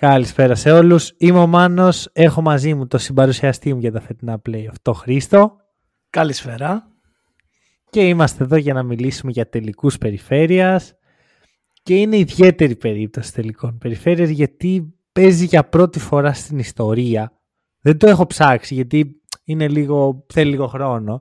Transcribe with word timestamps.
Καλησπέρα 0.00 0.54
σε 0.54 0.70
όλους. 0.70 1.14
Είμαι 1.16 1.38
ο 1.38 1.46
Μάνος. 1.46 2.08
Έχω 2.12 2.42
μαζί 2.42 2.74
μου 2.74 2.86
το 2.86 2.98
συμπαρουσιαστή 2.98 3.74
μου 3.74 3.80
για 3.80 3.92
τα 3.92 4.00
φετινά 4.00 4.42
playoff, 4.48 4.74
το 4.82 4.92
Χρήστο. 4.92 5.56
Καλησπέρα. 6.10 6.88
Και 7.90 8.08
είμαστε 8.08 8.44
εδώ 8.44 8.56
για 8.56 8.74
να 8.74 8.82
μιλήσουμε 8.82 9.32
για 9.32 9.48
τελικούς 9.48 9.98
περιφέρειας. 9.98 10.94
Και 11.82 11.94
είναι 11.96 12.16
ιδιαίτερη 12.16 12.76
περίπτωση 12.76 13.32
τελικών 13.32 13.78
περιφέρειας 13.78 14.28
γιατί 14.28 14.94
παίζει 15.12 15.44
για 15.44 15.68
πρώτη 15.68 15.98
φορά 15.98 16.32
στην 16.32 16.58
ιστορία. 16.58 17.32
Δεν 17.80 17.98
το 17.98 18.08
έχω 18.08 18.26
ψάξει 18.26 18.74
γιατί 18.74 19.20
είναι 19.44 19.68
λίγο, 19.68 20.24
θέλει 20.32 20.50
λίγο 20.50 20.66
χρόνο. 20.66 21.20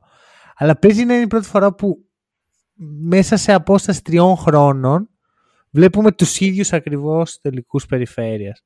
Αλλά 0.55 0.79
παίζει 0.79 1.05
να 1.05 1.13
είναι 1.13 1.23
η 1.23 1.27
πρώτη 1.27 1.47
φορά 1.47 1.73
που 1.73 1.97
μέσα 3.01 3.37
σε 3.37 3.53
απόσταση 3.53 4.03
τριών 4.03 4.35
χρόνων 4.35 5.09
βλέπουμε 5.71 6.11
τους 6.11 6.39
ίδιους 6.39 6.73
ακριβώς 6.73 7.39
τελικούς 7.41 7.85
περιφέρειας. 7.85 8.61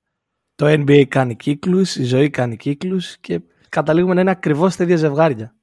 Το 0.55 0.66
NBA 0.67 1.03
κάνει 1.07 1.35
κύκλους, 1.35 1.95
η 1.95 2.03
ζωή 2.03 2.30
κάνει 2.30 2.58
κύκλους 2.58 3.17
και 3.17 3.41
καταλήγουμε 3.69 4.14
να 4.14 4.22
είναι 4.22 4.31
ακριβώς 4.31 4.75
τα 4.75 4.83
ίδια 4.83 4.95
ζευγάρια. 4.95 5.55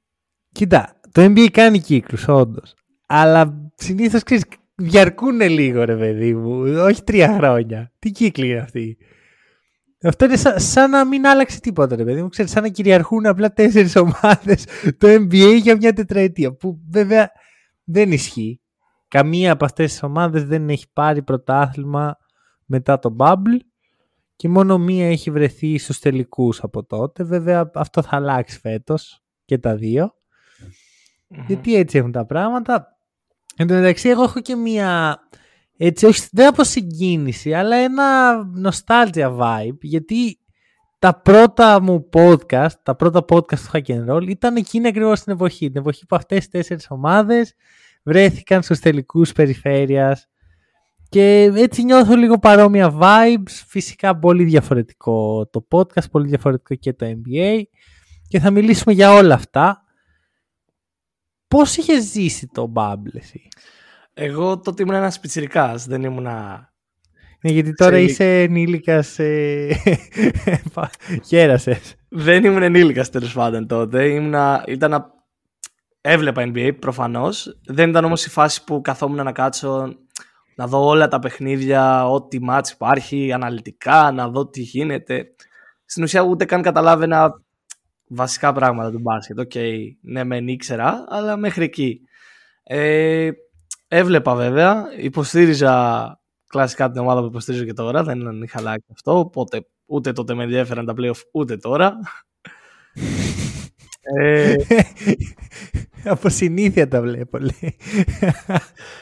Κοίτα, 0.51 0.99
το 1.11 1.21
NBA 1.21 1.47
κάνει 1.51 1.79
κύκλους 1.79 2.27
όντως. 2.27 2.73
Αλλά 3.07 3.71
συνήθως 3.75 4.23
ξέρεις, 4.23 4.43
διαρκούν 4.75 5.41
λίγο 5.41 5.83
ρε 5.83 5.97
παιδί 5.97 6.33
μου. 6.33 6.61
Όχι 6.83 7.03
τρία 7.03 7.33
χρόνια. 7.33 7.91
Τι 7.99 8.11
κύκλοι 8.11 8.49
είναι 8.49 8.59
αυτοί; 8.59 8.97
Αυτό 10.03 10.25
είναι 10.25 10.35
σαν, 10.35 10.59
σαν 10.59 10.89
να 10.89 11.05
μην 11.05 11.27
άλλαξε 11.27 11.59
τίποτα 11.59 11.95
ρε 11.95 12.03
παιδί 12.03 12.21
μου. 12.21 12.29
Ξέρεις, 12.29 12.51
σαν 12.51 12.63
να 12.63 12.69
κυριαρχούν 12.69 13.25
απλά 13.25 13.53
τέσσερις 13.53 13.95
ομάδες 13.95 14.65
το 14.97 15.07
NBA 15.07 15.59
για 15.61 15.75
μια 15.75 15.93
τετραετία. 15.93 16.53
Που 16.53 16.81
βέβαια 16.89 17.31
δεν 17.83 18.11
ισχύει. 18.11 18.60
Καμία 19.11 19.51
από 19.51 19.65
αυτές 19.65 19.91
τις 19.91 20.03
ομάδες 20.03 20.43
δεν 20.43 20.69
έχει 20.69 20.85
πάρει 20.93 21.21
πρωτάθλημα 21.21 22.17
μετά 22.65 22.99
το 22.99 23.15
Bubble 23.19 23.57
και 24.35 24.49
μόνο 24.49 24.77
μία 24.77 25.09
έχει 25.09 25.31
βρεθεί 25.31 25.77
στους 25.77 25.99
τελικούς 25.99 26.63
από 26.63 26.83
τότε. 26.83 27.23
Βέβαια 27.23 27.71
αυτό 27.73 28.01
θα 28.01 28.15
αλλάξει 28.15 28.59
φέτος 28.59 29.23
και 29.45 29.57
τα 29.57 29.75
δυο 29.75 30.13
Γιατί 31.47 31.75
έτσι 31.75 31.97
έχουν 31.97 32.11
τα 32.11 32.25
πράγματα. 32.25 32.97
Εν 33.55 33.67
τω 33.67 33.73
μεταξύ 33.73 34.09
εγώ 34.09 34.23
έχω 34.23 34.39
και 34.39 34.55
μία 34.55 35.19
έτσι 35.77 36.05
όχι 36.05 36.27
δεν 36.31 36.47
από 36.47 36.63
συγκίνηση 36.63 37.53
αλλά 37.53 37.75
ένα 37.75 38.37
nostalgia 38.63 39.37
vibe 39.37 39.77
γιατί 39.81 40.39
τα 40.99 41.21
πρώτα 41.21 41.81
μου 41.81 42.09
podcast, 42.13 42.73
τα 42.83 42.95
πρώτα 42.95 43.25
podcast 43.29 43.59
του 43.59 43.69
Hack 43.71 43.85
and 43.85 44.09
Roll 44.09 44.27
ήταν 44.27 44.55
εκείνη 44.55 44.87
ακριβώς 44.87 45.21
την 45.21 45.33
εποχή. 45.33 45.67
Την 45.71 45.81
εποχή 45.81 46.05
που 46.05 46.15
αυτές 46.15 46.45
οι 46.45 46.49
τέσσερις 46.49 46.87
ομάδες 46.89 47.55
βρέθηκαν 48.03 48.61
στους 48.61 48.79
τελικούς 48.79 49.31
περιφέρειας 49.31 50.31
και 51.11 51.51
έτσι 51.55 51.83
νιώθω 51.83 52.15
λίγο 52.15 52.39
παρόμοια 52.39 52.97
vibes. 53.01 53.63
Φυσικά 53.67 54.17
πολύ 54.17 54.43
διαφορετικό 54.43 55.47
το 55.51 55.67
podcast, 55.71 56.11
πολύ 56.11 56.27
διαφορετικό 56.27 56.75
και 56.75 56.93
το 56.93 57.05
NBA. 57.05 57.61
Και 58.27 58.39
θα 58.39 58.51
μιλήσουμε 58.51 58.93
για 58.93 59.13
όλα 59.13 59.33
αυτά. 59.33 59.83
Πώς 61.47 61.77
είχες 61.77 62.03
ζήσει 62.03 62.47
το 62.47 62.71
Bubble 62.75 63.13
εσύ; 63.13 63.47
Εγώ 64.13 64.59
τότε 64.59 64.83
ήμουν 64.83 64.95
ένας 64.95 65.19
πιτσιρικάς, 65.19 65.85
δεν 65.85 66.03
ήμουνα... 66.03 66.65
Ναι, 67.41 67.51
γιατί 67.51 67.73
τώρα 67.73 67.97
είσαι 67.97 68.41
ενήλικας, 68.41 69.19
ε... 69.19 69.69
γέρασες. 71.29 71.95
Δεν 72.09 72.43
ήμουν 72.43 72.61
ενήλικας 72.61 73.09
τέλος 73.09 73.33
πάντων 73.33 73.67
τότε. 73.67 74.05
Ήμουνα... 74.05 74.63
Ήταν... 74.67 75.11
Έβλεπα 76.01 76.43
NBA 76.45 76.71
προφανώς. 76.79 77.59
Δεν 77.65 77.89
ήταν 77.89 78.05
όμως 78.05 78.25
η 78.25 78.29
φάση 78.29 78.63
που 78.63 78.81
καθόμουν 78.81 79.23
να 79.23 79.31
κάτσω 79.31 79.95
να 80.55 80.67
δω 80.67 80.85
όλα 80.85 81.07
τα 81.07 81.19
παιχνίδια, 81.19 82.09
ό,τι 82.09 82.41
ματς 82.41 82.71
υπάρχει, 82.71 83.31
αναλυτικά, 83.31 84.11
να 84.11 84.29
δω 84.29 84.47
τι 84.47 84.61
γίνεται. 84.61 85.25
Στην 85.85 86.03
ουσία 86.03 86.21
ούτε 86.21 86.45
καν 86.45 86.61
καταλάβαινα 86.61 87.41
βασικά 88.07 88.53
πράγματα 88.53 88.91
του 88.91 88.99
μπάσκετ. 88.99 89.39
Οκ, 89.39 89.51
okay, 89.53 89.77
ναι 90.01 90.23
μεν 90.23 90.47
ήξερα, 90.47 91.05
αλλά 91.07 91.37
μέχρι 91.37 91.63
εκεί. 91.63 92.01
Ε, 92.63 93.29
έβλεπα 93.87 94.35
βέβαια, 94.35 94.85
υποστήριζα 94.97 96.05
κλασικά 96.47 96.91
την 96.91 97.01
ομάδα 97.01 97.21
που 97.21 97.27
υποστηρίζω 97.27 97.65
και 97.65 97.73
τώρα, 97.73 98.03
δεν 98.03 98.41
είχα 98.41 98.59
αλλάξει 98.59 98.87
αυτό, 98.91 99.19
οπότε 99.19 99.65
ούτε 99.85 100.11
τότε 100.11 100.33
με 100.33 100.43
ενδιαφέραν 100.43 100.85
τα 100.85 100.93
playoff, 100.97 101.21
ούτε 101.31 101.57
τώρα. 101.57 101.99
Ε, 104.01 104.55
από 106.05 106.29
συνήθεια 106.29 106.87
τα 106.87 107.01
βλέπω, 107.01 107.37
λέει. 107.37 107.77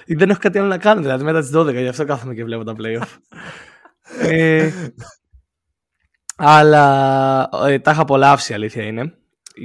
Δεν 0.06 0.30
έχω 0.30 0.40
κάτι 0.40 0.58
άλλο 0.58 0.68
να 0.68 0.78
κάνω, 0.78 1.02
δηλαδή 1.02 1.24
μετά 1.24 1.40
τις 1.40 1.52
12, 1.56 1.74
γι' 1.74 1.88
αυτό 1.88 2.06
κάθομαι 2.06 2.34
και 2.34 2.44
βλέπω 2.44 2.64
τα 2.64 2.76
playoff. 2.78 3.18
ε, 4.30 4.72
αλλά 6.36 7.50
ε, 7.66 7.80
τα 7.80 7.92
είχα 7.92 8.02
απολαύσει, 8.02 8.54
αλήθεια 8.54 8.84
είναι. 8.84 9.14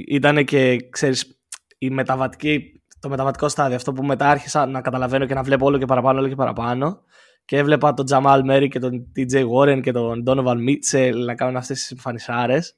Ήταν 0.07 0.45
και, 0.45 0.77
ξέρεις, 0.89 1.39
η 1.77 1.89
μεταβατική, 1.89 2.81
το 2.99 3.09
μεταβατικό 3.09 3.49
στάδιο, 3.49 3.75
αυτό 3.75 3.93
που 3.93 4.03
μετά 4.03 4.29
άρχισα 4.29 4.65
να 4.65 4.81
καταλαβαίνω 4.81 5.25
και 5.25 5.33
να 5.33 5.43
βλέπω 5.43 5.65
όλο 5.65 5.77
και 5.77 5.85
παραπάνω, 5.85 6.19
όλο 6.19 6.27
και 6.27 6.35
παραπάνω. 6.35 7.01
Και 7.45 7.57
έβλεπα 7.57 7.93
τον 7.93 8.05
Τζαμάλ 8.05 8.43
Μέρι 8.43 8.67
και 8.67 8.79
τον 8.79 9.11
TJ 9.15 9.45
Warren 9.49 9.79
και 9.81 9.91
τον 9.91 10.23
Donovan 10.27 10.57
Mitchell 10.67 11.13
να 11.25 11.35
κάνουν 11.35 11.55
αυτές 11.55 11.79
τις 11.79 11.91
εμφανισάρες 11.91 12.75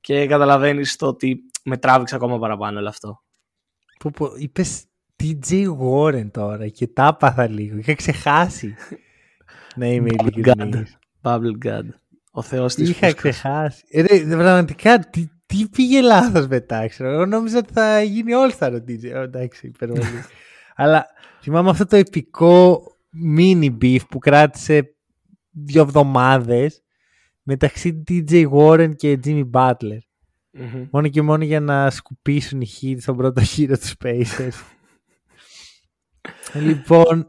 και 0.00 0.26
καταλαβαίνεις 0.26 0.96
το 0.96 1.06
ότι 1.06 1.40
με 1.62 1.76
τράβηξε 1.76 2.14
ακόμα 2.14 2.38
παραπάνω 2.38 2.78
όλο 2.78 2.88
αυτό. 2.88 3.22
Που, 3.98 4.10
που 4.10 4.32
είπες 4.36 4.84
TJ 5.22 5.66
Warren 5.78 6.30
τώρα 6.30 6.68
και 6.68 6.86
τα 6.86 7.06
έπαθα 7.14 7.48
λίγο. 7.48 7.76
Είχα 7.76 7.94
ξεχάσει. 7.94 8.74
ναι, 9.76 9.92
είμαι 9.92 10.08
ειλικρινής. 10.12 10.98
Bubble 11.22 11.66
God. 11.66 11.84
Ο 12.30 12.42
Θεός 12.42 12.74
της 12.74 12.88
Είχα 12.88 13.12
ξεχάσει. 13.12 13.84
Ε, 13.88 14.00
ρε, 14.00 14.18
πραγματικά, 14.24 14.98
τι, 14.98 15.28
τι 15.46 15.68
πήγε 15.68 16.00
λάθος 16.00 16.46
μετά, 16.46 16.86
ξέρω. 16.86 17.10
Εγώ 17.10 17.26
νόμιζα 17.26 17.58
ότι 17.58 17.72
θα 17.72 18.02
γίνει 18.02 18.32
all 18.34 18.58
star 18.58 18.72
ο 18.72 18.84
TJ. 18.88 19.04
Εντάξει, 19.04 19.66
υπερβολή. 19.66 20.24
Αλλά 20.74 21.06
θυμάμαι 21.40 21.70
αυτό 21.70 21.86
το 21.86 21.96
επικό 21.96 22.82
mini 23.38 23.76
beef 23.82 24.00
που 24.08 24.18
κράτησε 24.18 24.94
δύο 25.50 25.82
εβδομάδες 25.82 26.82
μεταξύ 27.42 28.02
TJ 28.08 28.50
Warren 28.50 28.96
και 28.96 29.18
Jimmy 29.24 29.50
Butler. 29.50 29.98
Mm-hmm. 30.58 30.88
Μόνο 30.90 31.08
και 31.08 31.22
μόνο 31.22 31.44
για 31.44 31.60
να 31.60 31.90
σκουπίσουν 31.90 32.60
οι 32.60 32.66
Heat 32.80 32.96
στον 33.00 33.16
πρώτο 33.16 33.40
γύρο 33.40 33.78
τους 33.78 33.94
Spacers. 33.98 34.62
λοιπόν, 36.66 37.28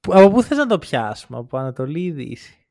από 0.00 0.30
πού 0.30 0.42
θες 0.42 0.58
να 0.58 0.66
το 0.66 0.78
πιάσουμε, 0.78 1.38
από 1.38 1.58
Ανατολή 1.58 2.00
ή 2.00 2.10
Δύση; 2.10 2.66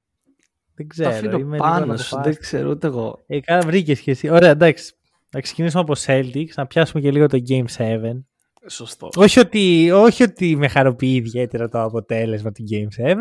Δεν 0.76 0.88
ξέρω. 0.88 1.10
Τα 1.10 1.16
αφήνω 1.16 1.38
είμαι 1.38 1.58
πάνω 1.58 1.98
σου, 1.98 2.22
δεν 2.24 2.36
ξέρω 2.36 2.70
ούτε 2.70 2.88
εγώ. 2.88 3.24
Ε, 3.28 3.40
καλά 3.40 3.62
βρήκες 3.62 4.00
και 4.00 4.12
εσύ. 4.12 4.30
Ωραία, 4.30 4.50
εντάξει. 4.50 4.94
Να 5.32 5.42
ξεκινήσουμε 5.42 5.82
από 5.82 5.94
Celtics, 6.06 6.54
να 6.56 6.68
πιάσουμε 6.68 7.02
και 7.02 7.12
λίγο 7.12 7.28
το 7.28 7.40
Game 7.48 7.66
7. 7.78 7.98
Σωστό. 8.68 9.10
Όχι 9.16 9.40
ότι, 9.40 9.92
όχι 9.92 10.24
ότι 10.24 10.56
με 10.56 10.68
χαροποιεί 10.68 11.22
ιδιαίτερα 11.26 11.70
το 11.70 11.82
αποτέλεσμα 11.82 12.52
του 12.52 12.64
Game 12.72 13.04
7. 13.04 13.16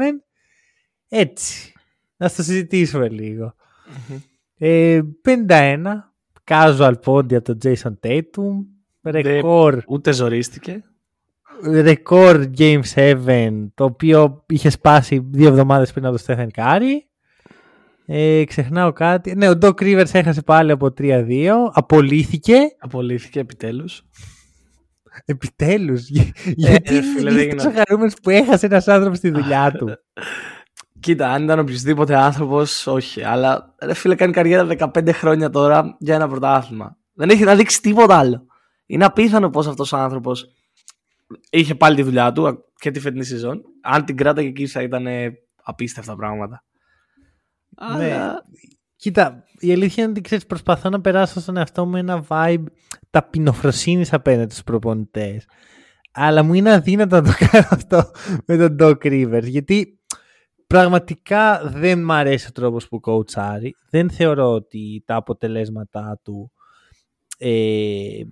Έτσι. 1.09 1.73
Να 2.17 2.29
το 2.29 2.43
συζητήσουμε 2.43 3.09
λίγο. 3.09 3.55
Mm-hmm. 3.87 4.21
Ε, 4.59 5.01
51 5.25 6.10
casual 6.51 6.93
πόντι 7.03 7.35
από 7.35 7.45
τον 7.45 7.59
Jason 7.63 7.93
Tatum. 8.07 8.65
Ρεκόρ. 9.03 9.83
Ούτε 9.89 10.13
ζορίστηκε. 10.13 10.85
Ρεκόρ 11.65 12.45
Game 12.59 12.81
7, 12.95 13.67
το 13.75 13.85
οποίο 13.85 14.45
είχε 14.49 14.71
σπάσει 14.71 15.27
δύο 15.31 15.49
εβδομάδες 15.49 15.93
πριν 15.93 16.07
από 16.07 16.17
τον 16.17 16.27
Stephen 16.27 16.49
Curry. 16.61 16.97
Ε, 18.07 18.45
ξεχνάω 18.45 18.93
κάτι. 18.93 19.35
Ναι, 19.37 19.49
ο 19.49 19.59
Doc 19.63 19.75
Rivers 19.75 20.13
έχασε 20.13 20.43
πάλι 20.43 20.71
από 20.71 20.93
3-2. 20.99 21.51
Απολύθηκε. 21.73 22.55
Απολύθηκε 22.79 23.41
επιτέλους. 23.41 24.03
Επιτέλους. 25.25 26.09
Γιατί 26.45 26.97
ε, 26.97 27.03
φίλε, 27.03 27.43
είναι 27.43 27.55
τόσο 27.55 27.73
χαρούμενος 27.73 28.15
που 28.23 28.31
έχασε 28.31 28.67
ένας 28.67 28.89
άνθρωπος 28.89 29.19
στη 29.19 29.31
δουλειά 29.31 29.73
του; 29.73 29.89
Κοίτα, 31.01 31.33
αν 31.33 31.43
ήταν 31.43 31.59
οποιοδήποτε 31.59 32.17
άνθρωπος, 32.17 32.87
όχι. 32.87 33.23
Αλλά 33.25 33.75
ρε 33.83 33.95
φίλε, 33.95 34.15
κάνει 34.15 34.33
καριέρα 34.33 34.67
15 34.79 35.11
χρόνια 35.13 35.51
τώρα 35.51 35.97
για 35.99 36.15
ένα 36.15 36.29
πρωτάθλημα. 36.29 36.97
Δεν 37.13 37.31
έχει 37.31 37.45
να 37.45 37.55
δείξει 37.55 37.81
τίποτα 37.81 38.19
άλλο. 38.19 38.47
Είναι 38.87 39.05
απίθανο 39.05 39.51
πως 39.51 39.67
αυτός 39.67 39.93
ο 39.93 39.97
άνθρωπος 39.97 40.47
είχε 41.51 41.75
πάλι 41.75 41.97
τη 41.97 42.03
δουλειά 42.03 42.33
του 42.33 42.65
και 42.75 42.91
τη 42.91 43.01
φετινή 43.01 43.25
σεζόν. 43.25 43.63
Αν 43.83 44.05
την 44.05 44.17
κράταγε 44.17 44.49
εκεί 44.49 44.67
θα 44.67 44.83
ήταν 44.83 45.07
απίστευτα 45.63 46.17
πράγματα. 46.17 46.65
Ναι. 47.97 48.17
Κοίτα, 48.97 49.45
η 49.59 49.73
αλήθεια 49.73 50.03
είναι 50.03 50.13
ότι 50.13 50.21
ξέρεις, 50.21 50.47
προσπαθώ 50.47 50.89
να 50.89 51.01
περάσω 51.01 51.41
στον 51.41 51.57
εαυτό 51.57 51.87
μου 51.87 51.97
ένα 51.97 52.25
vibe 52.29 52.65
ταπεινοφροσύνης 53.11 54.13
απέναντι 54.13 54.51
στους 54.51 54.65
προπονητές. 54.65 55.47
Αλλά 56.13 56.43
μου 56.43 56.55
είναι 56.55 56.73
αδύνατο 56.73 57.17
να 57.17 57.23
το 57.23 57.33
κάνω 57.39 57.67
αυτό 57.71 58.11
με 58.47 58.57
τον 58.57 58.77
Doc 58.81 58.97
Rivers. 59.05 59.45
Γιατί 59.45 60.00
πραγματικά 60.75 61.61
δεν 61.65 62.05
μ' 62.05 62.13
αρέσει 62.13 62.47
ο 62.49 62.53
τρόπος 62.53 62.89
που 62.89 63.01
κοουτσάρει. 63.01 63.75
Δεν 63.91 64.11
θεωρώ 64.11 64.53
ότι 64.53 65.03
τα 65.07 65.15
αποτελέσματά 65.15 66.21
του 66.23 66.53
ε, 67.39 68.23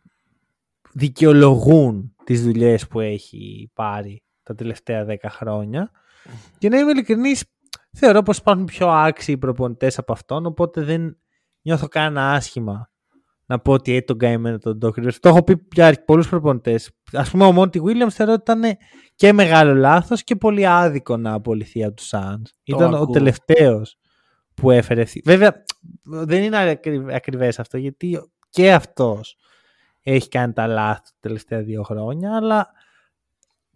δικαιολογούν 0.93 2.14
τις 2.25 2.43
δουλειές 2.43 2.87
που 2.87 3.00
έχει 3.00 3.70
πάρει 3.75 4.23
τα 4.43 4.55
τελευταία 4.55 5.06
10 5.08 5.17
χρόνια. 5.29 5.90
Και 6.58 6.69
να 6.69 6.79
είμαι 6.79 6.90
ειλικρινής, 6.90 7.44
θεωρώ 7.93 8.23
πως 8.23 8.38
υπάρχουν 8.38 8.64
πιο 8.64 8.88
άξιοι 8.88 9.37
προπονητές 9.37 9.99
από 9.99 10.12
αυτόν, 10.12 10.46
οπότε 10.46 10.82
δεν 10.82 11.19
νιώθω 11.62 11.88
καν 11.88 12.19
άσχημα 12.19 12.90
να 13.46 13.58
πω 13.58 13.73
ότι 13.73 14.02
τον 14.05 14.19
καημένο 14.19 14.58
τον 14.58 14.79
Doc 14.82 14.88
Rivers. 14.88 15.14
Το 15.20 15.29
έχω 15.29 15.43
πει 15.43 15.56
πια 15.56 16.02
πολλούς 16.06 16.29
προπονητές. 16.29 16.90
Α 17.12 17.23
πούμε, 17.23 17.44
ο 17.44 17.52
Μόντι 17.52 17.82
Williams 17.85 18.11
θεωρώ 18.11 18.32
ότι 18.32 18.52
ήταν 18.52 18.76
και 19.19 19.32
μεγάλο 19.32 19.75
λάθος 19.75 20.25
και 20.25 20.37
πολύ 20.37 20.67
άδικο 20.67 21.17
να 21.17 21.32
απολυθεί 21.32 21.85
από 21.85 21.94
τους 21.94 22.11
Suns. 22.12 22.43
Ήταν 22.65 22.94
ο 22.94 23.06
τελευταίος 23.06 23.99
που 24.55 24.70
έφερε. 24.70 25.05
Βέβαια, 25.25 25.65
δεν 26.03 26.43
είναι 26.43 26.81
ακριβές 27.12 27.59
αυτό 27.59 27.79
γιατί 27.79 28.31
και 28.50 28.73
αυτός 28.73 29.37
έχει 30.03 30.29
κάνει 30.29 30.53
τα 30.53 30.67
λάθη 30.67 31.03
τα 31.03 31.17
τελευταία 31.20 31.62
δύο 31.62 31.82
χρόνια, 31.82 32.37
αλλά 32.37 32.70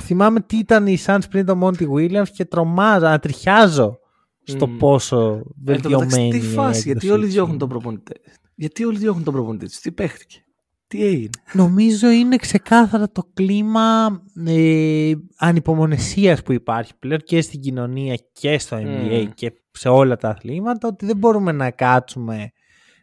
θυμάμαι 0.02 0.40
τι 0.40 0.56
ήταν 0.56 0.86
οι 0.86 0.98
Suns 1.06 1.22
πριν 1.30 1.46
τον 1.46 1.58
Μόντι 1.58 1.88
Williams 1.96 2.28
και 2.34 2.44
τρομάζω, 2.44 3.06
ανατριχιάζω 3.06 3.98
στο 4.42 4.66
mm. 4.66 4.78
πόσο 4.78 5.42
βελτιωμένοι. 5.64 6.30
Τι 6.30 6.40
φάση, 6.40 6.82
γιατί 6.82 7.10
όλοι 7.10 7.26
διώχνουν 7.26 7.58
τον 7.58 7.68
προπονητή; 7.68 8.14
Γιατί 8.54 8.84
όλοι 8.84 8.98
διώχνουν 8.98 9.24
τον 9.24 9.34
προπονητή 9.34 9.66
του, 9.66 9.78
τι 9.82 9.92
παίχτηκε; 9.92 10.44
Τι 10.92 11.04
έγινε; 11.06 11.30
Νομίζω 11.52 12.10
είναι 12.10 12.36
ξεκάθαρα 12.36 13.10
το 13.10 13.22
κλίμα 13.34 14.22
ε, 14.46 15.12
ανυπομονησίας 15.36 16.42
που 16.42 16.52
υπάρχει 16.52 16.92
πλέον 16.98 17.20
και 17.20 17.40
στην 17.40 17.60
κοινωνία 17.60 18.18
και 18.32 18.58
στο 18.58 18.76
NBA 18.80 19.28
και 19.34 19.52
σε 19.70 19.88
όλα 19.88 20.16
τα 20.16 20.28
αθλήματα 20.28 20.88
ότι 20.88 21.06
δεν 21.06 21.16
μπορούμε 21.16 21.52
να 21.52 21.70
κάτσουμε 21.70 22.52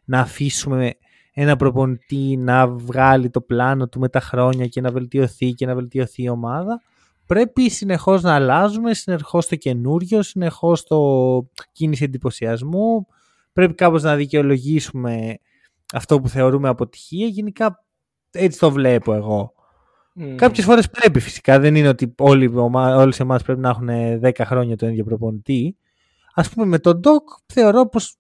να 0.06 0.20
αφήσουμε 0.20 0.94
ένα 1.34 1.56
προπονητή 1.56 2.38
να 2.38 2.68
βγάλει 2.68 3.30
το 3.30 3.42
πλάνο 3.42 3.88
του 3.88 4.00
με 4.00 4.10
τα 4.10 4.20
χρόνια 4.20 4.68
και 4.68 4.82
να 4.82 4.92
βελτιωθεί 4.92 5.54
και 5.54 5.66
να 5.66 5.76
βελτιωθεί 5.76 6.24
η 6.24 6.30
ομάδα. 6.30 6.82
Πρέπει 7.26 7.70
συνεχώς 7.70 8.22
να 8.22 8.34
αλλάζουμε, 8.34 8.94
συνεχώς 8.94 9.48
το 9.48 9.56
καινούριο, 9.56 10.22
συνεχώς 10.22 10.84
το 10.84 11.00
κίνηση 11.72 12.04
εντυπωσιασμού, 12.04 13.06
πρέπει 13.54 13.74
κάπως 13.74 14.04
να 14.04 14.16
δικαιολογήσουμε 14.16 15.38
αυτό 15.94 16.20
που 16.20 16.30
θεωρούμε 16.30 16.70
αποτυχία. 16.70 17.28
Γενικά 17.28 17.86
έτσι 18.32 18.60
το 18.60 18.72
βλέπω 18.72 19.14
εγώ. 19.14 19.54
Mm. 20.20 20.36
Κάποιες 20.36 20.66
φορές 20.66 20.90
πρέπει 20.90 21.20
φυσικά. 21.20 21.60
Δεν 21.60 21.76
είναι 21.76 21.88
ότι 21.88 22.14
όλοι, 22.18 22.52
όλες 22.74 23.20
εμάς 23.20 23.44
πρέπει 23.44 23.60
να 23.60 23.70
έχουν 23.70 23.90
10 24.22 24.32
χρόνια 24.46 24.76
το 24.76 24.88
ίδιο 24.88 25.04
προπονητή. 25.04 25.78
Ας 26.34 26.50
πούμε 26.50 26.66
με 26.66 26.80
τον 26.80 27.02
Doc 27.04 27.44
θεωρώ 27.54 27.88
πως 27.88 28.16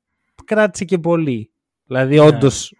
κράτησε 0.45 0.85
και 0.85 0.97
πολύ. 0.97 1.51
Δηλαδή 1.85 2.15
yeah. 2.15 2.19
Ναι. 2.19 2.27
όντως 2.27 2.73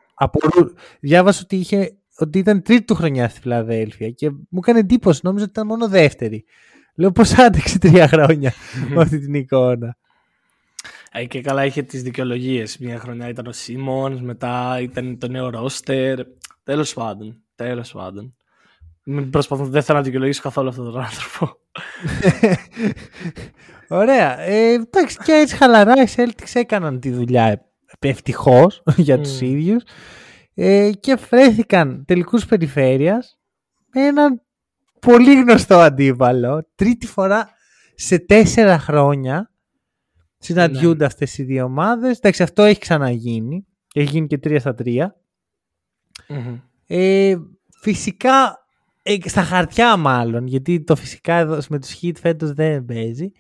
διάβασα 1.00 1.42
ότι, 1.44 1.56
είχε, 1.56 1.98
ότι 2.18 2.40
ήταν 2.40 2.62
τρίτη 2.62 2.84
του 2.84 2.96
χρονιά 2.96 3.30
στη 3.30 3.40
Φιλαδέλφια 3.40 4.10
και 4.10 4.30
μου 4.30 4.60
έκανε 4.62 4.80
εντύπωση. 4.80 5.20
Νόμιζα 5.24 5.44
ότι 5.44 5.52
ήταν 5.52 5.68
μόνο 5.68 5.88
δεύτερη. 5.88 6.46
Λέω 6.96 7.12
πως 7.12 7.38
άντεξε 7.38 7.80
τρία 7.80 8.08
χρόνια 8.08 8.54
με 8.94 9.02
αυτή 9.02 9.20
την 9.20 9.34
εικόνα. 9.34 9.98
Ε, 11.12 11.26
και 11.26 11.42
καλά 11.42 11.66
είχε 11.66 11.82
τις 11.82 12.04
δικαιολογίες. 12.04 12.78
Μια 12.78 13.00
χρονιά 13.00 13.28
ήταν 13.28 13.48
ο 13.48 13.52
Σίμονς, 13.52 14.22
μετά 14.22 14.80
ήταν 14.82 15.18
το 15.18 15.28
νέο 15.28 15.50
ρόστερ. 15.50 16.20
Τέλος 16.64 16.94
πάντων. 16.94 17.44
Τέλος 17.56 17.92
πάντων. 17.92 18.36
Μην 19.04 19.30
προσπαθώ, 19.30 19.66
δεν 19.66 19.84
θέλω 19.84 19.98
να 19.98 20.04
δικαιολογήσω 20.04 20.42
καθόλου 20.42 20.70
αυτόν 20.70 20.92
τον 20.92 21.02
άνθρωπο. 21.02 21.58
Ωραία. 24.02 24.40
Ε, 24.40 24.74
εντάξει, 24.74 25.18
και 25.24 25.32
έτσι 25.32 25.56
χαλαρά 25.56 26.02
οι 26.02 26.08
Celtics 26.16 26.52
έκαναν 26.54 27.00
τη 27.00 27.10
δουλειά 27.12 27.66
ευτυχώς 28.00 28.84
για 28.96 29.20
τους 29.20 29.38
mm. 29.38 29.42
ίδιους 29.42 29.84
ε, 30.54 30.92
και 31.00 31.18
βρέθηκαν 31.30 32.06
τελικούς 32.06 32.46
περιφέρειας 32.46 33.40
με 33.94 34.02
έναν 34.02 34.42
πολύ 35.00 35.42
γνωστό 35.42 35.76
αντίπαλο. 35.76 36.70
Τρίτη 36.76 37.08
φορά 37.08 37.50
σε 37.96 38.20
τέσσερα 38.20 38.80
χρόνια 38.80 39.49
συναντιούνται 40.40 40.98
ναι. 40.98 41.06
αυτές 41.06 41.38
οι 41.38 41.44
δύο 41.44 41.64
ομάδες. 41.64 42.18
Εντάξει, 42.18 42.44
αυτό 42.44 42.64
έχει 42.64 42.80
ξαναγίνει. 42.80 43.66
Έχει 43.94 44.10
γίνει 44.10 44.28
και 44.28 44.38
τρία 44.38 44.60
στα 44.60 44.74
τρια 44.74 45.16
Ε, 46.86 47.36
φυσικά, 47.82 48.66
ε, 49.04 49.16
στα 49.26 49.44
χαρτιά 49.44 49.98
μάλλον, 49.98 50.48
γιατί 50.48 50.84
το 50.84 50.96
φυσικά 50.96 51.34
εδώ 51.34 51.60
με 51.70 51.80
τους 51.80 52.00
Heat 52.02 52.16
φέτος 52.20 52.54
δεν 52.54 52.86
παίζει. 52.86 53.32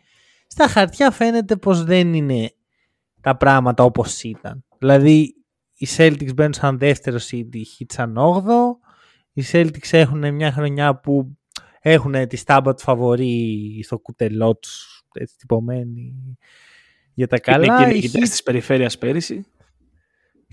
Στα 0.48 0.68
χαρτιά 0.68 1.12
φαίνεται 1.12 1.56
πως 1.56 1.84
δεν 1.84 2.14
είναι 2.14 2.52
τα 3.22 3.38
πράγματα 3.38 3.84
όπως 3.84 4.24
ήταν. 4.24 4.64
Δηλαδή, 4.78 5.34
οι 5.74 5.88
Celtics 5.98 6.34
μπαίνουν 6.34 6.54
σαν 6.54 6.78
δεύτερο 6.78 7.18
seed, 7.18 7.48
οι 7.56 7.66
Heat 7.78 7.86
σαν 7.88 8.18
όγδο. 8.18 8.80
Οι 9.34 9.44
Celtics 9.52 9.92
έχουν 9.92 10.34
μια 10.34 10.52
χρονιά 10.52 11.00
που 11.00 11.38
έχουν 11.82 12.28
τη 12.28 12.36
στάμπα 12.36 12.74
τους 12.74 12.84
φαβορή 12.84 13.82
στο 13.84 14.00
κουτελό 14.00 14.56
τους, 14.56 15.04
έτσι 15.14 15.38
τυπωμένη 15.38 16.16
για 17.20 17.28
τα 17.28 17.40
καλά. 17.40 17.90
Είναι 17.90 18.00
και 18.00 18.10
της 18.10 18.44
περιφέρειας 18.44 18.98
πέρυσι. 18.98 19.46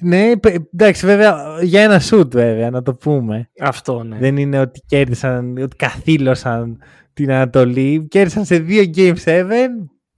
Ναι, 0.01 0.33
εντάξει, 0.73 1.07
βέβαια, 1.07 1.59
για 1.63 1.83
ένα 1.83 2.01
σουτ 2.01 2.33
βέβαια, 2.33 2.71
να 2.71 2.83
το 2.83 2.95
πούμε. 2.95 3.51
Αυτό, 3.61 4.03
ναι. 4.03 4.19
Δεν 4.19 4.37
είναι 4.37 4.61
ότι 4.61 4.81
κέρδισαν, 4.87 5.57
ότι 5.59 5.77
καθήλωσαν 5.77 6.83
την 7.13 7.33
Ανατολή. 7.33 8.07
Κέρδισαν 8.09 8.45
σε 8.45 8.59
δύο 8.59 8.91
Game 8.97 9.17
7. 9.25 9.47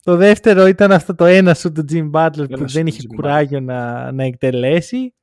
Το 0.02 0.16
δεύτερο 0.16 0.66
ήταν 0.66 0.92
αυτό 0.92 1.14
το 1.14 1.24
ένα 1.24 1.54
σουτ 1.54 1.78
του 1.78 1.84
Jim 1.92 2.10
Butler 2.10 2.50
που 2.50 2.68
δεν 2.68 2.86
είχε 2.86 3.06
κουράγιο 3.14 3.60
να, 3.60 4.12
να 4.12 4.24
εκτελέσει. 4.24 5.14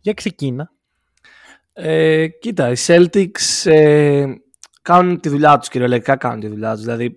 Για 0.00 0.12
ξεκίνα. 0.12 0.70
Ε, 1.72 2.28
κοίτα, 2.28 2.70
οι 2.70 2.74
Celtics 2.86 3.70
ε, 3.70 4.24
κάνουν 4.82 5.20
τη 5.20 5.28
δουλειά 5.28 5.58
τους, 5.58 5.68
κυριολεκτικά 5.68 6.16
κάνουν 6.16 6.40
τη 6.40 6.48
δουλειά 6.48 6.72
τους. 6.72 6.80
Δηλαδή, 6.80 7.16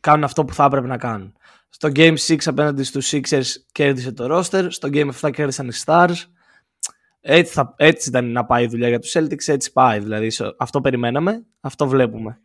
κάνουν 0.00 0.24
αυτό 0.24 0.44
που 0.44 0.54
θα 0.54 0.64
έπρεπε 0.64 0.86
να 0.86 0.96
κάνουν. 0.96 1.34
Στο 1.70 1.88
Game 1.94 2.16
6 2.16 2.36
απέναντι 2.44 2.82
στους 2.82 3.12
Sixers 3.12 3.46
κέρδισε 3.72 4.12
το 4.12 4.36
roster. 4.36 4.66
Στο 4.68 4.88
Game 4.92 5.10
7 5.20 5.30
κέρδισαν 5.32 5.68
οι 5.68 5.72
Stars. 5.84 6.16
Έτσι, 7.20 7.52
θα, 7.52 7.74
έτσι 7.76 8.08
ήταν 8.08 8.32
να 8.32 8.44
πάει 8.44 8.64
η 8.64 8.66
δουλειά 8.66 8.88
για 8.88 8.98
τους 8.98 9.12
Celtics, 9.16 9.46
έτσι 9.46 9.72
πάει. 9.72 9.98
Δηλαδή 9.98 10.30
αυτό 10.58 10.80
περιμέναμε, 10.80 11.46
αυτό 11.60 11.88
βλέπουμε. 11.88 12.40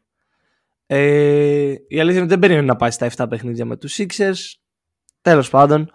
Ε, 0.86 1.74
η 1.88 2.00
αλήθεια 2.00 2.12
είναι 2.12 2.20
ότι 2.20 2.28
δεν 2.28 2.40
περίμενε 2.40 2.66
να 2.66 2.76
πάει 2.76 2.92
στα 2.92 3.12
7 3.16 3.26
παιχνίδια 3.30 3.66
με 3.66 3.78
τους 3.78 4.00
Sixers. 4.00 4.54
Τέλος 5.22 5.50
πάντων, 5.50 5.92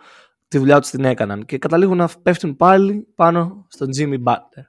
τη 0.49 0.58
δουλειά 0.58 0.80
τους 0.80 0.90
την 0.90 1.04
έκαναν 1.04 1.44
και 1.44 1.58
καταλήγουν 1.58 1.96
να 1.96 2.08
πέφτουν 2.22 2.56
πάλι 2.56 3.06
πάνω 3.14 3.66
στον 3.68 3.88
Jimmy 3.96 4.22
Butler. 4.25 4.64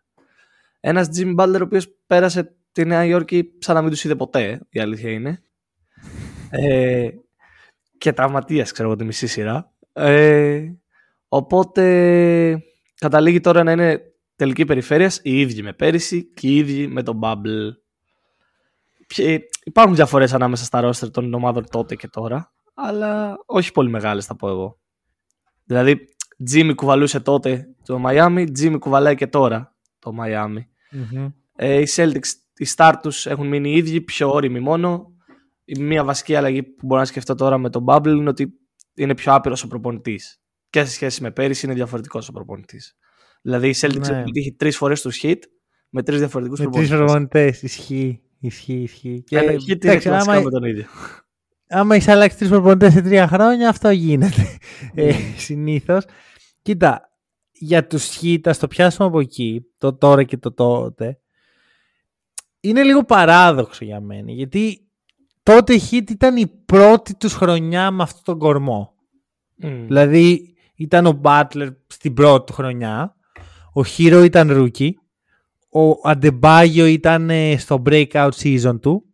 Ένας 0.80 1.08
Jimmy 1.16 1.36
Butler 1.36 1.60
ο 1.60 1.64
οποίος 1.64 1.88
πέρασε 2.08 2.56
τη 2.72 2.86
Νέα 2.86 3.06
Υόρκη 3.06 3.52
σαν 3.60 3.76
να 3.76 3.82
μην 3.82 3.92
τους 3.92 4.04
είδε 4.04 4.16
ποτέ, 4.16 4.60
η 4.70 4.80
αλήθεια 4.80 5.12
είναι. 5.12 5.42
Ε, 6.50 7.10
και 8.02 8.14
τραυματία, 8.14 8.64
ξέρω 8.64 8.88
εγώ, 8.88 8.98
τη 8.98 9.04
μισή 9.04 9.28
σειρά. 9.28 9.72
Ε, 9.94 10.72
οπότε 11.28 12.64
καταλήγει 12.96 13.40
τώρα 13.40 13.64
να 13.64 13.72
είναι 13.72 14.02
τελική 14.36 14.66
περιφέρειας 14.66 15.20
οι 15.24 15.40
ίδιοι 15.40 15.62
με 15.62 15.74
πέρυσι 15.74 16.34
και 16.34 16.48
οι 16.48 16.56
ίδιοι 16.56 16.88
με 16.88 17.04
τον 17.04 17.20
Bubble. 17.24 17.72
υπάρχουν 19.64 19.96
διαφορές 19.96 20.34
ανάμεσα 20.34 20.64
στα 20.64 20.82
ρόστερ 20.82 21.12
των 21.12 21.34
ομάδων 21.34 21.66
τότε 21.70 21.96
και 21.96 22.08
τώρα, 22.08 22.54
αλλά 22.74 23.38
όχι 23.46 23.72
πολύ 23.72 23.90
μεγάλες 23.90 24.26
θα 24.26 24.36
πω 24.36 24.50
εγώ. 24.50 24.80
Δηλαδή, 25.64 26.00
Jimmy 26.52 26.74
κουβαλούσε 26.76 27.20
τότε 27.20 27.76
το 27.86 28.04
Miami, 28.06 28.48
Jimmy 28.60 28.78
κουβαλάει 28.80 29.16
και 29.16 29.28
τώρα 29.28 29.76
το 30.00 30.12
Miami. 30.22 30.60
mm 30.92 31.32
Ε, 31.56 31.80
οι 31.80 31.88
Celtics, 31.96 32.32
οι 32.58 32.68
start 32.76 32.96
τους 33.02 33.26
έχουν 33.26 33.48
μείνει 33.48 33.70
οι 33.70 33.76
ίδιοι, 33.76 34.02
πιο 34.02 34.32
όριμοι 34.32 34.60
μόνο 34.60 35.06
η 35.08 35.11
μία 35.80 36.04
βασική 36.04 36.36
αλλαγή 36.36 36.64
που 36.64 36.86
μπορώ 36.86 37.00
να 37.00 37.06
σκεφτώ 37.06 37.36
τώρα 37.36 37.58
με 37.58 37.70
τον 37.70 37.86
Bubble 37.88 38.08
είναι 38.08 38.30
ότι 38.30 38.54
είναι 38.94 39.16
πιο 39.16 39.34
άπειρος 39.34 39.64
ο 39.64 39.68
προπονητής. 39.68 40.42
Και 40.70 40.84
σε 40.86 40.92
σχέση 40.92 41.22
με 41.22 41.32
πέρυσι 41.32 41.66
είναι 41.66 41.76
διαφορετικός 41.76 42.30
ο 42.30 42.32
προπονητής. 42.32 42.98
Δηλαδή 43.42 43.70
η 43.70 43.76
Celtics 43.78 44.10
ναι. 44.10 44.18
έχει 44.18 44.32
τύχει 44.32 44.54
τρεις 44.54 44.78
φορές 44.78 45.02
τους 45.02 45.20
hit 45.24 45.40
με 45.90 46.04
τρεις 46.04 46.20
διαφορετικούς 46.20 46.60
προπονητέ. 46.60 46.94
Με 46.94 46.98
τρεις 46.98 47.06
προπονητές. 47.06 47.62
Ισχύει. 47.62 48.22
Ισχύει, 48.40 48.82
ισχύει. 48.82 49.24
Και 49.24 49.38
ε, 49.38 49.56
hit 49.68 50.06
είναι 50.06 50.18
άμα... 50.18 50.40
με 50.40 50.50
τον 50.50 50.64
ίδιο. 50.64 50.86
Άμα 51.68 51.96
έχεις 51.96 52.08
αλλάξει 52.08 52.38
τρεις 52.38 52.50
προπονητές 52.50 52.94
σε 52.94 53.02
τρία 53.02 53.28
χρόνια, 53.28 53.70
αυτό 53.70 53.90
γίνεται. 53.90 54.58
ε, 54.96 55.06
ναι. 55.06 55.14
Συνήθως. 55.38 56.06
Κοίτα, 56.62 57.12
για 57.52 57.88
τους 57.88 58.20
hit, 58.22 58.40
ας 58.44 58.60
το 58.60 58.68
πιάσουμε 58.68 59.08
από 59.08 59.20
εκεί, 59.20 59.66
το 59.78 59.94
τώρα 59.94 60.24
και 60.24 60.38
το 60.38 60.54
τότε. 60.54 61.20
Είναι 62.60 62.84
λίγο 62.84 63.04
παράδοξο 63.04 63.86
για 63.86 64.00
μένα. 64.00 64.32
Γιατί 64.32 64.91
τότε 65.44 65.74
η 65.74 65.82
Heat 65.92 66.10
ήταν 66.10 66.38
η 66.38 66.48
πρώτη 66.66 67.16
τους 67.16 67.34
χρονιά 67.34 67.92
με 67.92 68.04
αυτόν 68.04 68.24
τον 68.24 68.38
κορμό. 68.38 68.94
Mm. 69.64 69.84
Δηλαδή 69.88 70.56
ήταν 70.76 71.06
ο 71.06 71.22
Butler 71.24 71.76
στην 71.88 72.14
πρώτη 72.14 72.46
του 72.46 72.54
χρονιά. 72.54 73.16
Ο 73.74 73.82
Hero 73.98 74.22
ήταν 74.26 74.50
rookie. 74.52 74.92
Ο 75.70 76.10
Αντεμπάγιο 76.10 76.86
ήταν 76.86 77.30
ε, 77.30 77.58
στο 77.58 77.82
breakout 77.86 78.30
season 78.44 78.82
του. 78.82 79.06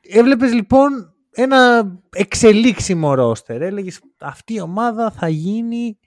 Έβλεπες 0.00 0.52
λοιπόν 0.52 1.14
ένα 1.30 1.92
εξελίξιμο 2.10 3.14
roster. 3.18 3.60
Έλεγες 3.60 4.00
αυτή 4.20 4.54
η 4.54 4.60
ομάδα 4.60 5.10
θα 5.10 5.28
γίνει 5.28 5.98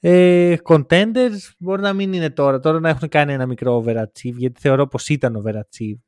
ε, 0.00 0.56
contenders. 0.64 1.38
Μπορεί 1.58 1.82
να 1.82 1.92
μην 1.92 2.12
είναι 2.12 2.30
τώρα. 2.30 2.60
Τώρα 2.60 2.80
να 2.80 2.88
έχουν 2.88 3.08
κάνει 3.08 3.32
ένα 3.32 3.46
μικρό 3.46 3.84
overachieve 3.84 4.36
γιατί 4.36 4.60
θεωρώ 4.60 4.86
πως 4.86 5.08
ήταν 5.08 5.42
overachieve 5.44 6.07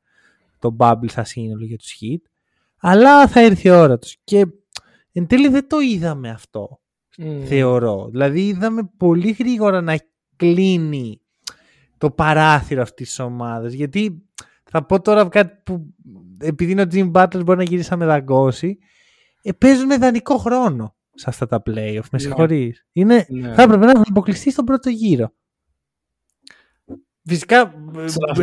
το 0.61 0.77
bubble 0.79 1.11
σαν 1.11 1.25
σύνολο 1.25 1.65
για 1.65 1.77
τους 1.77 1.97
hit. 2.01 2.31
Αλλά 2.81 3.29
θα 3.29 3.41
έρθει 3.41 3.69
η 3.69 3.71
ώρα 3.71 3.99
τους. 3.99 4.17
Και 4.25 4.47
εν 5.13 5.27
τέλει 5.27 5.49
δεν 5.49 5.69
το 5.69 5.79
είδαμε 5.79 6.31
αυτό. 6.31 6.81
Θεωρώ. 7.45 8.09
Δηλαδή 8.11 8.47
είδαμε 8.47 8.91
πολύ 8.97 9.31
γρήγορα 9.31 9.81
να 9.81 9.99
κλείνει 10.37 11.21
το 11.99 12.11
παράθυρο 12.11 12.83
αυτής 12.83 13.09
της 13.09 13.19
ομάδας. 13.19 13.73
Γιατί 13.73 14.23
θα 14.65 14.87
πω 14.87 15.01
τώρα 15.01 15.29
κάτι 15.29 15.61
που 15.65 15.95
επειδή 16.39 16.73
είναι 16.73 16.83
ο 16.83 16.87
Jim 16.93 17.13
Butler 17.13 17.45
μπορεί 17.45 17.59
να 17.59 17.65
γυρίσει 17.65 17.91
να 17.91 17.97
μεταγκώσει 17.97 18.79
ε, 19.43 19.53
παίζουν 19.53 19.87
με 19.87 19.97
δανεικό 19.97 20.37
χρόνο 20.37 20.97
σε 21.15 21.25
αυτά 21.29 21.47
τα 21.47 21.63
playoff. 21.67 21.95
Με 21.95 22.09
ναι. 22.11 22.19
συγχωρείς. 22.19 22.87
Είναι, 22.93 23.27
ναι. 23.29 23.55
Θα 23.55 23.63
έπρεπε 23.63 23.85
να 23.85 23.91
έχουν 23.91 24.05
αποκλειστεί 24.09 24.51
στον 24.51 24.65
πρώτο 24.65 24.91
γύρο. 24.91 25.33
Φυσικά, 27.31 27.75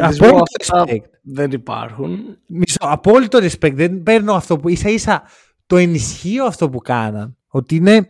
απόλυτο 0.01 0.43
respect. 0.59 1.09
Δεν 1.21 1.51
υπάρχουν. 1.51 2.37
Μισό, 2.47 2.77
απόλυτο 2.79 3.39
respect. 3.41 3.73
Δεν 3.73 4.03
παίρνω 4.03 4.33
αυτό 4.33 4.57
που 4.57 4.69
ίσα 4.69 4.89
ίσα 4.89 5.23
το 5.65 5.77
ενισχύω 5.77 6.45
αυτό 6.45 6.69
που 6.69 6.77
κάναν. 6.77 7.37
Ότι 7.47 7.75
είναι 7.75 8.09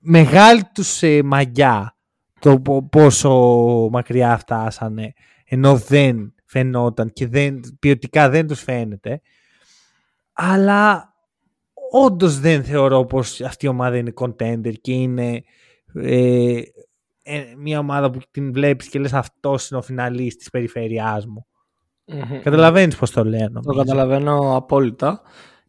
μεγάλη 0.00 0.62
τους 0.74 1.02
ε, 1.02 1.22
μαγιά 1.22 1.96
το 2.38 2.62
πόσο 2.90 3.30
μακριά 3.92 4.36
φτάσανε 4.36 5.12
ενώ 5.44 5.76
δεν 5.76 6.34
φαινόταν 6.44 7.12
και 7.12 7.26
δεν, 7.26 7.60
ποιοτικά 7.78 8.28
δεν 8.28 8.46
τους 8.46 8.62
φαίνεται 8.62 9.20
αλλά 10.32 11.14
όντως 11.90 12.40
δεν 12.40 12.64
θεωρώ 12.64 13.04
πως 13.04 13.40
αυτή 13.40 13.66
η 13.66 13.68
ομάδα 13.68 13.96
είναι 13.96 14.12
contender 14.14 14.72
και 14.80 14.92
είναι 14.92 15.42
ε, 15.94 16.60
ε, 17.22 17.44
μια 17.56 17.78
ομάδα 17.78 18.10
που 18.10 18.20
την 18.30 18.52
βλέπεις 18.52 18.88
και 18.88 18.98
λες 18.98 19.12
αυτός 19.12 19.68
είναι 19.68 19.78
ο 19.78 19.82
φιναλής 19.82 20.36
της 20.36 20.50
περιφερειάς 20.50 21.26
μου. 21.26 21.46
Mm-hmm. 22.06 22.40
Καταλαβαίνεις 22.42 22.96
πως 22.96 23.10
το 23.10 23.24
λέω. 23.24 23.50
Το 23.50 23.74
καταλαβαίνω 23.74 24.56
απόλυτα. 24.56 25.22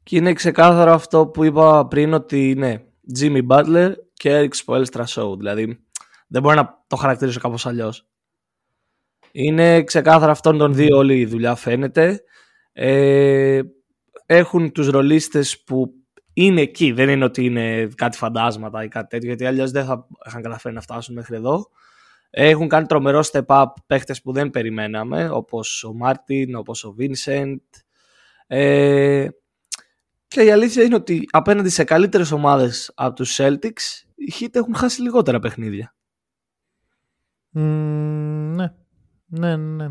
Και 0.04 0.16
είναι 0.16 0.34
ξεκάθαρο 0.34 0.92
αυτό 0.92 1.28
που 1.28 1.44
είπα 1.44 1.88
πριν 1.88 2.14
ότι 2.14 2.50
είναι 2.50 2.88
Jimmy 3.20 3.48
Butler 3.48 3.92
και 4.14 4.40
Eric 4.40 4.66
Spoelstra 4.66 5.04
Show. 5.06 5.38
Δηλαδή 5.38 5.86
δεν 6.28 6.42
μπορώ 6.42 6.56
να 6.56 6.84
το 6.88 6.96
χαρακτηρίσω 6.96 7.40
κάπως 7.40 7.66
αλλιώς. 7.66 8.08
Είναι 9.32 9.84
ξεκάθαρα 9.84 10.32
αυτόν 10.32 10.58
τον 10.58 10.74
δύο 10.74 10.98
όλη 10.98 11.20
η 11.20 11.26
δουλειά 11.26 11.56
φαίνεται. 11.56 12.24
Ε, 12.74 13.62
έχουν 14.26 14.72
τους 14.72 14.88
ρολίστες 14.88 15.64
που 15.64 15.94
είναι 16.34 16.62
εκεί. 16.62 16.92
Δεν 16.92 17.10
είναι 17.10 17.24
ότι 17.24 17.46
είναι 17.46 17.88
κάτι 17.96 18.18
φαντάσματα 18.18 18.84
ή 18.84 18.88
κάτι 18.88 19.08
τέτοιο, 19.08 19.28
γιατί 19.28 19.46
αλλιώς 19.46 19.72
δεν 19.72 19.86
θα 19.86 20.08
είχαν 20.28 20.42
καταφέρει 20.42 20.75
να 20.75 20.82
φτάσουν 20.82 21.16
μέχρι 21.16 21.36
εδώ. 21.36 21.70
Έχουν 22.30 22.68
κάνει 22.68 22.86
τρομερό 22.86 23.24
step 23.32 23.46
up 23.46 23.66
παίχτες 23.86 24.22
που 24.22 24.32
δεν 24.32 24.50
περιμέναμε, 24.50 25.30
όπως 25.30 25.84
ο 25.84 25.94
Μάρτιν, 25.94 26.56
όπως 26.56 26.84
ο 26.84 26.92
Βίνσεντ. 26.92 27.60
Ε, 28.48 29.28
και 30.28 30.42
η 30.42 30.52
αλήθεια 30.52 30.84
είναι 30.84 30.96
ότι 30.96 31.28
απέναντι 31.32 31.70
σε 31.70 31.84
καλύτερες 31.84 32.32
ομάδες 32.32 32.92
από 32.96 33.16
τους 33.16 33.40
Celtics, 33.42 34.04
οι 34.16 34.34
Heat 34.40 34.56
έχουν 34.56 34.75
χάσει 34.75 35.02
λιγότερα 35.02 35.40
παιχνίδια. 35.40 35.96
Mm, 37.56 37.62
ναι, 38.56 38.74
ναι, 39.25 39.56
ναι. 39.56 39.88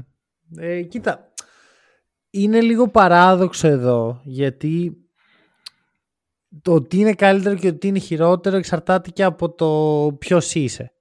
Ε, 0.56 0.82
κοίτα, 0.82 1.32
είναι 2.30 2.60
λίγο 2.60 2.88
παράδοξο 2.88 3.68
εδώ, 3.68 4.20
γιατί 4.24 5.01
το 6.62 6.74
ότι 6.74 6.98
είναι 6.98 7.12
καλύτερο 7.12 7.54
και 7.54 7.68
ότι 7.68 7.86
είναι 7.86 7.98
χειρότερο 7.98 8.56
εξαρτάται 8.56 9.10
και 9.10 9.24
από 9.24 9.54
το 9.54 10.12
ποιος 10.18 10.54
είσαι. 10.54 10.92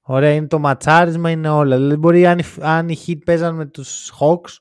Ωραία, 0.00 0.32
είναι 0.32 0.46
το 0.46 0.58
ματσάρισμα, 0.58 1.30
είναι 1.30 1.48
όλα. 1.48 1.76
Δηλαδή, 1.76 1.96
μπορεί 1.96 2.26
αν, 2.26 2.40
αν 2.60 2.88
οι 2.88 2.96
Heat 3.06 3.18
παίζαν 3.24 3.54
με 3.54 3.66
τους 3.66 4.12
Hawks 4.20 4.56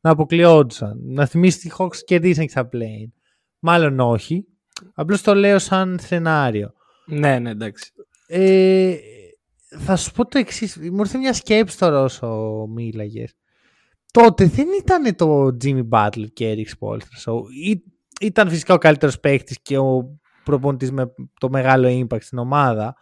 να 0.00 0.10
αποκλειόντουσαν. 0.10 1.00
Να 1.04 1.26
θυμίσει 1.26 1.58
ότι 1.58 1.66
οι 1.66 1.72
Hawks 1.78 1.96
κερδίσαν 2.04 2.44
και 2.44 2.50
στα 2.50 2.68
play. 2.72 3.12
Μάλλον 3.58 4.00
όχι. 4.00 4.44
Απλώς 4.94 5.22
το 5.22 5.34
λέω 5.34 5.58
σαν 5.58 5.98
σενάριο. 6.00 6.72
Ναι, 7.06 7.38
ναι, 7.38 7.50
εντάξει. 7.50 7.92
Ε, 8.26 8.96
θα 9.78 9.96
σου 9.96 10.12
πω 10.12 10.26
το 10.26 10.38
εξής. 10.38 10.76
Μου 10.76 11.00
ήρθε 11.00 11.18
μια 11.18 11.32
σκέψη 11.32 11.78
τώρα 11.78 12.02
όσο 12.02 12.66
μίλαγες. 12.74 13.34
Τότε 14.12 14.44
δεν 14.44 14.66
ήταν 14.80 15.16
το 15.16 15.56
Jimmy 15.64 15.88
Butler 15.88 16.26
και 16.32 16.54
Eric 16.56 16.78
Spolstra 16.78 17.44
ήταν 18.20 18.48
φυσικά 18.48 18.74
ο 18.74 18.78
καλύτερος 18.78 19.20
παίκτης 19.20 19.58
και 19.62 19.78
ο 19.78 20.20
προπονητής 20.44 20.92
με 20.92 21.14
το 21.40 21.50
μεγάλο 21.50 21.88
impact 21.88 22.22
στην 22.22 22.38
ομάδα. 22.38 22.96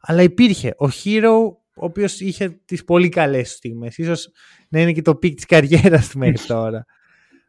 Αλλά 0.00 0.22
υπήρχε 0.22 0.74
ο 0.78 0.86
Herro, 1.04 1.52
ο 1.74 1.84
οποίος 1.84 2.20
είχε 2.20 2.48
τις 2.64 2.84
πολύ 2.84 3.08
καλές 3.08 3.50
στιγμές. 3.50 3.98
Ίσως 3.98 4.30
να 4.68 4.80
είναι 4.80 4.92
και 4.92 5.02
το 5.02 5.14
peak 5.14 5.34
της 5.34 5.46
καριέρας 5.46 6.08
του 6.08 6.18
μέχρι 6.18 6.46
τώρα. 6.54 6.84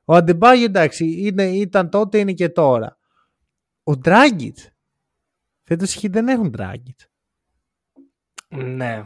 Ο 0.05 0.15
Αντεμπάγιο 0.15 0.65
εντάξει, 0.65 1.05
είναι, 1.05 1.43
ήταν 1.43 1.89
τότε, 1.89 2.17
είναι 2.17 2.33
και 2.33 2.49
τώρα. 2.49 2.97
Ο 3.83 3.91
Dragic. 4.03 4.55
Φέτος 5.63 5.99
δεν 6.01 6.27
έχουν 6.27 6.55
Dragic. 6.57 7.07
Ναι. 8.47 9.03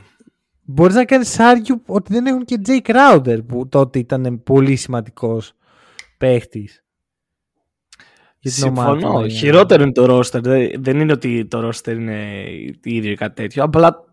Μπορείς 0.61 0.95
να 0.95 1.05
κάνεις 1.05 1.39
argue 1.39 1.81
ότι 1.85 2.13
δεν 2.13 2.25
έχουν 2.25 2.45
και 2.45 2.61
Jae 2.65 2.81
Crowder 2.81 3.39
που 3.47 3.67
τότε 3.67 3.99
ήταν 3.99 4.43
πολύ 4.43 4.77
σημαντικός 8.53 8.93
παίχτης. 8.93 9.09
Συμφωνώ. 9.09 9.27
Χειρότερο 9.27 9.83
είναι 9.83 9.91
το 9.91 10.05
ρόστερ. 10.05 10.41
Δεν 10.79 10.99
είναι 10.99 11.11
ότι 11.11 11.45
το 11.45 11.59
ρόστερ 11.59 11.95
είναι 11.95 12.45
ίδιο 12.83 13.11
ή 13.11 13.15
κάτι 13.15 13.41
τέτοιο. 13.41 13.63
Απλά 13.63 14.03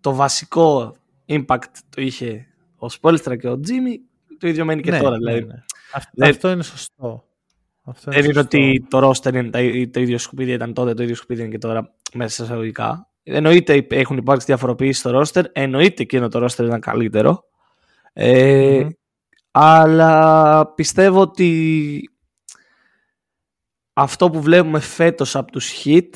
το 0.00 0.14
βασικό 0.14 0.94
impact 1.28 1.72
το 1.88 2.02
είχε 2.02 2.46
ο 2.76 2.88
Σπόλιστρα 2.88 3.36
και 3.36 3.48
ο 3.48 3.60
Τζίμι. 3.60 4.00
Το 4.38 4.48
ίδιο 4.48 4.64
μένει 4.64 4.82
και 4.82 4.90
ναι, 4.90 4.98
τώρα. 4.98 5.16
Δηλαδή. 5.16 5.40
Ναι, 5.40 5.52
ναι. 6.14 6.28
Αυτό, 6.28 6.50
είναι 6.50 6.62
σωστό. 6.62 7.24
Αυτό 7.84 8.10
δεν 8.10 8.24
είναι 8.24 8.38
ότι 8.38 8.86
το 8.90 8.98
ρόστερ 8.98 9.34
είναι 9.34 9.50
το 9.86 10.00
ίδιο 10.00 10.18
σκουπίδι 10.18 10.52
ήταν 10.52 10.72
τότε, 10.72 10.94
το 10.94 11.02
ίδιο 11.02 11.14
σκουπίδι 11.14 11.40
είναι 11.40 11.50
και 11.50 11.58
τώρα 11.58 11.94
μέσα 12.14 12.34
σε 12.34 12.42
εισαγωγικά. 12.42 13.08
Εννοείται 13.22 13.86
έχουν 13.90 14.16
υπάρξει 14.16 14.46
διαφοροποιήσει 14.46 15.00
στο 15.00 15.10
ρόστερ. 15.10 15.44
Εννοείται 15.52 16.02
εκείνο 16.02 16.28
το 16.28 16.38
ρόστερ 16.38 16.66
ήταν 16.66 16.80
καλύτερο. 16.80 17.44
Ε, 18.12 18.80
mm-hmm. 18.80 18.88
Αλλά 19.50 20.66
πιστεύω 20.74 21.20
ότι 21.20 22.10
αυτό 23.94 24.30
που 24.30 24.40
βλέπουμε 24.40 24.80
φέτος 24.80 25.36
από 25.36 25.52
τους 25.52 25.72
hit 25.84 26.10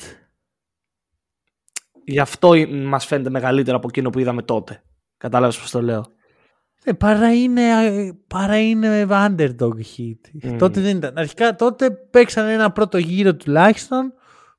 γι' 2.03 2.19
αυτό 2.19 2.53
μας 2.69 3.05
φαίνεται 3.05 3.29
μεγαλύτερο 3.29 3.77
από 3.77 3.87
εκείνο 3.87 4.09
που 4.09 4.19
είδαμε 4.19 4.41
τότε. 4.41 4.83
Κατάλαβες 5.17 5.59
πώς 5.59 5.71
το 5.71 5.81
λέω; 5.81 6.05
Ε, 6.83 6.93
παρά, 6.93 7.33
είναι, 7.33 7.63
παρά 8.27 8.59
είναι 8.59 9.05
underdog 9.09 9.75
hit. 9.97 10.55
Τότε 10.57 10.81
δεν 10.81 10.97
ήταν. 10.97 11.17
Αρχικά 11.17 11.55
τότε 11.55 11.91
παίξαν 11.91 12.47
ένα 12.47 12.71
πρώτο 12.71 12.97
γύρο 12.97 13.35
τουλάχιστον 13.35 14.13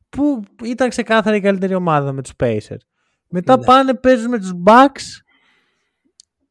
που 0.08 0.42
ήταν 0.64 0.88
ξεκάθαρα 0.88 1.36
η 1.36 1.40
καλύτερη 1.40 1.74
ομάδα 1.74 2.12
με 2.12 2.22
τους 2.22 2.32
Pacers. 2.36 2.80
Μετά 3.28 3.56
ναι. 3.56 3.64
πάνε 3.64 3.94
παίζουν 3.94 4.30
με 4.30 4.38
τους 4.38 4.52
Bucks 4.66 5.22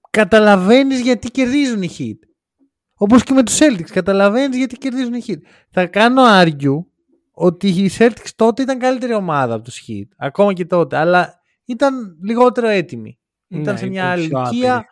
καταλαβαίνεις 0.10 1.00
γιατί 1.00 1.32
κερδίζουν 1.32 1.82
οι 1.82 1.90
hit. 1.98 2.29
Όπως 3.02 3.24
και 3.24 3.34
με 3.34 3.44
τους 3.44 3.58
Celtics. 3.60 3.90
Καταλαβαίνεις 3.92 4.58
γιατί 4.58 4.78
κερδίζουν 4.78 5.14
οι 5.14 5.24
Heat. 5.28 5.40
Θα 5.70 5.86
κάνω 5.86 6.22
argue 6.42 6.84
ότι 7.32 7.68
οι 7.68 7.92
Celtics 7.98 8.30
τότε 8.36 8.62
ήταν 8.62 8.80
καλύτερη 8.80 9.14
ομάδα 9.14 9.54
από 9.54 9.64
τους 9.64 9.82
Heat. 9.88 10.08
Ακόμα 10.18 10.54
και 10.54 10.66
τότε. 10.66 10.98
Αλλά 10.98 11.40
ήταν 11.66 12.18
λιγότερο 12.24 12.68
έτοιμοι. 12.68 13.20
Ήταν 13.48 13.74
ναι, 13.74 13.80
σε 13.80 13.88
μια 13.88 14.10
άλλη 14.12 14.24
ηλικία. 14.24 14.86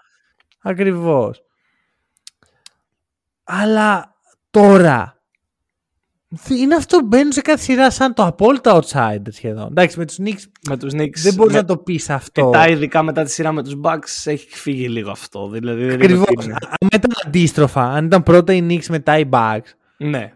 Ακριβώς. 0.61 1.41
Αλλά 3.43 4.15
τώρα 4.49 5.16
είναι 6.49 6.75
αυτό 6.75 6.97
που 6.97 7.05
μπαίνουν 7.05 7.31
σε 7.31 7.41
κάθε 7.41 7.63
σειρά 7.63 7.91
σαν 7.91 8.13
το 8.13 8.25
απόλυτο 8.25 8.79
outsider 8.81 9.27
σχεδόν. 9.29 9.67
Εντάξει, 9.67 9.99
με 9.99 10.05
τους 10.05 10.17
Knicks, 10.23 10.43
με 10.69 10.77
τους 10.77 10.93
Knicks 10.93 11.15
δεν 11.15 11.33
μπορείς 11.33 11.53
να 11.53 11.65
το 11.65 11.77
πεις 11.77 12.09
αυτό. 12.09 12.45
Μετά, 12.45 12.67
ειδικά 12.67 13.03
μετά 13.03 13.23
τη 13.23 13.31
σειρά 13.31 13.51
με 13.51 13.63
τους 13.63 13.79
Bucks, 13.83 14.21
έχει 14.25 14.47
φύγει 14.49 14.89
λίγο 14.89 15.11
αυτό. 15.11 15.49
Δηλαδή, 15.49 15.89
Ακριβώς. 15.91 16.47
Αν 16.47 16.89
ήταν 16.93 17.11
αντίστροφα, 17.25 17.83
αν 17.83 18.05
ήταν 18.05 18.23
πρώτα 18.23 18.53
οι 18.53 18.65
Knicks, 18.69 18.85
μετά 18.89 19.17
οι 19.17 19.29
Bucks. 19.31 19.69
Ναι. 19.97 20.33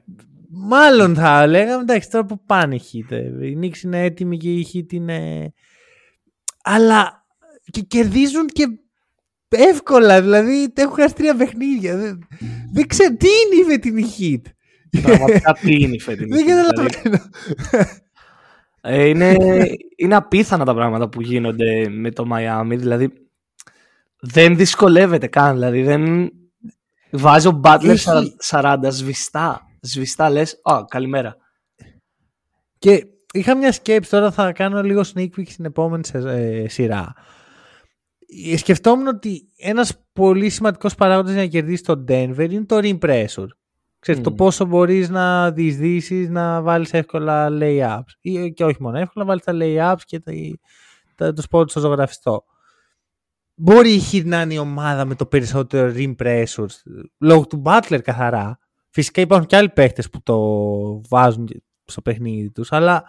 Μάλλον 0.49 1.15
θα 1.15 1.47
λέγαμε, 1.47 1.81
εντάξει, 1.81 2.09
τώρα 2.09 2.25
που 2.25 2.45
πάνε 2.45 2.75
οι 2.75 2.81
Heat. 2.91 3.11
Ε. 3.11 3.47
Οι 3.47 3.59
Knicks 3.61 3.83
είναι 3.83 4.03
έτοιμοι 4.03 4.37
και 4.37 4.49
οι 4.49 4.67
Heat 4.73 4.93
είναι... 4.93 5.51
Αλλά 6.63 7.25
και 7.71 7.81
κερδίζουν 7.81 8.47
και 8.47 8.67
εύκολα, 9.49 10.21
δηλαδή 10.21 10.73
έχουν 10.73 10.95
χάσει 10.95 11.15
τρία 11.15 11.35
παιχνίδια. 11.35 11.97
Δεν, 11.97 12.27
δεν 12.73 12.87
ξέρω 12.87 13.15
τι 13.15 13.27
είναι 13.27 13.65
με 13.67 13.77
την 13.77 13.95
Heat; 13.97 14.51
Πραγματικά 15.01 15.53
τι 15.53 15.73
είναι 15.81 15.95
η 15.95 15.99
φετινή. 15.99 16.35
Δεν 16.35 16.45
καταλαβαίνω. 16.45 17.17
Ε, 18.81 19.07
είναι, 19.07 19.35
είναι 19.95 20.15
απίθανα 20.15 20.65
τα 20.65 20.73
πράγματα 20.73 21.09
που 21.09 21.21
γίνονται 21.21 21.89
με 21.89 22.11
το 22.11 22.25
Miami. 22.33 22.75
Δηλαδή 22.77 23.11
δεν 24.19 24.55
δυσκολεύεται 24.55 25.27
καν. 25.27 25.53
Δηλαδή 25.53 25.81
δεν 25.83 26.31
βάζει 27.11 27.47
ο 27.47 27.59
Butler 27.63 27.83
Έχει- 27.89 28.35
40 28.49 28.77
σβηστά. 28.89 29.61
Σβηστά 29.81 30.29
λες, 30.29 30.59
«Α, 30.63 30.85
καλημέρα». 30.87 31.35
Και 32.79 33.05
είχα 33.33 33.57
μια 33.57 33.71
σκέψη, 33.71 34.09
τώρα 34.09 34.31
θα 34.31 34.51
κάνω 34.51 34.81
λίγο 34.83 35.01
sneak 35.13 35.27
peek 35.37 35.47
στην 35.47 35.65
επόμενη 35.65 36.05
σε- 36.05 36.17
ε, 36.17 36.67
σειρά. 36.69 37.13
Ε, 38.51 38.57
Σκεφτόμουν 38.57 39.07
ότι 39.07 39.49
ένας 39.57 39.93
πολύ 40.13 40.49
σημαντικός 40.49 40.95
παράγοντας 40.95 41.33
για 41.33 41.41
να 41.41 41.47
κερδίσει 41.47 41.83
το 41.83 42.03
Denver 42.07 42.47
είναι 42.51 42.65
το 42.65 42.77
rim 42.81 42.97
pressure. 42.99 43.47
Ξέρεις, 44.01 44.21
το 44.21 44.31
Μμ. 44.31 44.35
πόσο 44.35 44.65
μπορείς 44.65 45.09
να 45.09 45.51
διεισδύσεις 45.51 46.29
να 46.29 46.61
βάλεις 46.61 46.93
εύκολα 46.93 47.49
lay-ups. 47.51 48.11
Ή, 48.21 48.53
και 48.53 48.63
όχι 48.65 48.81
μόνο 48.81 48.97
εύκολα, 48.97 49.25
να 49.25 49.29
βάλεις 49.35 49.43
τα 49.43 49.53
lay-ups 49.55 50.01
και 50.05 50.19
τα, 50.19 50.31
τα, 51.15 51.33
το 51.33 51.41
σπότ 51.41 51.69
στο 51.69 51.79
ζωγραφιστό. 51.79 52.43
Μπορεί 53.55 53.91
η 53.93 54.01
Heat 54.11 54.25
να 54.25 54.41
είναι 54.41 54.53
η 54.53 54.57
ομάδα 54.57 55.05
με 55.05 55.15
το 55.15 55.25
περισσότερο 55.25 55.93
rim 55.95 56.15
pressure 56.23 56.65
λόγω 57.17 57.47
του 57.47 57.61
Butler 57.65 57.99
καθαρά. 58.03 58.59
Φυσικά 58.89 59.21
υπάρχουν 59.21 59.47
και 59.47 59.55
άλλοι 59.55 59.69
παίχτες 59.69 60.09
που 60.09 60.23
το 60.23 60.37
βάζουν 61.09 61.47
στο 61.85 62.01
παιχνίδι 62.01 62.51
τους, 62.51 62.71
αλλά 62.71 63.03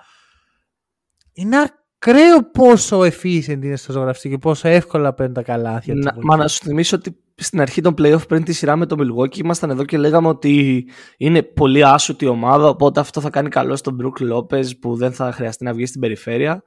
είναι 1.32 1.56
ακραίο 1.56 2.50
πόσο 2.50 3.00
efficient 3.00 3.62
είναι 3.62 3.76
στο 3.76 3.92
ζωγραφιστή 3.92 4.28
και 4.28 4.38
πόσο 4.38 4.68
εύκολα 4.68 5.14
παίρνουν 5.14 5.34
τα 5.34 5.42
καλάθια. 5.42 5.94
τους 5.94 6.04
Να, 6.04 6.10
από 6.10 6.20
μα 6.22 6.34
εκεί. 6.34 6.42
να 6.42 6.48
σου 6.48 6.64
θυμίσω 6.64 6.96
ότι 6.96 7.21
στην 7.34 7.60
αρχή 7.60 7.80
των 7.80 7.94
playoff 7.98 8.28
πριν 8.28 8.44
τη 8.44 8.52
σειρά 8.52 8.76
με 8.76 8.86
το 8.86 8.96
Milwaukee 8.98 9.36
ήμασταν 9.36 9.70
εδώ 9.70 9.84
και 9.84 9.98
λέγαμε 9.98 10.28
ότι 10.28 10.84
είναι 11.16 11.42
πολύ 11.42 11.84
άσουτη 11.84 12.26
ομάδα 12.26 12.68
οπότε 12.68 13.00
αυτό 13.00 13.20
θα 13.20 13.30
κάνει 13.30 13.48
καλό 13.48 13.76
στον 13.76 13.98
Brook 14.02 14.32
Lopez 14.32 14.78
που 14.80 14.96
δεν 14.96 15.12
θα 15.12 15.32
χρειαστεί 15.32 15.64
να 15.64 15.72
βγει 15.72 15.86
στην 15.86 16.00
περιφέρεια. 16.00 16.62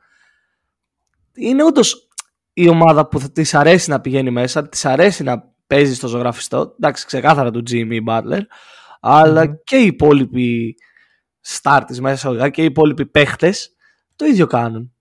Είναι 1.36 1.64
όντως 1.64 2.08
η 2.54 2.70
ομάδα 2.70 3.08
που 3.08 3.20
της 3.34 3.54
αρέσει 3.54 3.90
να 3.90 4.02
πηγαίνει 4.02 4.32
μέσα, 4.32 4.70
της 4.70 4.86
αρέσει 4.86 5.24
να 5.24 5.54
παίζει 5.68 5.96
στο 5.96 6.08
ζωγραφιστό. 6.08 6.74
Εντάξει, 6.80 7.06
ξεκάθαρα 7.06 7.52
του 7.52 7.64
Jimmy 7.70 8.00
Butler, 8.08 8.42
αλλά 9.00 9.46
Μμμ. 9.46 9.54
και 9.64 9.76
οι 9.76 9.86
υπόλοιποι 9.86 10.76
star 11.48 11.82
της 11.88 12.02
μέσα 12.02 12.16
εισαγωγικά 12.16 12.50
και 12.50 12.62
οι 12.62 12.66
υπόλοιποι 12.66 13.06
παίχτες 13.06 13.76
το 14.16 14.26
ίδιο 14.26 14.48
κάνουν. 14.48 14.95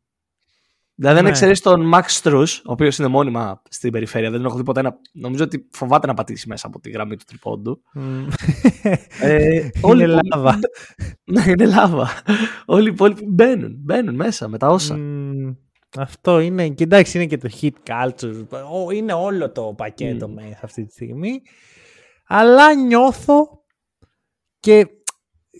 Δηλαδή, 0.96 1.18
αν 1.18 1.24
Ναι. 1.24 1.30
εξαιρέσεις 1.30 1.60
τον 1.64 1.90
Max 1.94 2.02
Strus, 2.22 2.46
ο 2.64 2.72
οποίος 2.72 2.98
είναι 2.98 3.08
μόνιμα 3.08 3.62
στην 3.68 3.92
περιφέρεια, 3.92 4.30
δεν 4.30 4.44
έχω 4.44 4.56
δει 4.56 4.62
ποτέ 4.62 4.82
να. 4.82 4.96
Νομίζω 5.12 5.44
ότι 5.44 5.68
φοβάται 5.72 6.06
να 6.06 6.14
πατήσει 6.14 6.48
μέσα 6.48 6.66
από 6.66 6.80
τη 6.80 6.90
γραμμή 6.90 7.16
του 7.16 7.24
τριπώντου. 7.26 7.82
Μμμ. 7.94 8.26
Ε, 9.20 9.68
όλοι 9.80 10.04
είναι 10.04 10.12
οι 10.12 10.18
λάβα. 10.34 10.58
Ναι, 11.32 11.44
είναι 11.46 11.66
λάβα. 11.66 12.08
Όλοι 12.66 12.88
οι 12.88 12.92
υπόλοιποι 12.92 13.24
μπαίνουν, 13.28 13.74
μπαίνουν 13.78 14.14
μέσα 14.14 14.48
με 14.48 14.58
τα 14.58 14.68
όσα. 14.68 14.96
Μμμ, 14.96 15.52
αυτό 15.98 16.40
είναι. 16.40 16.68
Και 16.68 16.84
εντάξει, 16.84 17.16
είναι 17.18 17.26
και 17.26 17.38
το 17.38 17.48
hit 17.60 17.70
culture. 17.88 18.46
Ο- 18.72 18.90
Είναι 18.90 19.12
όλο 19.12 19.50
το 19.52 19.74
πακέτο 19.76 20.28
Μμ. 20.28 20.32
μέσα 20.34 20.58
αυτή 20.62 20.84
τη 20.86 20.92
στιγμή. 20.92 21.40
Αλλά 22.26 22.74
νιώθω 22.74 23.48
και 24.60 24.86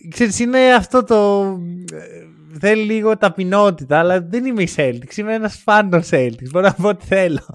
ξέρεις, 0.09 0.39
είναι 0.39 0.73
αυτό 0.73 1.03
το. 1.03 1.43
Ε, 2.55 2.59
Θέλει 2.59 2.83
λίγο 2.83 3.17
ταπεινότητα, 3.17 3.99
αλλά 3.99 4.21
δεν 4.21 4.45
είμαι 4.45 4.61
η 4.61 4.69
Celtics. 4.75 5.15
Είμαι 5.15 5.33
ένας 5.33 5.55
φαν 5.57 5.89
των 5.89 6.01
Celtics. 6.09 6.49
Μπορώ 6.51 6.67
να 6.67 6.73
πω 6.73 6.87
ό,τι 6.87 7.05
θέλω. 7.05 7.45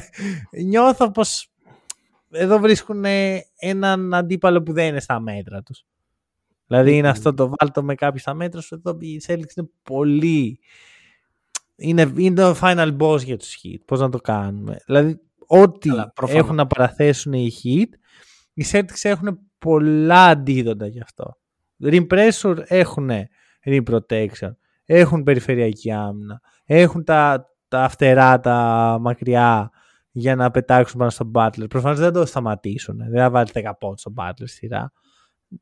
Νιώθω 0.68 1.10
πως 1.10 1.50
εδώ 2.30 2.58
βρίσκουν 2.58 3.04
έναν 3.58 4.14
αντίπαλο 4.14 4.62
που 4.62 4.72
δεν 4.72 4.86
είναι 4.86 5.00
στα 5.00 5.20
μέτρα 5.20 5.62
τους. 5.62 5.84
Δηλαδή 6.66 6.96
είναι 6.96 7.08
αυτό 7.08 7.34
το 7.34 7.50
βάλτο 7.58 7.82
με 7.82 7.94
κάποιους 7.94 8.22
στα 8.22 8.34
μέτρα 8.34 8.60
σου. 8.60 8.74
Εδώ 8.74 8.98
οι 9.00 9.20
Celtics 9.26 9.56
είναι 9.56 9.68
πολύ... 9.82 10.58
Είναι, 11.76 12.12
είναι 12.16 12.34
το 12.34 12.56
final 12.62 12.96
boss 12.96 13.24
για 13.24 13.36
τους 13.36 13.58
Heat. 13.62 13.80
Πώς 13.84 14.00
να 14.00 14.08
το 14.08 14.18
κάνουμε. 14.18 14.76
Δηλαδή 14.86 15.20
ό,τι 15.46 15.88
Καλά, 15.88 16.12
προφανώς. 16.14 16.42
έχουν 16.42 16.56
να 16.56 16.66
παραθέσουν 16.66 17.32
οι 17.32 17.50
Heat, 17.62 17.88
οι 18.54 18.64
Celtics 18.72 19.02
έχουν 19.02 19.38
πολλά 19.58 20.24
αντίδοντα 20.24 20.86
γι' 20.86 21.00
αυτό. 21.00 21.36
Rim 21.82 22.06
pressure 22.06 22.58
έχουν 22.64 23.10
rim 23.64 23.82
protection, 23.90 24.50
έχουν 24.84 25.22
περιφερειακή 25.22 25.92
άμυνα, 25.92 26.40
έχουν 26.64 27.04
τα, 27.04 27.46
τα 27.68 27.88
φτερά, 27.88 28.40
τα 28.40 28.98
μακριά 29.00 29.70
για 30.10 30.36
να 30.36 30.50
πετάξουν 30.50 30.98
πάνω 30.98 31.10
στον 31.10 31.30
Butler. 31.34 31.68
Προφανώς 31.68 31.98
δεν 31.98 32.12
το 32.12 32.26
σταματήσουν. 32.26 32.96
Δεν 32.96 33.20
θα 33.20 33.30
βάλει 33.30 33.48
10 33.52 33.70
πόντους 33.78 34.00
στον 34.00 34.14
Butler 34.16 34.32
στη 34.34 34.46
σειρά. 34.46 34.92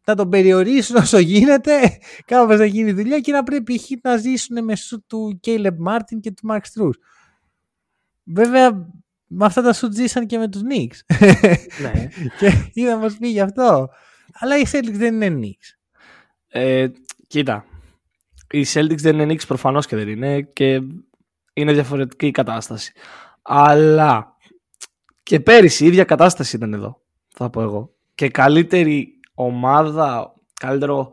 Να 0.04 0.14
τον 0.14 0.28
περιορίσουν 0.28 0.96
όσο 0.96 1.18
γίνεται, 1.18 1.72
κάπως 2.30 2.58
να 2.58 2.64
γίνει 2.64 2.90
η 2.90 2.92
δουλειά 2.92 3.20
και 3.20 3.32
να 3.32 3.42
πρέπει 3.42 3.74
οι 3.74 3.80
Heat 3.88 3.98
να 4.02 4.16
ζήσουν 4.16 4.64
με 4.64 4.76
σου 4.76 5.04
του 5.06 5.40
Caleb 5.46 5.76
Martin 5.88 6.20
και 6.20 6.30
του 6.30 6.48
Max 6.50 6.58
Struz. 6.58 6.94
Βέβαια, 8.24 8.88
με 9.26 9.44
αυτά 9.44 9.62
τα 9.62 9.72
σου 9.72 9.92
ζήσαν 9.92 10.26
και 10.26 10.38
με 10.38 10.48
τους 10.48 10.62
Knicks. 10.70 11.16
Ναι. 11.82 12.08
και 12.38 12.70
είδα 12.72 12.96
μας 12.96 13.16
πει 13.16 13.28
γι' 13.28 13.40
αυτό. 13.40 13.88
Αλλά 14.32 14.58
οι 14.58 14.62
Celtics 14.72 14.92
δεν 14.92 15.20
είναι 15.20 15.38
Knicks. 15.40 15.78
Ε, 16.48 16.88
κοίτα. 17.26 17.64
Οι 18.50 18.64
Celtics 18.72 18.98
δεν 18.98 19.18
είναι 19.18 19.32
Knicks 19.32 19.46
προφανώς 19.46 19.86
και 19.86 19.96
δεν 19.96 20.08
είναι 20.08 20.40
και 20.40 20.80
είναι 21.52 21.72
διαφορετική 21.72 22.26
η 22.26 22.30
κατάσταση. 22.30 22.92
Αλλά 23.42 24.36
και 25.22 25.40
πέρυσι 25.40 25.84
η 25.84 25.86
ίδια 25.86 26.04
κατάσταση 26.04 26.56
ήταν 26.56 26.72
εδώ, 26.72 27.02
θα 27.28 27.50
πω 27.50 27.62
εγώ. 27.62 27.94
Και 28.14 28.28
καλύτερη 28.28 29.20
ομάδα, 29.34 30.34
καλύτερο, 30.60 31.12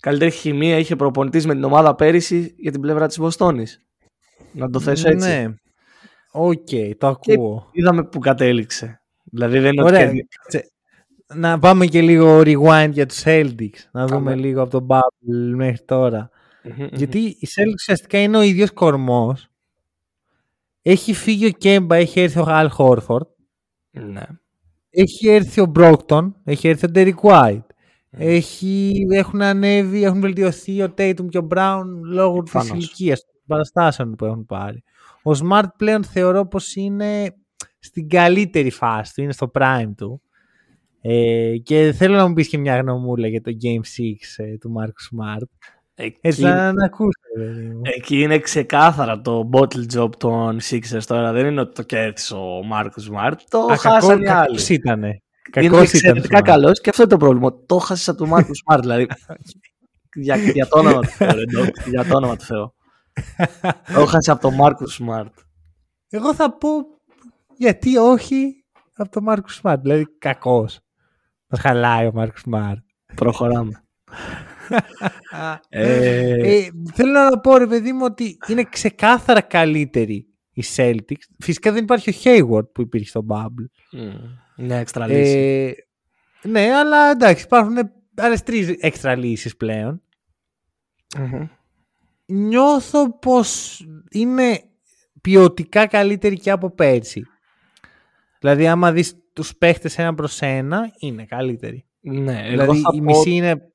καλύτερη 0.00 0.30
χημεία 0.30 0.78
είχε 0.78 0.96
προπονητής 0.96 1.46
με 1.46 1.54
την 1.54 1.64
ομάδα 1.64 1.94
πέρυσι 1.94 2.54
για 2.58 2.72
την 2.72 2.80
πλευρά 2.80 3.06
της 3.06 3.18
Βοστόνης. 3.18 3.84
Να 4.52 4.70
το 4.70 4.80
θέσω 4.80 5.08
έτσι. 5.08 5.28
Ναι. 5.28 5.54
Οκ, 6.32 6.68
το 6.98 7.06
ακούω. 7.06 7.68
Είδαμε 7.72 8.04
που 8.04 8.18
κατέληξε. 8.18 9.02
Δηλαδή 9.24 9.58
δεν 9.58 9.72
είναι 9.72 9.82
Ωραία. 9.82 10.08
ότι... 10.08 10.26
Τσε- 11.28 11.38
Να 11.40 11.58
πάμε 11.58 11.86
και 11.86 12.00
λίγο 12.00 12.40
rewind 12.40 12.90
για 12.92 13.06
τους 13.06 13.22
Celtics. 13.24 13.78
Να 13.92 14.06
δούμε 14.06 14.20
Πάμε. 14.30 14.34
λίγο 14.34 14.62
από 14.62 14.70
τον 14.70 14.86
Bubble 14.90 15.54
μέχρι 15.54 15.84
τώρα. 15.84 16.30
Γιατί 16.92 17.18
οι 17.18 17.48
Celtics 17.56 17.72
ουσιαστικά 17.74 18.18
είναι 18.18 18.36
ο 18.36 18.42
ίδιος 18.42 18.70
κορμός. 18.72 19.48
Έχει 20.82 21.12
φύγει 21.14 21.46
ο 21.46 21.50
Κέμπα, 21.50 21.96
έχει 21.96 22.20
έρθει 22.20 22.38
ο 22.38 22.46
Al 22.48 22.68
Horford. 22.76 23.26
Ναι. 23.90 24.22
Έχει 24.90 25.28
έρθει 25.28 25.60
ο 25.60 25.72
Brockton, 25.76 26.32
έχει 26.44 26.68
έρθει 26.68 26.86
ο 26.86 26.90
Derek 26.94 27.14
White. 27.22 27.62
Έχει, 28.10 28.92
έχουν 29.12 29.42
ανέβει, 29.42 30.04
έχουν 30.04 30.20
βελτιωθεί 30.20 30.82
ο 30.82 30.94
Tatum 30.98 31.28
και 31.28 31.38
ο 31.38 31.46
Brown 31.54 31.82
λόγω 32.04 32.42
της 32.42 32.52
Προφανώς. 32.52 32.76
ηλικίας 32.84 33.20
των 33.24 33.34
παραστάσεων 33.46 34.14
που 34.16 34.24
έχουν 34.24 34.46
πάρει. 34.46 34.82
Ο 35.22 35.30
Smart 35.30 35.66
πλέον 35.76 36.04
θεωρώ 36.04 36.46
πως 36.46 36.74
είναι 36.76 37.34
στην 37.78 38.08
καλύτερη 38.08 38.70
φάση 38.70 39.14
του, 39.14 39.22
είναι 39.22 39.32
στο 39.32 39.50
prime 39.54 39.90
του. 39.96 40.22
Ε, 41.10 41.56
και 41.62 41.92
θέλω 41.96 42.16
να 42.16 42.28
μου 42.28 42.34
πεις 42.34 42.48
και 42.48 42.58
μια 42.58 42.76
γνωμούλα 42.80 43.28
για 43.28 43.40
το 43.40 43.50
Game 43.62 44.00
6 44.00 44.44
ε, 44.44 44.56
του 44.58 44.72
Marcus 44.78 44.86
Smart. 45.16 45.42
Εκεί, 45.94 46.18
Έτσι 46.20 46.42
να, 46.42 46.72
να 46.72 46.84
ακούσετε. 46.84 47.28
παιδί 47.34 47.66
μου. 47.68 47.80
εκεί 47.84 48.20
είναι 48.20 48.38
ξεκάθαρα 48.38 49.20
το 49.20 49.48
bottle 49.52 49.98
job 49.98 50.10
των 50.18 50.58
Sixers 50.70 51.02
τώρα. 51.06 51.32
Δεν 51.32 51.46
είναι 51.46 51.60
ότι 51.60 51.74
το 51.74 51.82
κέρδισε 51.82 52.34
ο 52.34 52.62
Μάρκους 52.64 53.02
Σμαρτ. 53.10 53.40
Το 53.48 53.58
Α, 53.58 53.76
χάσαν 53.76 54.22
οι 54.22 54.28
άλλοι. 54.28 54.46
κακός 54.46 54.68
ήτανε. 54.68 55.06
Είναι 55.06 55.20
Κακός 55.68 55.68
ήταν. 55.70 55.80
εξαιρετικά 55.82 56.38
Smart. 56.38 56.42
καλός 56.44 56.80
και 56.80 56.90
αυτό 56.90 57.02
είναι 57.02 57.10
το 57.10 57.16
πρόβλημα. 57.16 57.54
Το 57.66 57.78
χάσε 57.78 58.10
από 58.10 58.18
τον 58.18 58.28
Μάρκους 58.28 58.50
Σμαρτ. 58.54 58.80
Δηλαδή. 58.80 59.06
για, 60.14 60.36
για 60.36 60.66
το 60.66 60.78
όνομα 60.78 61.00
του 61.00 61.08
Θεού. 61.08 61.28
ρε, 61.34 61.44
Doc, 61.44 61.88
Για 61.88 62.04
το 62.04 62.16
όνομα 62.16 62.36
του 62.36 62.44
Θεού. 62.44 62.74
Το 63.94 64.06
χάσε 64.06 64.30
από 64.30 64.40
τον 64.40 64.54
Μάρκους 64.54 64.86
Σμαρτ. 64.86 65.32
Εγώ 66.08 66.34
θα 66.34 66.56
πω 66.56 66.68
γιατί 67.56 67.96
όχι 67.96 68.64
από 68.96 69.10
τον 69.10 69.22
Μάρκους 69.22 69.48
Σμαρτ. 69.48 69.80
Δηλαδή 69.82 70.06
κακός. 70.18 70.78
Μας 71.48 71.60
χαλάει 71.60 72.06
ο 72.06 72.10
Μάρκος 72.14 72.40
Σμαρτ. 72.40 72.78
Προχωράμε. 73.14 73.82
ε, 75.68 76.56
Ε, 76.56 76.68
θέλω 76.92 77.12
να 77.12 77.40
πω 77.40 77.56
ρε 77.56 77.66
παιδί 77.66 77.92
μου 77.92 78.04
ότι 78.04 78.36
είναι 78.48 78.64
ξεκάθαρα 78.64 79.40
καλύτερη 79.40 80.26
η 80.52 80.64
Celtics. 80.76 81.22
Φυσικά 81.38 81.72
δεν 81.72 81.82
υπάρχει 81.82 82.10
ο 82.10 82.12
Hayward 82.24 82.72
που 82.72 82.80
υπήρχε 82.80 83.08
στο 83.08 83.26
Bubble. 83.28 83.66
μ, 83.92 84.62
μια 84.62 84.76
έξτρα 84.76 85.06
λύση. 85.06 85.36
Ε, 86.42 86.48
ναι, 86.48 86.74
αλλά 86.74 87.10
εντάξει, 87.10 87.44
υπάρχουν 87.44 87.76
άλλες 88.14 88.42
τρεις 88.42 88.68
έξτρα 88.68 89.16
λύσεις 89.16 89.56
πλέον. 89.56 90.02
Μμμ. 91.18 91.48
Νιώθω 92.26 93.18
πως 93.18 93.80
είναι 94.10 94.62
ποιοτικά 95.20 95.86
καλύτερη 95.86 96.38
και 96.38 96.50
από 96.50 96.70
πέρσι. 96.70 97.22
Δηλαδή, 98.40 98.68
άμα 98.68 98.92
δεις 98.92 99.14
τους 99.38 99.56
παίχτες 99.56 99.98
ένα 99.98 100.14
προς 100.14 100.42
ένα, 100.42 100.92
είναι 100.98 101.24
καλύτερη. 101.24 101.86
Ναι, 102.00 102.40
εγώ 102.46 102.50
δηλαδή, 102.50 102.80
θα 102.80 102.90
η 102.94 102.98
πω 102.98 103.04
μισή 103.04 103.30
είναι... 103.30 103.72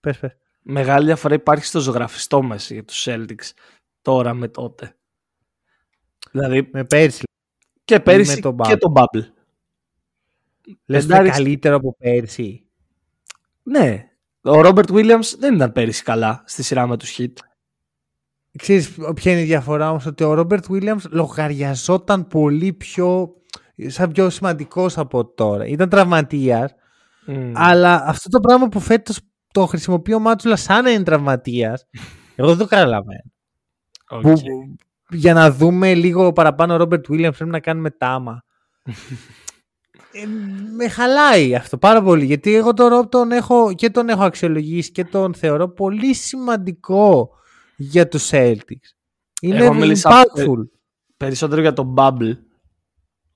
Πες, 0.00 0.18
πες. 0.18 0.36
μεγάλη 0.62 1.04
διαφορά 1.06 1.34
υπάρχει 1.34 1.64
στο 1.64 1.80
ζωγραφιστό 1.80 2.42
μέσα 2.42 2.74
για 2.74 2.84
τους 2.84 3.06
Celtics 3.08 3.50
τώρα 4.02 4.34
με 4.34 4.48
τότε. 4.48 4.96
Δηλαδή 6.30 6.68
Με 6.72 6.84
πέρσι. 6.84 7.22
και 7.84 8.00
πέρυσι 8.00 8.34
με 8.34 8.40
τον 8.40 8.56
και 8.56 8.72
Bubble. 8.72 8.78
τον 8.78 8.92
Bubble. 8.96 9.24
Λες 10.86 11.04
είναι 11.04 11.12
Πεντάρις- 11.12 11.32
καλύτερο 11.32 11.76
από 11.76 11.96
πέρσι. 11.98 12.66
Ναι. 13.62 14.08
Ο 14.42 14.60
Ρόμπερτ 14.60 14.88
Williams 14.92 15.34
δεν 15.38 15.54
ήταν 15.54 15.72
πέρυσι 15.72 16.02
καλά 16.02 16.42
στη 16.46 16.62
σειρά 16.62 16.86
με 16.86 16.96
τους 16.96 17.16
Heat. 17.18 17.32
Ξέρεις 18.58 18.94
ποια 19.14 19.32
είναι 19.32 19.40
η 19.40 19.44
διαφορά 19.44 19.90
όμως, 19.90 20.06
ότι 20.06 20.24
ο 20.24 20.34
Ρόμπερτ 20.34 20.64
Williams 20.68 21.02
λογαριαζόταν 21.10 22.26
πολύ 22.26 22.72
πιο, 22.72 23.34
σαν 23.86 24.12
πιο 24.12 24.30
σημαντικός 24.30 24.98
από 24.98 25.24
τώρα. 25.26 25.66
Ήταν 25.66 25.88
τραυματίας, 25.88 26.74
Mm. 27.26 27.52
αλλά 27.54 28.02
αυτό 28.06 28.28
το 28.28 28.40
πράγμα 28.40 28.68
που 28.68 28.80
φέτος 28.80 29.20
το 29.52 29.66
χρησιμοποιεί 29.66 30.14
ο 30.14 30.18
Μαζούλα 30.18 30.56
σαν 30.56 30.84
να 30.84 30.90
είναι 30.90 31.02
τραυματίας, 31.02 31.86
εγώ 32.36 32.48
δεν 32.48 32.58
το 32.58 32.66
καταλαβαίνω. 32.66 33.30
Οκ. 34.10 34.20
Που, 34.20 34.34
για 35.10 35.34
να 35.34 35.50
δούμε 35.50 35.94
λίγο 35.94 36.32
παραπάνω 36.32 36.74
ο 36.74 36.76
Ρόμπερτ 36.76 37.04
Williams 37.08 37.32
πρέπει 37.36 37.50
να 37.50 37.60
κάνουμε 37.60 37.90
τάμα. 37.90 38.42
Ε, 40.16 40.26
με 40.76 40.88
χαλάει 40.88 41.54
αυτό 41.54 41.78
πάρα 41.78 42.02
πολύ 42.02 42.24
γιατί 42.24 42.54
εγώ 42.54 42.74
τον 42.74 42.86
Ρομπ 42.88 43.06
τον 43.08 43.32
έχω 43.32 43.72
και 43.74 43.90
τον 43.90 44.08
έχω 44.08 44.22
αξιολογήσει 44.24 44.90
και 44.92 45.04
τον 45.04 45.34
θεωρώ 45.34 45.68
πολύ 45.68 46.14
σημαντικό 46.14 47.30
για 47.76 48.08
τους 48.08 48.28
Celtics. 48.32 48.88
Είναι 49.40 49.56
Εγώ 49.64 49.74
μίλησα- 49.74 50.10
impactful. 50.10 50.68
Περισσότερο 51.16 51.60
για 51.60 51.72
τον 51.72 51.94
Bubble. 51.96 52.36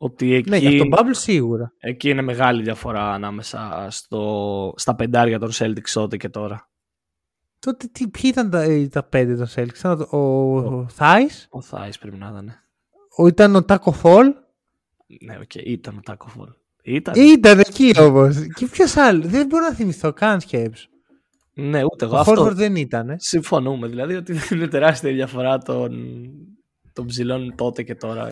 Ότι 0.00 0.34
εκεί, 0.34 0.50
Ναι, 0.50 0.56
για 0.56 0.78
τον 0.78 0.88
Bubble 0.92 1.11
σίγουρα. 1.11 1.72
εκεί 1.78 2.11
είναι 2.11 2.22
μεγάλη 2.22 2.62
διαφορά 2.62 3.12
ανάμεσα 3.12 3.87
στο, 3.90 4.74
στα 4.76 4.94
πεντάρια 4.94 5.38
των 5.38 5.50
Celtics 5.52 5.90
τότε 5.92 6.16
και 6.16 6.28
τώρα. 6.28 6.68
Τότε 7.58 7.87
τι, 7.92 8.08
ποιοι 8.08 8.22
ήταν 8.24 8.50
τα, 8.50 8.62
ε, 8.62 8.88
τα 8.88 9.02
πέντε 9.02 9.34
των 9.37 9.46
Celtics. 9.54 9.78
Ήταν 9.78 10.06
ο, 10.11 10.16
ο, 10.18 10.56
ο 10.58 10.87
Theis, 10.98 11.46
Ο 11.50 11.61
Θάης 11.62 11.98
πρέπει 11.98 12.16
να 12.16 12.28
ήταν. 12.28 12.52
ο, 13.16 13.26
ήταν 13.26 13.56
ο 13.56 13.64
Taco 13.68 13.92
Fall; 14.02 14.24
Ναι, 15.20 15.38
οκ, 15.42 15.54
ήταν 15.54 15.96
ο 15.96 16.00
Taco 16.06 16.26
Fall. 16.40 16.52
Ήταν. 16.82 17.14
Ήταν 17.16 17.58
εκεί 17.58 17.92
όμως. 18.00 18.37
και 18.54 18.66
ποιος 18.66 18.96
άλλος; 18.96 19.26
Δεν 19.26 19.46
μπορώ 19.46 19.64
να 19.64 19.74
θυμηθώ 19.74 20.12
καν 20.12 20.40
σκέψου. 20.40 20.88
Ναι, 21.54 21.84
ούτε 21.84 22.04
εγώ 22.04 22.16
Ο 22.16 22.18
αυτό. 22.18 22.46
Horford 22.46 22.52
δεν 22.54 22.76
ήταν. 22.76 23.14
Συμφωνούμε. 23.18 23.87
Δηλαδή 23.88 24.14
ότι 24.14 24.32
δεν 24.32 24.42
είναι 24.58 24.68
τεράστια 24.68 25.11
η 25.11 25.14
διαφορά 25.14 25.58
των, 25.58 25.90
των 26.92 27.06
ψηλών 27.06 27.54
τότε 27.56 27.82
και 27.82 27.94
τώρα. 27.94 28.28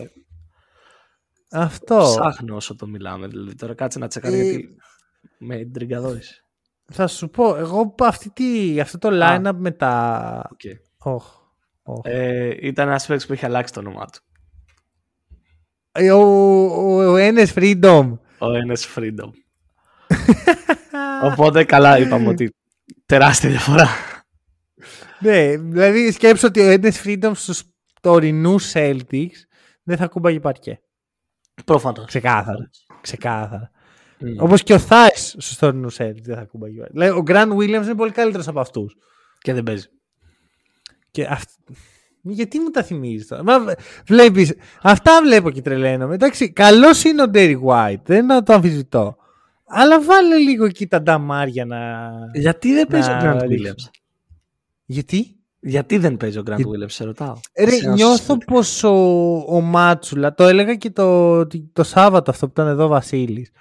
Αυτό. 1.51 1.97
Ψάχνω 1.97 2.55
όσο 2.55 2.75
το 2.75 2.87
μιλάμε. 2.87 3.27
Δηλαδή 3.27 3.55
τώρα 3.55 3.73
κάτσε 3.73 3.99
να 3.99 4.07
τσεκάρω 4.07 4.35
Ε, 4.35 4.41
γιατί 4.43 4.75
με 5.37 5.65
τριγκαδόησε. 5.65 6.41
Θα 6.91 7.07
σου 7.07 7.29
πω, 7.29 7.55
εγώ 7.55 7.95
αυτή 7.99 8.29
τη, 8.29 8.79
αυτό 8.79 8.97
το 8.97 9.09
line-up 9.11 9.53
με 9.55 9.71
τα... 9.71 10.49
Okay. 10.53 10.75
Οχ, 10.97 11.25
οχ. 11.83 11.99
Ε, 12.03 12.55
ήταν 12.61 12.87
ένας 12.87 13.05
παίκτης 13.05 13.25
που 13.27 13.33
είχε 13.33 13.45
αλλάξει 13.45 13.73
το 13.73 13.79
όνομά 13.79 14.05
του. 14.05 14.19
Ε, 15.91 16.11
Ο, 16.11 16.19
ο, 16.65 17.11
ο 17.11 17.15
Enes 17.17 17.47
Freedom. 17.53 18.17
Ο 18.39 18.47
NS 18.69 18.95
Freedom. 18.95 19.29
Οπότε 21.23 21.63
καλά 21.63 21.99
είπαμε 21.99 22.27
ότι 22.27 22.53
τεράστια 23.05 23.49
διαφορά. 23.49 23.87
ναι, 25.19 25.57
δηλαδή 25.57 26.11
σκέψω 26.11 26.47
ότι 26.47 26.59
ο 26.61 26.73
Enes 26.81 27.03
Freedom 27.05 27.31
στους 27.35 27.63
τωρινούς 28.01 28.71
Celtics 28.73 29.37
δεν 29.83 29.97
θα 29.97 30.07
κούμπαγε 30.07 30.39
παρκέ. 30.39 30.79
Προφανώς. 31.65 32.05
Ξεκάθαρα. 32.05 32.69
Ξεκάθαρα. 33.01 33.71
Όπως 34.39 34.63
και 34.63 34.73
ο 34.73 34.79
Thais 34.89 35.09
στους 35.15 35.57
τωρινούς 35.57 35.95
Celtics 35.99 36.21
δεν 36.23 36.35
θα 36.35 36.43
κούμπαγε 36.43 36.77
παρκέ. 36.79 36.93
Δηλαδή, 36.93 37.19
ο 37.19 37.23
Grant 37.27 37.57
Williams 37.57 37.83
είναι 37.83 37.95
πολύ 37.95 38.11
καλύτερος 38.11 38.47
από 38.47 38.59
αυτούς. 38.59 38.97
Και 39.39 39.53
δεν 39.53 39.63
παίζει. 39.63 39.87
Και 41.11 41.25
αυ- 41.29 41.49
Γιατί 42.21 42.59
μου 42.59 42.69
τα 42.69 42.83
θυμίζεις 42.83 43.27
τώρα; 43.27 43.43
Μα, 43.43 43.53
βλέπεις, 44.07 44.53
αυτά 44.81 45.21
βλέπω 45.23 45.49
και 45.51 45.61
τρελαίνομαι. 45.61 46.13
Εντάξει, 46.13 46.51
καλός 46.51 47.03
είναι 47.03 47.21
ο 47.21 47.25
Derry 47.33 47.59
White, 47.65 48.01
δεν 48.05 48.25
να 48.25 48.43
το 48.43 48.53
αμφισβητώ. 48.53 49.15
Αλλά 49.65 50.01
βάλε 50.01 50.35
λίγο 50.37 50.65
εκεί 50.65 50.87
τα 50.87 51.01
νταμάρια 51.01 51.65
να... 51.65 52.09
Γιατί 52.33 52.73
δεν 52.73 52.87
παίζει 52.87 53.09
ο 53.09 53.13
Να 53.13 53.35
Grant 53.37 53.47
ρίξω. 53.47 53.73
Williams; 53.73 53.89
Γιατί; 54.85 55.36
Γιατί 55.59 55.97
δεν 55.97 56.17
παίζει 56.17 56.37
ο 56.37 56.43
Grant 56.49 56.55
Για- 56.57 56.65
Williams, 56.67 56.91
σε 56.91 57.03
ρωτάω. 57.03 57.33
Ρε, 57.59 57.69
Σε 57.69 57.85
ένα 57.85 57.93
νιώθω 57.93 58.33
Celtic. 58.35 58.45
πως 58.45 58.83
ο, 58.83 59.35
ο 59.55 59.61
Μάτσουλα, 59.61 60.33
το 60.33 60.43
έλεγα 60.43 60.75
και 60.75 60.89
το, 60.89 61.47
το 61.73 61.83
Σάββατο 61.83 62.31
αυτό 62.31 62.45
που 62.45 62.51
ήταν 62.51 62.67
εδώ 62.67 62.83
ο 62.83 62.87
Βασίλης, 62.87 63.51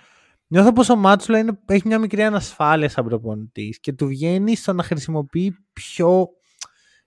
νιώθω 0.47 0.73
πως 0.73 0.89
ο 0.89 0.97
Μάτσουλα 0.97 1.39
είναι, 1.39 1.59
έχει 1.67 1.87
μια 1.87 1.99
μικρή 1.99 2.23
ανασφάλεια 2.23 2.89
σαν 2.89 3.05
προπονητής 3.05 3.81
και 3.81 3.93
του 3.93 4.07
βγαίνει 4.07 4.57
στο 4.57 4.73
να 4.73 4.83
χρησιμοποιεί 4.83 5.57
πιο 5.73 6.29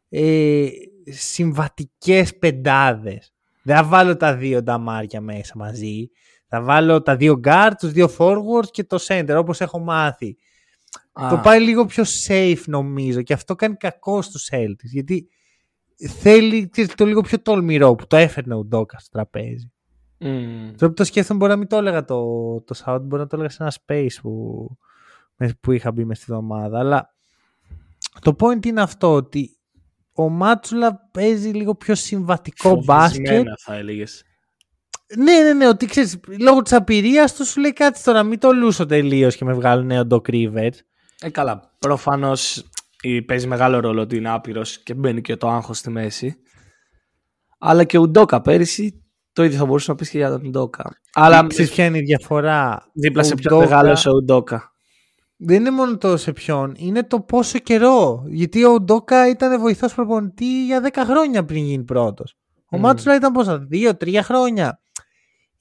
ε, 0.10 0.68
συμβατικές 1.06 2.38
πεντάδες. 2.38 3.34
Δεν 3.64 3.76
θα 3.76 3.84
βάλω 3.84 4.18
τα 4.18 4.36
δύο 4.36 4.64
νταμάρια 4.64 5.22
μέσα 5.22 5.54
μαζί. 5.56 6.10
Θα 6.48 6.62
βάλω 6.62 7.02
τα 7.02 7.16
δύο 7.16 7.40
guard, 7.44 7.72
τους 7.80 7.92
δύο 7.92 8.10
forwards 8.18 8.68
και 8.72 8.84
το 8.84 8.98
center 9.08 9.36
όπως 9.38 9.62
έχω 9.62 9.80
μάθει. 9.80 10.38
Α, 11.24 11.30
Το 11.30 11.38
πάει 11.44 11.62
λίγο 11.62 11.86
πιο 11.86 12.04
safe 12.28 12.62
νομίζω 12.66 13.22
και 13.22 13.34
αυτό 13.34 13.56
κάνει 13.56 13.76
κακό 13.76 14.22
στους 14.22 14.50
Celtics 14.52 14.84
γιατί 14.92 15.30
θέλει 16.20 16.70
ξέρεις, 16.70 16.96
το 16.96 17.06
λίγο 17.06 17.22
πιο 17.22 17.40
τολμηρό 17.42 17.96
που 17.96 18.08
το 18.08 18.16
έφερνε 18.18 18.56
ο 18.56 18.64
Ντόκα 18.64 19.00
στο 19.00 19.10
τραπέζι. 19.12 19.72
μμ. 20.18 20.28
Τώρα 20.78 20.88
που 20.88 20.94
το 20.94 21.04
σκέφτομαι 21.04 21.40
μπορεί 21.40 21.52
να 21.52 21.58
μην 21.58 21.68
το 21.68 21.78
έλεγα 21.78 22.06
το, 22.06 22.24
το 22.62 22.82
South, 22.86 23.02
μπορεί 23.02 23.22
να 23.22 23.28
το 23.28 23.36
έλεγα 23.36 23.50
σε 23.50 23.64
ένα 23.64 23.74
space 23.86 24.20
που, 24.22 24.68
με- 25.36 25.54
που 25.62 25.72
είχα 25.72 25.92
μπει 25.92 26.06
μες 26.06 26.18
στη 26.18 26.26
εβδομάδα 26.30 26.80
αλλά 26.80 27.14
το 28.22 28.36
point 28.40 28.66
είναι 28.66 28.82
αυτό 28.82 29.14
ότι 29.14 29.58
ο 30.14 30.30
Μάτσουλα 30.30 31.10
παίζει 31.12 31.50
λίγο 31.50 31.76
πιο 31.76 31.96
συμβατικό 31.96 32.82
μπάσκετ. 32.84 33.16
Φοβισμένα, 33.28 33.58
θα 33.60 33.76
έλεγες. 33.76 34.24
Ναι, 35.18 35.40
ναι, 35.40 35.54
ναι, 35.54 35.68
ότι 35.68 35.86
ξέρεις, 35.86 36.20
λόγω 36.40 36.62
της 36.62 36.74
απειρίας 36.74 37.36
του 37.36 37.46
σου 37.46 37.60
λέει 37.60 37.74
κάτι 37.74 38.02
τώρα, 38.04 38.24
μην 38.24 38.40
το 38.40 38.52
λούσω 38.52 38.86
τελείως 38.86 39.36
και 39.36 39.46
με 39.46 39.54
βγάλουν 39.54 39.86
νέο 39.86 40.08
Doc 40.10 40.22
Rivers. 40.30 40.70
Ε, 41.22 41.30
καλά. 41.30 41.76
Προφανώς 41.80 42.70
παίζει 43.26 43.48
μεγάλο 43.48 43.80
ρόλο 43.80 44.02
ότι 44.02 44.16
είναι 44.18 44.30
άπειρος 44.30 44.84
και 44.84 44.94
μπαίνει 44.94 45.22
και 45.22 45.36
το 45.36 45.50
άγχος 45.50 45.78
στη 45.78 45.90
μέση. 45.90 46.36
Αλλά 47.60 47.84
και 47.84 47.98
ο 47.98 48.08
Ντόκα 48.08 48.42
πέρυσι 48.42 49.04
το 49.34 49.44
ίδιο 49.44 49.58
θα 49.58 49.66
μπορούσε 49.66 49.92
να 49.92 49.98
πεις 49.98 50.10
και 50.10 50.18
για 50.18 50.30
τον 50.30 50.50
Ντόκα. 50.52 50.96
Αλλά 51.14 51.48
Ξέρεις 51.48 51.72
ποια 51.72 51.86
είναι 51.86 51.98
η 51.98 52.02
διαφορά; 52.02 52.90
δίπλα 52.94 53.24
σε 53.24 53.34
Ο 53.34 53.36
πιο 53.36 53.58
Udoka- 53.58 53.60
μεγάλο 53.60 53.98
ο 54.16 54.22
Ντόκα. 54.24 54.72
Δεν 55.38 55.56
είναι 55.60 55.72
μόνο 55.72 55.98
το 55.98 56.18
σε 56.18 56.32
ποιον, 56.32 56.74
είναι 56.78 57.04
το 57.04 57.20
πόσο 57.22 57.60
καιρό. 57.60 58.24
Γιατί 58.28 58.64
ο 58.66 58.80
Ντόκα 58.80 59.30
ήταν 59.30 59.60
βοηθός 59.60 59.94
προπονητή 59.94 60.66
για 60.66 60.82
10 60.82 61.04
χρόνια 61.06 61.46
πριν 61.46 61.64
γίνει 61.66 61.84
πρώτος. 61.84 62.38
Ο 62.72 62.76
Μμμ. 62.78 62.84
Μάτσουλα 62.84 63.16
ήταν 63.16 63.32
πόσα, 63.34 63.68
2-3 63.72 64.22
χρόνια. 64.24 64.82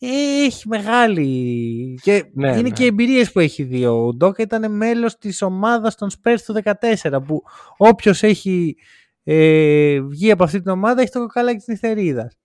Ε, 0.01 0.45
έχει 0.45 0.69
μεγάλη. 0.69 1.99
Και 2.03 2.31
Ναι, 2.33 2.49
είναι 2.49 2.61
ναι. 2.61 2.71
και 2.71 2.85
εμπειρίες 2.85 3.33
που 3.33 3.41
έχει 3.41 3.63
δει. 3.63 3.87
Ο 3.87 4.13
Ντόκα 4.15 4.43
ήταν 4.43 4.77
μέλος 4.77 5.19
της 5.19 5.43
ομάδας 5.43 5.95
των 5.95 6.09
Spurs 6.11 6.37
του 6.47 6.55
14. 6.55 7.23
Που 7.27 7.43
όποιος 7.77 8.23
έχει 8.23 8.77
ε, 9.23 10.01
βγει 10.01 10.31
από 10.31 10.45
αυτή 10.45 10.61
την 10.61 10.71
ομάδα 10.71 11.01
έχει 11.01 11.11
το 11.11 11.19
κοκαλάκι 11.19 11.57
της 11.57 11.67
νυχτερίδας. 11.67 12.37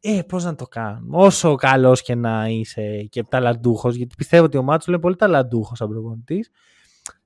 Ε, 0.00 0.20
πώς 0.28 0.44
να 0.44 0.54
το 0.54 0.66
κάνουμε; 0.66 1.16
Όσο 1.16 1.54
καλός 1.54 2.02
και 2.02 2.14
να 2.14 2.46
είσαι 2.48 3.02
και 3.02 3.22
ταλαντούχος, 3.22 3.94
γιατί 3.94 4.14
πιστεύω 4.16 4.44
ότι 4.44 4.56
ο 4.56 4.62
Μάτσουλα 4.62 4.94
είναι 4.96 5.04
πολύ 5.04 5.16
ταλαντούχος 5.16 5.78
σαν 5.78 5.88
προπονητής, 5.88 6.50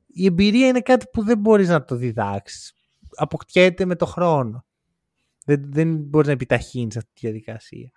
η 0.07 0.27
εμπειρία 0.27 0.67
είναι 0.67 0.81
κάτι 0.81 1.07
που 1.13 1.25
δεν 1.25 1.39
μπορείς 1.39 1.69
να 1.69 1.85
το 1.85 1.97
διδάξεις. 1.97 2.73
Αποκτιέται 3.17 3.85
με 3.85 3.97
το 3.97 4.07
χρόνο. 4.07 4.65
Δεν, 5.45 5.63
δεν 5.73 5.97
μπορείς 5.97 6.27
να 6.27 6.33
επιταχύνεις 6.33 6.97
αυτή 6.97 7.11
τη 7.15 7.21
διαδικασία. 7.21 7.91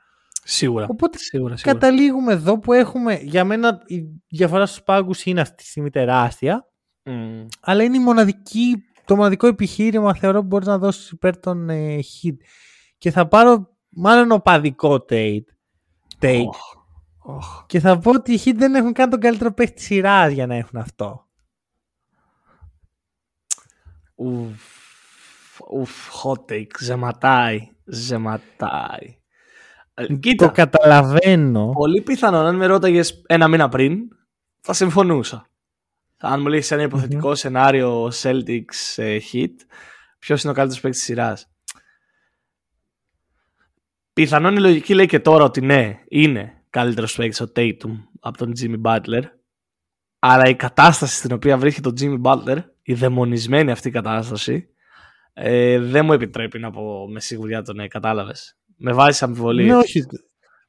Σίγουρα. 0.50 0.86
Οπότε 0.90 1.18
σίγουρα, 1.18 1.58
σίγουρα. 1.58 1.80
Καταλήγουμε 1.80 2.34
εδώ 2.34 2.60
που 2.60 2.74
έχουμε, 2.74 3.16
για 3.16 3.44
μένα 3.44 3.82
η 3.86 4.04
διαφορά 4.28 4.66
στους 4.66 4.84
πάγκους 4.84 5.26
είναι 5.26 5.42
αυτή 5.42 5.56
τη 5.56 5.64
στιγμή 5.70 5.90
τεράστια, 5.90 6.68
Μμ. 7.04 7.46
αλλά 7.60 7.84
είναι 7.84 7.98
η 7.98 8.00
μοναδική, 8.00 8.76
το 9.06 9.16
μοναδικό 9.16 9.48
επιχείρημα 9.48 10.14
θεωρώ 10.14 10.40
που 10.42 10.48
μπορείς 10.48 10.68
να 10.68 10.78
δώσεις 10.78 11.10
υπέρ 11.10 11.40
των 11.40 11.70
ε, 11.70 12.00
hit. 12.00 12.36
Και 12.98 13.12
θα 13.12 13.28
πάρω 13.28 13.78
μάλλον 13.90 14.32
οπαδικό 14.32 15.06
take, 15.10 15.44
take 16.20 16.46
Οχ, 16.48 16.74
οχ. 17.20 17.66
και 17.66 17.80
θα 17.80 17.98
πω 17.98 18.12
ότι 18.12 18.34
οι 18.34 18.40
hit 18.46 18.56
δεν 18.56 18.76
έχουν 18.76 18.94
καν 18.94 19.10
τον 19.10 19.20
καλύτερο 19.20 19.54
παίχτη 19.54 19.76
της 19.76 19.86
σειράς 19.86 20.32
για 20.32 20.48
να 20.48 20.56
έχουν 20.56 20.80
αυτό. 20.80 21.28
Ουφ, 24.16 24.62
ουφ, 25.72 25.92
hot 26.24 26.52
take. 26.52 26.78
Ζεματάει. 26.80 27.70
Ζεματάει. 27.86 29.17
Ε, 30.00 30.06
Το 30.06 30.18
Κοίτα, 30.18 30.48
καταλαβαίνω. 30.48 31.70
πολύ 31.70 32.02
πιθανόν 32.02 32.46
αν 32.46 32.56
με 32.56 32.66
ρώταγες 32.66 33.24
ένα 33.28 33.48
μήνα 33.48 33.70
πριν, 33.70 34.00
θα 34.62 34.74
συμφωνούσα. 34.74 35.50
Αν 36.18 36.42
μου 36.42 36.48
λύσεις 36.48 36.72
ένα 36.72 36.82
υποθετικό 36.82 37.36
σενάριο 37.36 38.12
Celtics 38.22 38.96
ε, 38.96 39.18
hit, 39.32 39.54
ποιος 40.20 40.44
είναι 40.44 40.52
ο 40.52 40.56
καλύτερος 40.56 40.80
παίκτης 40.82 41.00
της 41.00 41.04
σειράς; 41.04 41.50
Πιθανόν 44.14 44.56
η 44.56 44.60
λογική 44.60 44.94
λέει 44.94 45.06
και 45.06 45.20
τώρα 45.20 45.44
ότι 45.44 45.62
ναι, 45.62 46.00
είναι 46.08 46.64
καλύτερος 46.70 47.16
παίκτης 47.16 47.42
ο 47.42 47.52
Tatum 47.56 48.04
από 48.20 48.38
τον 48.38 48.52
Jimmy 48.60 48.82
Butler. 48.82 49.24
Αλλά 50.20 50.50
η 50.50 50.56
κατάσταση 50.56 51.16
στην 51.16 51.32
οποία 51.32 51.58
βρίσκεται 51.58 51.92
τον 51.92 51.98
Jimmy 52.02 52.32
Butler, 52.32 52.58
η 52.82 52.94
δαιμονισμένη 52.94 53.72
αυτή 53.72 53.90
κατάσταση, 53.90 54.70
ε, 55.34 55.80
δεν 55.80 56.06
μου 56.06 56.14
επιτρέπει 56.14 56.60
να 56.60 56.72
πω 56.72 57.08
με 57.10 57.20
σιγουριά 57.20 57.62
το 57.62 57.74
ναι, 57.74 57.88
κατάλαβες. 57.88 58.57
Με 58.78 58.94
βάζεις 58.94 59.24
αμφιβολία. 59.24 59.66
Ναι, 59.66 59.76
όχι. 59.76 60.06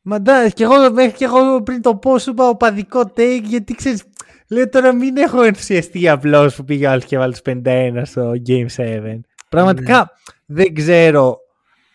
Μα 0.02 0.16
εντάξει, 0.16 0.52
και 0.52 0.64
εγώ, 0.64 0.92
μέχρι 0.92 1.12
και 1.12 1.24
εγώ 1.24 1.62
πριν 1.62 1.82
το 1.82 1.96
πω 1.96 2.18
σου 2.18 2.30
είπα 2.30 2.48
οπαδικό 2.48 3.00
take 3.00 3.42
γιατί 3.42 3.74
ξέρεις, 3.74 4.02
λέω 4.48 4.68
τώρα 4.68 4.94
μην 4.94 5.16
έχω 5.16 5.42
ενθουσιαστεί 5.42 6.08
απλώς 6.08 6.54
που 6.54 6.64
πήγε 6.64 6.86
ο 6.86 6.90
άλλος 6.90 7.04
και 7.04 7.18
βάλει 7.18 7.32
τους 7.32 7.42
51 7.64 8.02
στο 8.04 8.32
Game 8.46 8.66
7. 8.76 9.20
Πραγματικά 9.48 10.10
δεν 10.46 10.74
ξέρω 10.74 11.38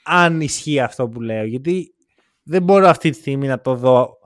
αν 0.03 0.41
ισχύει 0.41 0.79
αυτό 0.79 1.07
που 1.07 1.21
λέω, 1.21 1.45
γιατί 1.45 1.93
δεν 2.43 2.63
μπορώ 2.63 2.87
αυτή 2.87 3.09
τη 3.09 3.17
στιγμή 3.17 3.47
να 3.47 3.61
το 3.61 3.75
δω 3.75 4.17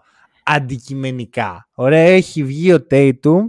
αντικειμενικά. 0.44 1.70
Ωραία, 1.74 2.08
έχει 2.08 2.44
βγει 2.44 2.74
ο 2.74 2.86
Tatum 2.92 3.42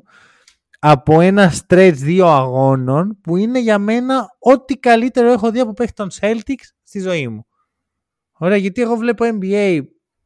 από 0.78 1.20
ένα 1.20 1.52
stretch 1.52 1.92
δύο 1.94 2.26
αγώνων 2.26 3.18
που 3.20 3.36
είναι 3.36 3.60
για 3.60 3.78
μένα 3.78 4.26
ό,τι 4.38 4.76
καλύτερο 4.76 5.32
έχω 5.32 5.50
δει 5.50 5.60
από 5.60 5.72
παίχτη 5.72 5.92
των 5.94 6.08
Celtics 6.20 6.66
στη 6.82 7.00
ζωή 7.00 7.28
μου. 7.28 7.46
Ωραία, 8.38 8.56
γιατί 8.56 8.82
εγώ 8.82 8.96
βλέπω 8.96 9.24
NBA 9.40 9.82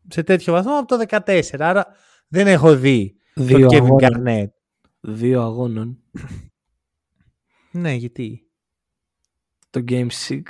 σε 0.09 0.23
τέτοιο 0.23 0.53
βαθμό 0.53 0.79
από 0.79 0.97
το 0.97 1.05
14, 1.27 1.41
άρα 1.59 1.87
δεν 2.29 2.47
έχω 2.47 2.77
δει 2.77 3.17
Δύο 3.35 3.59
τον 3.59 3.69
Kevin 3.69 3.75
αγώνων. 3.75 3.99
Garnett. 4.01 4.51
Δύο 5.01 5.43
αγώνων. 5.43 5.99
Ναι, 7.71 7.93
γιατί; 7.93 8.51
Το 9.71 9.85
Game 9.89 10.07
6. 10.29 10.41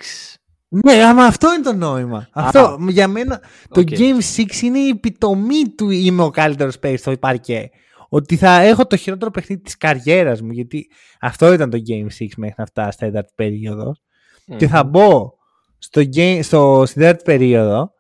Ναι, 0.69 1.05
άμα 1.05 1.25
αυτό 1.25 1.53
είναι 1.55 1.63
το 1.63 1.73
νόημα. 1.73 2.29
Αυτό 2.33 2.77
για 2.89 3.09
μένα 3.09 3.41
το 3.69 3.81
Οκ. 3.81 3.89
Game 3.91 4.19
6 4.37 4.63
είναι 4.63 4.79
η 4.79 4.89
επιτομή 4.89 5.69
του 5.77 5.91
είμαι 5.91 6.23
ο 6.23 6.31
καλύτερος 6.31 6.79
παίκτης 6.79 7.01
στο 7.01 7.19
παρκέ. 7.19 7.71
Ότι 8.09 8.37
θα 8.37 8.61
έχω 8.61 8.87
το 8.87 8.97
χειρότερο 8.97 9.31
παιχνίδι 9.31 9.63
της 9.63 9.77
καριέρας 9.77 10.43
μου, 10.43 10.53
γιατί 10.53 10.91
αυτό 11.21 11.53
ήταν 11.53 11.71
το 11.71 11.79
Game 11.89 12.07
6 12.23 12.27
μέχρι 12.37 12.55
να 12.59 12.67
φτάσει 12.67 12.93
στα 12.93 13.07
τέταρτη 13.07 13.33
περίοδο. 13.35 13.95
Και 14.57 14.69
θα 14.69 14.85
μπω 14.85 15.33
στο 15.83 16.01
game, 16.15 16.41
στο, 16.43 16.83
στην 16.87 17.01
τέταρτη 17.01 17.23
περίοδο, 17.25 17.93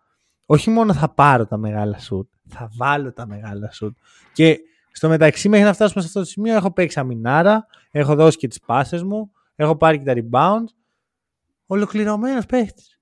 όχι 0.46 0.70
μόνο 0.70 0.94
θα 0.94 1.14
πάρω 1.14 1.46
τα 1.46 1.56
μεγάλα 1.56 1.98
σουτ, 1.98 2.28
θα 2.48 2.70
βάλω 2.76 3.12
τα 3.12 3.26
μεγάλα 3.26 3.70
σουτ. 3.72 3.96
Και 4.32 4.58
στο 4.92 5.08
μεταξύ 5.08 5.48
μέχρι 5.48 5.66
να 5.66 5.72
φτάσουμε 5.72 6.00
σε 6.00 6.06
αυτό 6.06 6.20
το 6.20 6.26
σημείο 6.26 6.54
έχω 6.54 6.72
παίξει 6.72 6.98
αμυνάρα, 6.98 7.66
έχω 7.90 8.14
δώσει 8.14 8.36
και 8.38 8.48
τις 8.48 8.60
πάσες 8.60 9.02
μου, 9.02 9.32
έχω 9.54 9.76
πάρει 9.76 9.98
και 9.98 10.04
τα 10.04 10.14
rebounds. 10.16 10.74
Ολοκληρωμένος 11.66 12.46
παίχτης. 12.46 13.00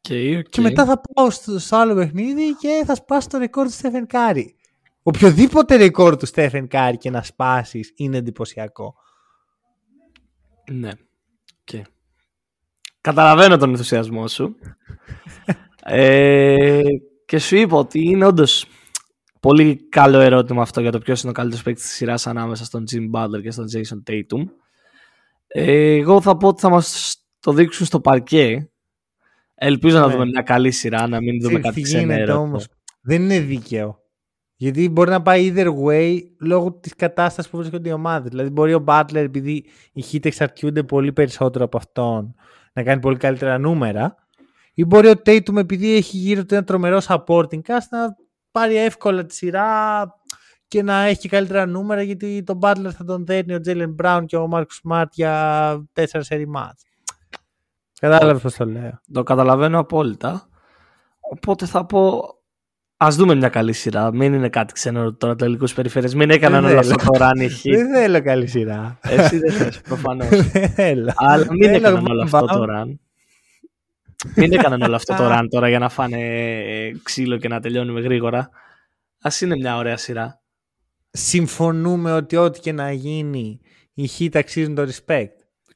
Και, 0.00 0.36
οκ. 0.36 0.48
Και 0.48 0.60
μετά 0.60 0.84
θα 0.84 1.00
πάω 1.00 1.30
στο, 1.30 1.58
στο 1.58 1.76
άλλο 1.76 1.94
παιχνίδι 1.94 2.54
και 2.54 2.82
θα 2.86 2.94
σπάσει 2.94 3.28
το 3.28 3.38
ρεκόρ 3.38 3.66
του 3.66 3.72
Στέφεν 3.72 4.06
Κάρι. 4.06 4.56
Οποιοδήποτε 5.02 5.76
ρεκόρ 5.76 6.16
του 6.16 6.26
Στέφεν 6.26 6.68
Κάρι 6.68 6.96
και 6.96 7.10
να 7.10 7.22
σπάσεις 7.22 7.92
είναι 7.96 8.16
εντυπωσιακό. 8.16 8.94
Ναι. 10.70 10.90
Και... 11.64 11.84
Καταλαβαίνω 13.02 13.56
τον 13.56 13.70
ενθουσιασμό 13.70 14.28
σου. 14.28 14.56
ε, 15.84 16.80
και 17.26 17.38
σου 17.38 17.56
είπα 17.56 17.76
ότι 17.76 18.00
είναι 18.04 18.24
όντως 18.26 18.66
πολύ 19.40 19.88
καλό 19.88 20.18
ερώτημα 20.20 20.62
αυτό 20.62 20.80
για 20.80 20.90
το 20.92 20.98
ποιος 20.98 21.20
είναι 21.20 21.30
ο 21.30 21.34
καλύτερος 21.34 21.64
παίκτης 21.64 21.84
της 21.84 21.92
σειράς 21.92 22.26
ανάμεσα 22.26 22.64
στον 22.64 22.84
Jimmy 22.92 23.10
Butler 23.20 23.42
και 23.42 23.50
στον 23.50 23.64
Jason 23.72 24.10
Tatum. 24.10 24.44
Ε, 25.46 25.94
εγώ 25.96 26.20
θα 26.20 26.36
πω 26.36 26.48
ότι 26.48 26.60
θα 26.60 26.68
μας 26.68 27.16
το 27.40 27.52
δείξουν 27.52 27.86
στο 27.86 28.00
παρκέ. 28.00 28.70
Ελπίζω 29.54 29.98
να 29.98 30.06
Ναι. 30.06 30.12
δούμε 30.12 30.24
μια 30.24 30.42
καλή 30.42 30.70
σειρά, 30.70 31.06
να 31.08 31.20
μην 31.20 31.40
δούμε 31.40 31.58
Ξέρεις 31.58 31.64
κάτι 31.64 31.82
τι 31.82 31.88
γίνεται 31.88 32.12
ξενέρωτο. 32.12 32.40
όμως. 32.40 32.66
Δεν 33.00 33.22
είναι 33.22 33.40
δίκαιο. 33.40 34.00
Γιατί 34.56 34.88
μπορεί 34.88 35.10
να 35.10 35.22
πάει 35.22 35.52
either 35.56 35.68
way 35.86 36.18
λόγω 36.40 36.72
της 36.72 36.94
κατάστασης 36.94 37.50
που 37.50 37.56
βρίσκονται 37.56 37.88
οι 37.88 37.92
ομάδες. 37.92 38.30
Δηλαδή, 38.30 38.50
μπορεί 38.50 38.74
ο 38.74 38.84
Butler, 38.86 39.14
επειδή 39.14 39.64
οι 39.92 40.04
Heat 40.12 40.24
εξαρτιούνται 40.24 40.82
πολύ 40.82 41.12
περισσότερο 41.12 41.64
από 41.64 41.76
αυτόν, 41.76 42.34
να 42.72 42.82
κάνει 42.82 43.00
πολύ 43.00 43.16
καλύτερα 43.16 43.58
νούμερα. 43.58 44.14
Ή 44.74 44.84
μπορεί 44.84 45.08
ο 45.08 45.14
Tatum, 45.26 45.56
επειδή 45.56 45.94
έχει 45.94 46.16
γύρω 46.16 46.44
του 46.44 46.54
ένα 46.54 46.64
τρομερό 46.64 46.98
supporting 47.06 47.60
cast, 47.66 47.88
να 47.90 48.16
πάρει 48.50 48.76
εύκολα 48.76 49.24
τη 49.24 49.34
σειρά 49.34 50.04
και 50.68 50.82
να 50.82 51.02
έχει 51.02 51.20
και 51.20 51.28
καλύτερα 51.28 51.66
νούμερα 51.66 52.02
γιατί 52.02 52.42
τον 52.42 52.58
Butler 52.62 52.90
θα 52.96 53.04
τον 53.04 53.26
δέρνει 53.26 53.54
ο 53.54 53.60
Jalen 53.66 53.94
Brown 54.02 54.22
και 54.26 54.36
ο 54.36 54.48
Marcus 54.52 54.90
Smart 54.90 55.06
για 55.10 55.86
4 55.94 56.04
σερι 56.18 56.48
μάτς. 56.48 56.82
Κατάλαβες 58.00 58.42
πώς 58.42 58.54
το 58.54 58.66
λέω. 58.66 59.00
Το 59.12 59.22
καταλαβαίνω 59.22 59.78
απόλυτα. 59.78 60.48
Οπότε 61.20 61.66
θα 61.66 61.86
πω. 61.86 62.22
Α 63.04 63.08
δούμε 63.10 63.34
μια 63.34 63.48
καλή 63.48 63.72
σειρά. 63.72 64.14
Μην 64.14 64.32
είναι 64.34 64.48
κάτι 64.48 64.72
ξένο 64.72 65.12
τώρα 65.14 65.34
τελικού 65.36 65.66
περιφέρειες. 65.74 66.14
Μην 66.14 66.30
έκαναν 66.30 66.62
Δεν 66.62 66.70
όλα 66.72 66.82
θέλω. 66.82 66.94
αυτά 66.98 67.10
το 67.18 67.24
run 67.24 67.40
οι 67.40 67.46
Heat. 67.64 67.74
Δεν 67.76 67.92
θέλω 67.94 68.22
καλή 68.22 68.46
σειρά. 68.46 68.98
Εσύ 69.02 69.38
δεν 69.38 69.52
θες 69.52 69.80
προφανώς. 69.80 70.28
Δεν 70.52 70.68
θέλω. 70.68 71.12
Αλλά 71.16 71.46
μην 71.50 71.62
Θέλω 71.62 71.76
έκαναν 71.76 72.04
bam 72.04 72.08
όλο 72.10 72.22
αυτό 72.22 72.46
το 72.46 72.64
bam. 72.68 72.82
run. 72.82 72.94
Μην 74.36 74.52
έκαναν 74.52 74.82
όλο 74.82 74.94
αυτό 74.94 75.14
το 75.16 75.28
run 75.32 75.44
τώρα 75.50 75.68
για 75.68 75.78
να 75.78 75.88
φάνε 75.88 76.16
ε, 76.18 76.92
ξύλο 77.02 77.36
και 77.36 77.48
να 77.48 77.60
τελειώνουμε 77.60 78.00
γρήγορα. 78.00 78.38
Α 79.20 79.30
είναι 79.42 79.56
μια 79.56 79.76
ωραία 79.76 79.96
σειρά. 79.96 80.40
Συμφωνούμε 81.10 82.12
ότι 82.12 82.36
ό,τι 82.36 82.60
και 82.60 82.72
να 82.72 82.92
γίνει 82.92 83.60
οι 83.94 84.08
Heat 84.18 84.30
αξίζουν 84.34 84.74
το 84.74 84.82
respect. 84.82 85.26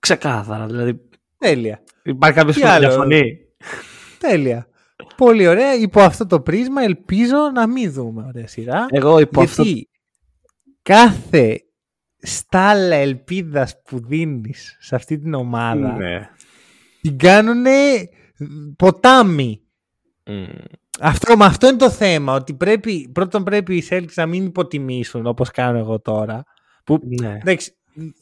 Ξεκάθαρα. 0.00 0.66
Δηλαδή, 0.66 1.00
Τέλεια. 1.38 1.82
υπάρχει 2.02 2.36
κάποιος 2.36 2.54
Τι 2.56 2.60
που 2.62 2.68
άλλο; 2.68 2.88
διαφωνεί; 2.88 3.38
Τέλεια. 4.18 4.66
Πολύ 5.16 5.46
ωραία. 5.46 5.74
Υπό 5.74 6.00
αυτό 6.00 6.26
το 6.26 6.40
πρίσμα 6.40 6.82
ελπίζω 6.82 7.37
να 7.54 7.66
μην 7.66 7.92
δούμε 7.92 8.24
ωραία 8.26 8.46
σειρά. 8.46 8.87
Εγώ 8.90 9.18
υπό 9.18 9.40
αυτό. 9.42 9.62
γιατί 9.62 9.88
κάθε 10.82 11.61
στάλα 12.18 12.94
ελπίδας 12.94 13.82
που 13.82 14.00
δίνεις 14.06 14.76
σε 14.80 14.94
αυτή 14.94 15.18
την 15.18 15.35
ομάδα 15.35 15.92
Ναι. 15.96 16.28
την 17.00 17.18
κάνουνε 17.18 18.09
ποτάμι. 18.76 19.61
Μμ. 20.26 20.44
Αυτό, 21.00 21.37
με 21.37 21.44
αυτό 21.44 21.68
είναι 21.68 21.76
το 21.76 21.90
θέμα. 21.90 22.35
Ότι 22.35 22.54
πρέπει, 22.54 23.11
πρώτον 23.12 23.44
πρέπει 23.44 23.76
οι 23.76 23.87
Celtics 23.90 24.14
να 24.14 24.26
μην 24.26 24.44
υποτιμήσουν 24.46 25.26
όπως 25.26 25.50
κάνω 25.50 25.78
εγώ 25.78 26.00
τώρα. 26.00 26.42
Που, 26.85 26.98
Ναι. 27.20 27.38
εντάξει, 27.40 27.72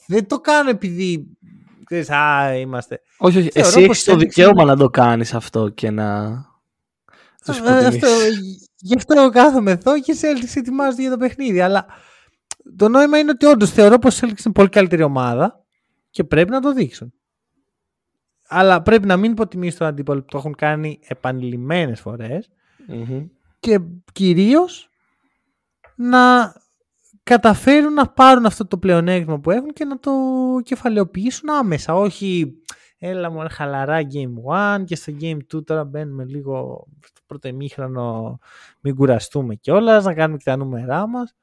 δεν 0.06 0.26
το 0.26 0.40
κάνω 0.40 0.70
επειδή 0.70 1.26
ξέρεις, 1.84 2.10
α, 2.10 2.54
είμαστε. 2.54 3.00
Όχι, 3.18 3.38
όχι. 3.38 3.50
Θεωρώ 3.50 3.68
Εσύ 3.68 3.86
πως 3.86 3.96
έχει 3.96 4.04
το 4.06 4.12
θέλεις 4.12 4.34
δικαίωμα 4.34 4.64
να 4.64 4.76
το 4.76 4.88
κάνεις 4.90 5.34
αυτό 5.34 5.68
και 5.68 5.90
να. 5.90 6.32
Τους 7.44 7.58
Ε, 7.58 7.60
υποτιμήσεις. 7.60 7.86
αυτό, 8.02 8.08
γι' 8.76 8.94
αυτό 8.96 9.14
εγώ 9.20 9.30
κάθομαι 9.30 9.70
εδώ 9.70 10.00
και 10.00 10.12
οι 10.12 10.18
Celtics 10.20 10.52
ετοιμάζονται 10.56 11.02
για 11.02 11.10
το 11.10 11.16
παιχνίδι. 11.16 11.60
Αλλά 11.60 11.86
το 12.76 12.88
νόημα 12.88 13.18
είναι 13.18 13.30
ότι 13.30 13.46
όντως 13.46 13.70
θεωρώ 13.70 13.98
πως 13.98 14.16
οι 14.18 14.20
Celtics 14.24 14.44
είναι 14.44 14.54
πολύ 14.54 14.68
καλύτερη 14.68 15.02
ομάδα 15.02 15.64
και 16.10 16.24
πρέπει 16.24 16.50
να 16.50 16.60
το 16.60 16.72
δείξουν. 16.72 17.12
Αλλά 18.48 18.82
πρέπει 18.82 19.06
να 19.06 19.16
μην 19.16 19.30
υποτιμήσει 19.30 19.78
τον 19.78 19.86
αντίπαλο 19.86 20.20
που 20.20 20.26
το 20.30 20.38
έχουν 20.38 20.54
κάνει 20.54 20.98
επανειλημμένες 21.06 22.00
φορές 22.00 22.48
Μμμ. 22.86 23.26
και 23.60 23.78
κυρίως 24.12 24.88
να 25.96 26.52
καταφέρουν 27.22 27.92
να 27.92 28.06
πάρουν 28.08 28.46
αυτό 28.46 28.66
το 28.66 28.78
πλεονέκτημα 28.78 29.40
που 29.40 29.50
έχουν 29.50 29.72
και 29.72 29.84
να 29.84 29.98
το 29.98 30.12
κεφαλαιοποιήσουν 30.62 31.50
άμεσα. 31.50 31.94
Όχι, 31.94 32.52
έλα 33.06 33.30
μου 33.30 33.46
χαλαρά 33.50 34.00
game 34.12 34.78
1 34.78 34.84
και 34.84 34.96
στο 34.96 35.12
game 35.20 35.38
2 35.54 35.64
τώρα 35.64 35.84
μπαίνουμε 35.84 36.24
λίγο 36.24 36.86
στο 37.00 37.20
πρώτο 37.26 37.48
ημίχρονο 37.48 38.38
μην 38.80 38.94
κουραστούμε 38.94 39.54
κιόλας, 39.54 40.04
να 40.04 40.14
κάνουμε 40.14 40.38
και 40.38 40.44
τα 40.44 40.56
νούμερά 40.56 41.06
μας. 41.06 41.34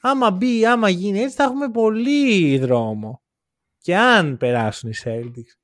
Άμα 0.00 0.30
μπει, 0.30 0.66
άμα 0.66 0.88
γίνει 0.88 1.18
έτσι 1.18 1.36
θα 1.36 1.44
έχουμε 1.44 1.70
πολύ 1.70 2.58
δρόμο. 2.58 3.22
Και 3.78 3.96
αν 3.96 4.36
περάσουν 4.36 4.90
οι 4.90 4.94
Celtics. 5.04 5.56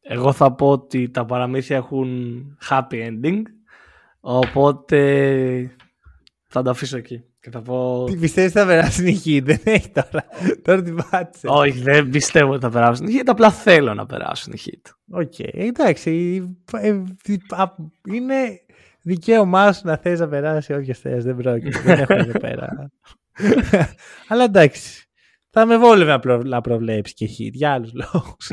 Εγώ 0.00 0.32
θα 0.32 0.52
πω 0.52 0.70
ότι 0.70 1.10
τα 1.10 1.24
παραμύθια 1.24 1.76
έχουν 1.76 2.40
happy 2.68 3.08
ending. 3.08 3.42
Οπότε 4.20 5.76
θα 6.46 6.62
το 6.62 6.70
αφήσω 6.70 6.96
εκεί. 6.96 7.24
Και 7.40 7.50
θα 7.50 7.62
πω. 7.62 8.04
Τι 8.04 8.16
πιστεύεις 8.16 8.52
θα 8.52 8.66
περάσουν 8.66 9.06
οι 9.06 9.20
Heat, 9.24 9.42
δεν 9.50 9.60
έχει 9.64 9.88
τώρα. 9.88 10.24
τώρα 10.62 10.82
την 10.82 10.96
πάτησε. 11.10 11.46
Όχι, 11.50 11.80
δεν 11.80 12.08
πιστεύω 12.08 12.52
ότι 12.52 12.60
θα 12.60 12.70
περάσουν 12.70 13.06
οι 13.06 13.12
Heat. 13.16 13.24
Απλά 13.26 13.50
θέλω 13.50 13.94
να 13.94 14.06
περάσουν 14.06 14.52
οι 14.52 14.58
Heat. 14.64 14.90
Οκ, 15.10 15.38
εντάξει. 15.38 16.42
ε, 16.72 16.86
ε, 16.88 17.36
α, 17.48 17.74
Είναι 18.12 18.60
δικαίωμά 19.02 19.72
σου 19.72 19.80
να 19.84 19.96
θες 19.96 20.20
να 20.20 20.28
περάσει 20.28 20.72
όποιος 20.72 20.98
θες. 20.98 21.24
Δεν 21.24 21.36
πρόκειται. 21.36 21.80
δεν 21.80 21.98
έχω 21.98 22.14
εδώ 22.14 22.38
πέρα. 22.46 22.90
Αλλά 24.28 24.44
εντάξει. 24.44 25.04
Θα 25.50 25.66
με 25.66 25.78
βόλευε 25.78 26.10
να, 26.10 26.18
προ, 26.18 26.42
να 26.42 26.60
προβλέψεις 26.60 27.14
και 27.14 27.26
hit 27.26 27.52
για 27.52 27.72
άλλους 27.72 27.92
λόγους. 27.92 28.50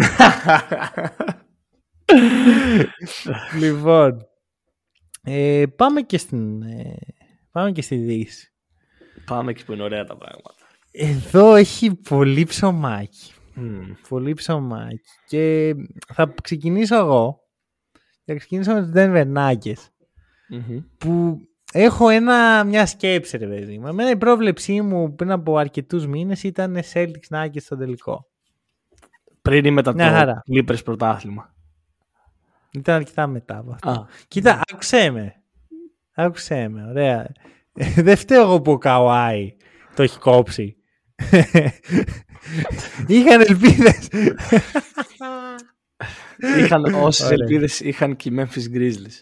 λοιπόν. 3.62 4.28
Ε, 5.23 5.63
πάμε 5.76 6.02
και 6.02 6.17
στην... 6.17 6.62
ε, 6.62 6.95
πάμε 7.52 7.71
και 7.71 7.82
στη 7.82 7.95
Δύση. 7.95 8.52
Πάμε 9.27 9.51
εκεί 9.51 9.65
που 9.65 9.73
είναι 9.73 9.83
ωραία 9.83 10.05
τα 10.05 10.17
πράγματα. 10.17 10.53
Εδώ 10.91 11.55
έχει 11.55 11.95
πολύ 11.95 12.43
ψωμάκι. 12.43 13.33
Μμ. 13.53 13.91
Πολύ 14.09 14.33
ψωμάκι. 14.33 15.01
Και 15.27 15.75
θα 16.13 16.33
ξεκινήσω 16.43 16.95
εγώ. 16.97 17.39
Θα 18.25 18.35
ξεκινήσω 18.35 18.73
με 18.73 18.81
τους 18.81 18.91
Denver 18.93 19.33
Nuggets. 19.35 19.87
Μμμ. 20.49 20.79
Που 20.97 21.39
έχω 21.71 22.09
ένα, 22.09 22.63
μια 22.63 22.85
σκέψη, 22.85 23.37
ρε 23.37 23.47
παιδί 23.47 23.77
μου. 23.77 23.87
Εμένα 23.87 24.09
η 24.09 24.17
πρόβλεψή 24.17 24.81
μου 24.81 25.15
πριν 25.15 25.31
από 25.31 25.57
αρκετούς 25.57 26.07
μήνες 26.07 26.43
ήταν 26.43 26.77
Celtics 26.93 27.27
Nuggets 27.29 27.61
στο 27.61 27.77
τελικό. 27.77 28.27
Πριν 29.41 29.65
ή 29.65 29.71
μετά 29.71 29.93
Μια 29.93 30.09
το 30.09 30.15
χαρά. 30.15 30.41
Clippers 30.51 30.83
πρωτάθλημα. 30.83 31.55
Ήταν 32.71 32.95
αρκετά 32.95 33.27
μετά 33.27 33.57
από 33.57 33.71
αυτό. 33.71 33.89
Α, 33.89 34.07
Κοίτα, 34.27 34.61
άκουσέ 34.71 35.09
με. 35.09 35.35
Άκουσέ 36.13 36.67
με, 36.67 36.85
ωραία. 36.89 37.31
Δεν 37.95 38.17
φταίω 38.17 38.41
εγώ 38.41 38.61
που 38.61 38.71
ο 38.71 38.77
Καουάι 38.77 39.55
το 39.95 40.03
έχει 40.03 40.19
κόψει. 40.19 40.75
Είχαν 43.07 43.41
ελπίδες. 43.41 44.09
είχαν 46.57 46.83
όσες 46.93 47.25
Ωραία. 47.25 47.37
ελπίδες 47.39 47.79
είχαν 47.79 48.15
και 48.15 48.29
οι 48.29 48.35
Memphis 48.37 48.75
Grizzlies. 48.75 49.21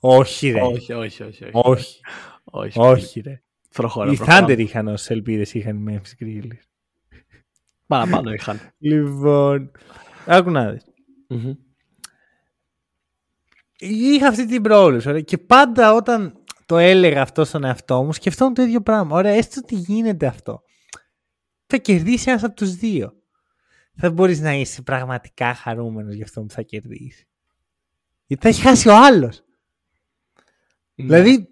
Όχι 0.00 0.50
ρε. 0.50 0.60
Όχι, 0.60 0.92
όχι, 0.92 1.22
όχι. 1.22 1.44
όχι. 1.44 1.50
Όχι. 1.52 2.00
όχι. 2.44 2.78
Όχι 2.78 3.20
ρε. 3.20 3.42
Προχώρα, 3.74 4.12
Οι 4.12 4.16
προχώρα. 4.16 4.44
Thunder 4.46 4.58
είχαν 4.58 4.88
όσες 4.88 5.10
ελπίδες 5.10 5.54
είχαν 5.54 5.76
οι 5.76 5.84
Memphis 6.00 6.24
Grizzlies. 6.24 6.62
Παραπάνω 7.86 8.32
είχαν. 8.32 8.60
Λοιπόν, 8.78 9.70
άκου 10.26 10.50
να 10.50 10.70
δεις. 10.70 10.84
Μμμ. 11.28 11.52
Είχα 13.78 14.28
αυτή 14.28 14.46
την 14.46 14.62
πρόβλεψη. 14.62 15.08
Ωραία. 15.08 15.20
Και 15.20 15.38
πάντα 15.38 15.94
όταν 15.94 16.37
το 16.68 16.78
έλεγα 16.78 17.22
αυτό 17.22 17.44
στον 17.44 17.64
εαυτό 17.64 18.02
μου, 18.02 18.12
σκεφτόμουν 18.12 18.54
το 18.54 18.62
ίδιο 18.62 18.80
πράγμα. 18.80 19.16
Ωραία, 19.16 19.32
έστω 19.32 19.60
ότι 19.62 19.74
γίνεται 19.74 20.26
αυτό. 20.26 20.62
Θα 21.66 21.76
κερδίσει 21.76 22.30
ένας 22.30 22.42
από 22.44 22.54
τους 22.54 22.74
δύο. 22.74 23.12
Θα 23.96 24.10
μπορείς 24.10 24.40
να 24.40 24.52
είσαι 24.52 24.82
πραγματικά 24.82 25.54
χαρούμενος 25.54 26.14
για 26.14 26.24
αυτό 26.24 26.40
που 26.40 26.50
θα 26.50 26.62
κερδίσει. 26.62 27.26
Γιατί 28.26 28.42
θα 28.42 28.48
έχει 28.48 28.60
χάσει 28.60 28.88
ο 28.88 28.96
άλλος. 28.96 29.44
Ναι. 30.94 31.04
Δηλαδή, 31.04 31.48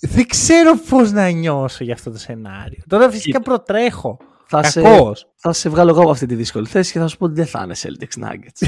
δεν 0.00 0.26
ξέρω 0.26 0.78
πώς 0.88 1.12
να 1.12 1.30
νιώσω 1.30 1.84
για 1.84 1.94
αυτό 1.94 2.10
το 2.10 2.18
σενάριο. 2.18 2.82
Τώρα 2.88 3.10
φυσικά 3.10 3.40
προτρέχω. 3.40 4.18
θα, 4.46 4.62
σε, 4.62 4.82
Κακός. 4.82 5.32
θα 5.36 5.52
σε 5.52 5.68
βγάλω 5.68 5.90
εγώ 5.90 6.00
από 6.00 6.10
αυτή 6.10 6.26
τη 6.26 6.34
δύσκολη 6.34 6.66
θέση 6.66 6.92
και 6.92 6.98
θα 6.98 7.08
σου 7.08 7.16
πω 7.16 7.24
ότι 7.24 7.34
δεν 7.34 7.46
θα 7.46 7.62
είναι 7.62 7.74
Celtics 7.76 8.24
Nuggets. 8.24 8.66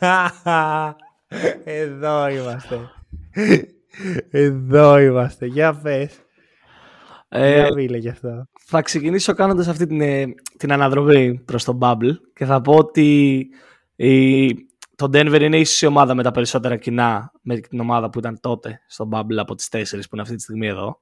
Εδώ 1.64 2.28
είμαστε. 2.28 2.90
Εδώ 4.30 4.98
είμαστε. 4.98 5.46
Για 5.46 5.74
πες. 5.74 6.18
ε, 7.28 7.54
Για 7.54 7.72
μίλε 7.74 7.96
γι' 7.96 8.08
αυτό. 8.08 8.46
θα 8.58 8.82
ξεκινήσω 8.82 9.32
κάνοντας 9.34 9.68
αυτή 9.68 9.86
την, 9.86 10.00
ε, 10.00 10.34
την 10.56 10.72
αναδρομή 10.72 11.42
προς 11.44 11.64
τον 11.64 11.78
Bubble 11.82 12.14
και 12.34 12.44
θα 12.44 12.60
πω 12.60 12.74
ότι 12.74 13.48
η, 13.96 14.48
το 14.96 15.08
Denver 15.12 15.40
είναι 15.40 15.58
ίσως 15.58 15.82
η 15.82 15.86
ομάδα 15.86 16.14
με 16.14 16.22
τα 16.22 16.30
περισσότερα 16.30 16.76
κοινά 16.76 17.32
με 17.42 17.56
την 17.58 17.80
ομάδα 17.80 18.10
που 18.10 18.18
ήταν 18.18 18.40
τότε 18.40 18.80
στο 18.86 19.08
Bubble 19.12 19.36
από 19.36 19.54
τις 19.54 19.68
τέσσερις 19.68 20.04
που 20.08 20.14
είναι 20.14 20.22
αυτή 20.22 20.36
τη 20.36 20.42
στιγμή 20.42 20.66
εδώ. 20.66 21.00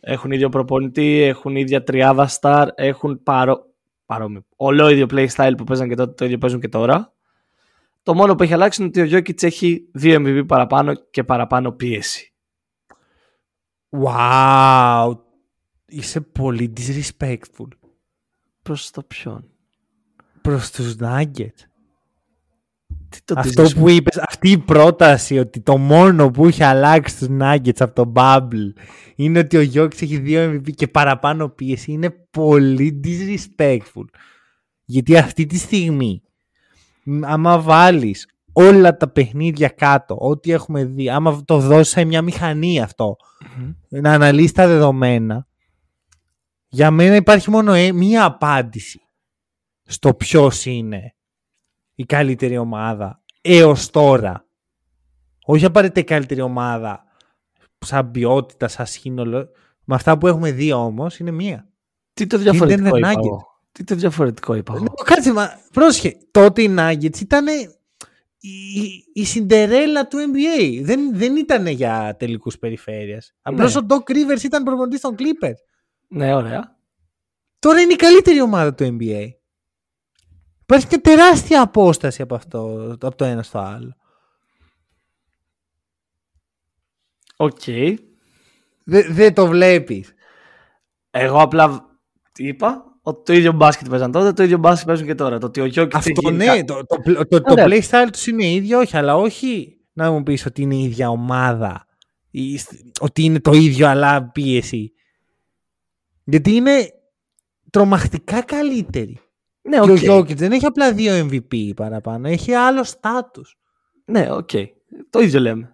Έχουν 0.00 0.30
ίδιο 0.30 0.48
προπονητή, 0.48 1.20
έχουν 1.20 1.56
ίδια 1.56 1.82
τριάδα 1.82 2.28
star, 2.40 2.66
έχουν 2.74 3.22
παρό... 3.22 3.64
παρόμοιο. 4.06 4.44
Όλο 4.56 4.88
ίδιο 4.88 5.06
playstyle 5.10 5.52
που 5.56 5.64
παίζαν 5.64 5.88
και 5.88 5.94
τότε, 5.94 6.12
το 6.12 6.24
ίδιο 6.24 6.38
παίζουν 6.38 6.60
και 6.60 6.68
τώρα. 6.68 7.12
Το 8.02 8.14
μόνο 8.14 8.34
που 8.34 8.42
έχει 8.42 8.52
αλλάξει 8.52 8.82
είναι 8.82 8.90
ότι 9.02 9.14
ο 9.14 9.18
Jokic 9.18 9.42
έχει 9.42 9.88
δύο 9.92 10.16
MVP 10.20 10.44
παραπάνω 10.46 10.94
και 11.10 11.24
παραπάνω 11.24 11.72
πίεση. 11.72 12.32
Wow. 14.04 15.12
Είσαι 15.86 16.20
πολύ 16.20 16.72
disrespectful 16.76 17.68
Προς 18.62 18.90
το 18.90 19.02
ποιον; 19.02 19.50
προς 20.42 20.70
τους 20.70 20.96
Nuggets. 21.00 21.66
Τι 23.08 23.18
το 23.24 23.34
Αυτό 23.36 23.62
disrespect- 23.62 23.74
που 23.74 23.88
είπες, 23.88 24.16
αυτή 24.18 24.50
η 24.50 24.58
πρόταση 24.58 25.38
ότι 25.38 25.60
το 25.60 25.76
μόνο 25.78 26.30
που 26.30 26.46
έχει 26.46 26.62
αλλάξει 26.62 27.18
τους 27.18 27.28
Nuggets 27.40 27.78
από 27.80 27.94
το 27.94 28.12
Bubble 28.14 28.72
είναι 29.14 29.38
ότι 29.38 29.56
ο 29.56 29.60
Jokic 29.60 30.02
έχει 30.02 30.18
δύο 30.18 30.50
MVP 30.50 30.70
και 30.74 30.88
παραπάνω 30.88 31.48
πίεση 31.48 31.92
είναι 31.92 32.10
πολύ 32.30 33.00
disrespectful. 33.04 34.04
Γιατί 34.84 35.16
αυτή 35.16 35.46
τη 35.46 35.58
στιγμή, 35.58 36.22
μ, 36.24 36.31
άμα 37.22 37.60
βάλεις 37.60 38.26
όλα 38.52 38.96
τα 38.96 39.08
παιχνίδια 39.08 39.68
κάτω, 39.68 40.16
ό,τι 40.20 40.52
έχουμε 40.52 40.84
δει, 40.84 41.10
άμα 41.10 41.42
το 41.44 41.58
δώσεις 41.58 41.92
σε 41.92 42.04
μια 42.04 42.22
μηχανή 42.22 42.80
αυτό, 42.80 43.16
Μμμ. 43.56 43.74
να 43.88 44.12
αναλύσεις 44.12 44.52
τα 44.52 44.66
δεδομένα, 44.66 45.46
για 46.68 46.90
μένα 46.90 47.14
υπάρχει 47.16 47.50
μόνο 47.50 47.72
ε- 47.72 47.92
μία 47.92 48.24
απάντηση 48.24 49.00
στο 49.82 50.14
ποιος 50.14 50.64
είναι 50.66 51.14
η 51.94 52.04
καλύτερη 52.04 52.58
ομάδα 52.58 53.22
έως 53.40 53.90
τώρα. 53.90 54.46
Όχι 55.44 55.64
απαραίτητα 55.64 56.00
η 56.00 56.04
καλύτερη 56.04 56.40
ομάδα 56.40 57.04
σαν 57.78 58.10
ποιότητα, 58.10 58.68
σαν 58.68 58.86
σύνολο. 58.86 59.48
Με 59.84 59.94
αυτά 59.94 60.18
που 60.18 60.26
έχουμε 60.26 60.50
δει 60.52 60.72
όμως 60.72 61.18
είναι 61.18 61.30
μία. 61.30 61.68
Τι 62.12 62.26
το 62.26 62.38
διαφορετικό 62.38 62.88
Denver 62.88 62.98
είπα 62.98 63.12
Nuggets. 63.12 63.24
εγώ; 63.26 63.51
Τι 63.72 63.84
το 63.84 63.94
διαφορετικό 63.94 64.54
είπα 64.54 64.72
εγώ. 64.74 64.82
Ναι, 64.82 65.04
Κάτσε, 65.04 65.32
μα 65.32 65.60
πρόσχε. 65.72 66.16
Τότε 66.30 66.62
οι 66.62 66.74
Nuggets 66.78 67.20
ήταν 67.20 67.46
η, 68.38 69.04
η 69.12 69.24
Σιντερέλα 69.24 70.06
του 70.08 70.18
NBA. 70.18 70.80
Δεν, 70.82 71.16
δεν 71.16 71.36
ήταν 71.36 71.66
για 71.66 72.16
τελικούς 72.18 72.58
περιφέρειας. 72.58 73.34
Απλώς 73.42 73.74
Ναι. 73.74 73.80
ο 73.80 73.86
Doc 73.88 74.10
Rivers 74.10 74.42
ήταν 74.42 74.62
προπονητής 74.62 75.00
των 75.00 75.14
Clippers. 75.18 75.54
Ναι, 76.08 76.34
ωραία. 76.34 76.76
Τώρα 77.58 77.80
είναι 77.80 77.92
η 77.92 77.96
καλύτερη 77.96 78.40
ομάδα 78.40 78.74
του 78.74 78.84
NBA. 79.00 79.28
Υπάρχει 80.62 80.86
μια 80.90 81.00
τεράστια 81.00 81.62
απόσταση 81.62 82.22
από, 82.22 82.34
αυτό, 82.34 82.90
από 83.00 83.16
το 83.16 83.24
ένα 83.24 83.42
στο 83.42 83.58
άλλο. 83.58 83.96
Οκ. 87.36 87.62
Δεν 88.84 89.14
δεν 89.14 89.34
το 89.34 89.46
βλέπεις. 89.46 90.12
Εγώ 91.10 91.40
απλά 91.40 91.86
τι 92.32 92.46
είπα, 92.46 92.84
ότι 92.84 92.91
το 93.02 93.32
ίδιο 93.32 93.52
μπάσκετ 93.52 93.88
παίζαν 93.88 94.12
τότε, 94.12 94.32
το 94.32 94.42
ίδιο 94.42 94.58
μπάσκετ 94.58 94.86
παίζουν 94.86 95.06
και 95.06 95.14
τώρα. 95.14 95.38
Το 95.38 95.46
ότι 95.46 95.60
ο 95.60 95.64
Γιόκιτς 95.64 95.96
Αυτό 95.96 96.30
ναι, 96.30 96.64
το, 96.64 96.86
το, 96.86 96.96
το, 97.02 97.26
το, 97.26 97.40
το 97.40 97.52
Ωραία. 97.52 97.66
playstyle 97.68 98.08
τους 98.12 98.26
είναι 98.26 98.46
ίδιο, 98.46 98.78
όχι, 98.78 98.96
αλλά 98.96 99.16
όχι 99.16 99.76
να 99.92 100.10
μου 100.10 100.22
πεις 100.22 100.46
ότι 100.46 100.62
είναι 100.62 100.74
η 100.74 100.82
ίδια 100.82 101.08
ομάδα. 101.10 101.86
Ή 102.30 102.58
σ- 102.58 102.72
ότι 103.00 103.22
είναι 103.22 103.40
το 103.40 103.52
ίδιο 103.52 103.88
αλλά 103.88 104.24
πίεση. 104.24 104.92
Γιατί 106.24 106.54
είναι 106.54 106.90
τρομακτικά 107.70 108.42
καλύτερη. 108.42 109.18
Ναι, 109.62 109.78
Και 109.80 109.90
ο 110.10 110.16
OK. 110.16 110.26
Jokic 110.28 110.34
δεν 110.36 110.52
έχει 110.52 110.66
απλά 110.66 110.92
δύο 110.92 111.28
MVP 111.30 111.74
παραπάνω, 111.76 112.28
έχει 112.28 112.52
άλλο 112.52 112.84
στάτους. 112.84 113.56
Ναι, 114.04 114.32
οκ. 114.32 114.50
Το 115.10 115.20
ίδιο 115.20 115.40
λέμε. 115.40 115.71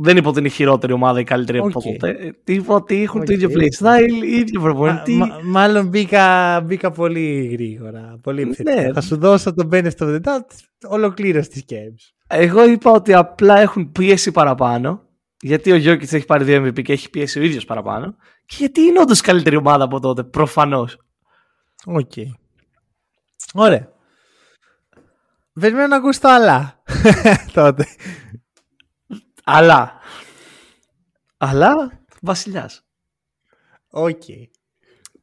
Δεν 0.00 0.16
είπα 0.16 0.28
ότι 0.28 0.38
είναι 0.38 0.48
η 0.48 0.50
χειρότερη 0.50 0.92
ομάδα 0.92 1.20
ή 1.20 1.24
καλύτερη 1.24 1.58
από 1.58 1.66
Οκ. 1.74 1.82
ποτέ. 1.82 2.08
Ε, 2.10 2.30
Τι 2.44 2.52
είπα 2.54 2.74
ότι 2.74 3.02
έχουν 3.02 3.20
Οκ. 3.20 3.26
το 3.26 3.32
ίδιο 3.32 3.48
playstyle, 3.52 4.24
ίδιο 4.24 4.60
προπονητή. 4.60 5.12
Μα- 5.12 5.26
μα- 5.26 5.40
μάλλον 5.42 5.86
μπήκα, 5.86 6.60
μπήκα 6.60 6.90
πολύ 6.90 7.46
γρήγορα. 7.52 8.18
Πολύ 8.22 8.42
επιθετικά. 8.42 8.82
Ναι. 8.82 8.92
Θα 8.92 9.00
σου 9.00 9.16
δώσω 9.16 9.54
τον 9.54 9.68
benefit 9.72 9.98
of 9.98 10.08
the 10.14 10.20
doubt. 10.20 10.46
Ολοκλήρωσε 10.88 11.48
τη 11.48 11.58
σκέψη. 11.58 12.14
Εγώ 12.26 12.64
είπα 12.68 12.90
ότι 12.90 13.14
απλά 13.14 13.58
έχουν 13.60 13.92
πίεση 13.92 14.30
παραπάνω. 14.32 15.02
Γιατί 15.40 15.72
ο 15.72 15.76
Γιόκιτς 15.76 16.12
έχει 16.12 16.24
πάρει 16.24 16.44
δύο 16.44 16.62
MVP 16.64 16.82
και 16.82 16.92
έχει 16.92 17.10
πίεση 17.10 17.38
ο 17.38 17.42
ίδιος 17.42 17.64
παραπάνω. 17.64 18.16
Και 18.46 18.54
γιατί 18.58 18.80
είναι 18.80 19.00
όντως 19.00 19.20
καλύτερη 19.20 19.56
ομάδα 19.56 19.84
από 19.84 20.00
τότε, 20.00 20.22
προφανώς. 20.22 20.98
Οκ. 21.84 22.12
Ωραία. 23.54 23.88
Περιμένω 25.60 25.86
να 25.86 25.96
ακούσω 25.96 26.20
το 26.20 26.28
αλλά. 26.28 26.82
Τότε. 27.52 27.86
Αλλά. 29.44 29.92
Αλλά 31.36 32.00
βασιλιάς. 32.22 32.84
Οκ. 33.90 34.22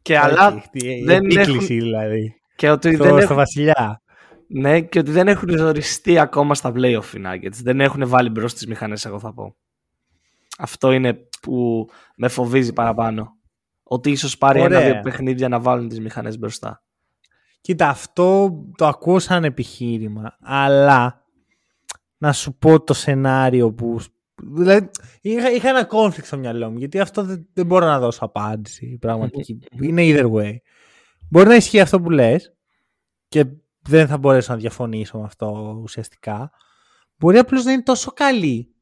Και 0.02 0.18
αλλά. 0.18 0.48
Οκ. 0.48 0.64
Η 0.72 1.04
δεν 1.04 1.18
επίκληση 1.26 1.50
έχουν- 1.52 1.66
δηλαδή. 1.68 2.36
Και 2.56 2.70
ότι 2.70 2.94
Στο, 2.96 3.04
δεν 3.04 3.14
στο 3.14 3.22
έχουν, 3.22 3.36
βασιλιά. 3.36 4.02
ναι, 4.48 4.82
και 4.82 5.00
ότι 5.00 5.12
δεν 5.12 5.28
έχουν 5.28 5.60
οριστεί 5.60 6.20
ακόμα 6.20 6.56
στα 6.56 6.72
playoff 6.76 7.14
οι 7.16 7.22
Nuggets. 7.26 7.54
Δεν 7.62 7.82
έχουν 7.82 8.08
βάλει 8.08 8.30
μπρος 8.30 8.54
τις 8.54 8.68
μηχανές, 8.68 9.06
εγώ 9.06 9.20
θα 9.20 9.34
πω. 9.34 9.56
Αυτό 10.58 10.92
είναι 10.92 11.14
που 11.42 11.88
με 12.16 12.28
φοβίζει 12.28 12.74
παραπάνω. 12.74 13.36
Ότι 13.84 14.12
ίσως 14.12 14.38
πάρει 14.38 14.62
Ωραία. 14.62 14.80
ένα-δύο 14.82 15.02
παιχνίδια 15.02 15.48
να 15.50 15.60
βάλουν 15.60 15.88
τις 15.88 16.00
μηχανές 16.00 16.38
μπροστά. 16.40 16.84
Κοίτα, 17.62 17.90
αυτό 17.90 18.52
το 18.78 18.88
ακούω 18.88 19.20
σαν 19.20 19.44
επιχείρημα, 19.44 20.38
αλλά 20.42 21.21
να 22.22 22.34
σου 22.34 22.54
πω 22.54 22.84
το 22.84 22.94
σενάριο 22.94 23.72
που... 23.74 24.00
Δηλαδή, 24.44 24.90
είχα, 25.22 25.52
είχα 25.52 25.70
ένα 25.70 25.88
conflict 25.92 26.24
στο 26.24 26.38
μυαλό 26.38 26.72
μου, 26.72 26.78
γιατί 26.78 27.00
αυτό 27.00 27.24
δεν, 27.24 27.48
δεν 27.54 27.66
μπορώ 27.66 27.86
να 27.86 28.00
δώσω 28.00 28.26
απάντηση 28.26 28.98
πραγματική. 29.02 29.60
Είναι 29.82 30.02
either 30.06 30.32
way. 30.32 30.56
Μπορεί 31.30 31.48
να 31.48 31.56
ισχύει 31.56 31.80
αυτό 31.80 32.02
που 32.02 32.10
λες 32.10 32.54
και 33.28 33.46
δεν 33.82 34.08
θα 34.08 34.18
μπορέσω 34.18 34.54
να 34.54 34.60
διαφωνήσω 34.60 35.18
με 35.18 35.24
αυτό 35.24 35.80
ουσιαστικά. 35.82 36.52
Μπορεί 37.18 37.38
απλώς 37.38 37.64
να 37.64 37.72
είναι 37.72 37.84
τόσο 37.84 38.12
καλή 38.12 38.76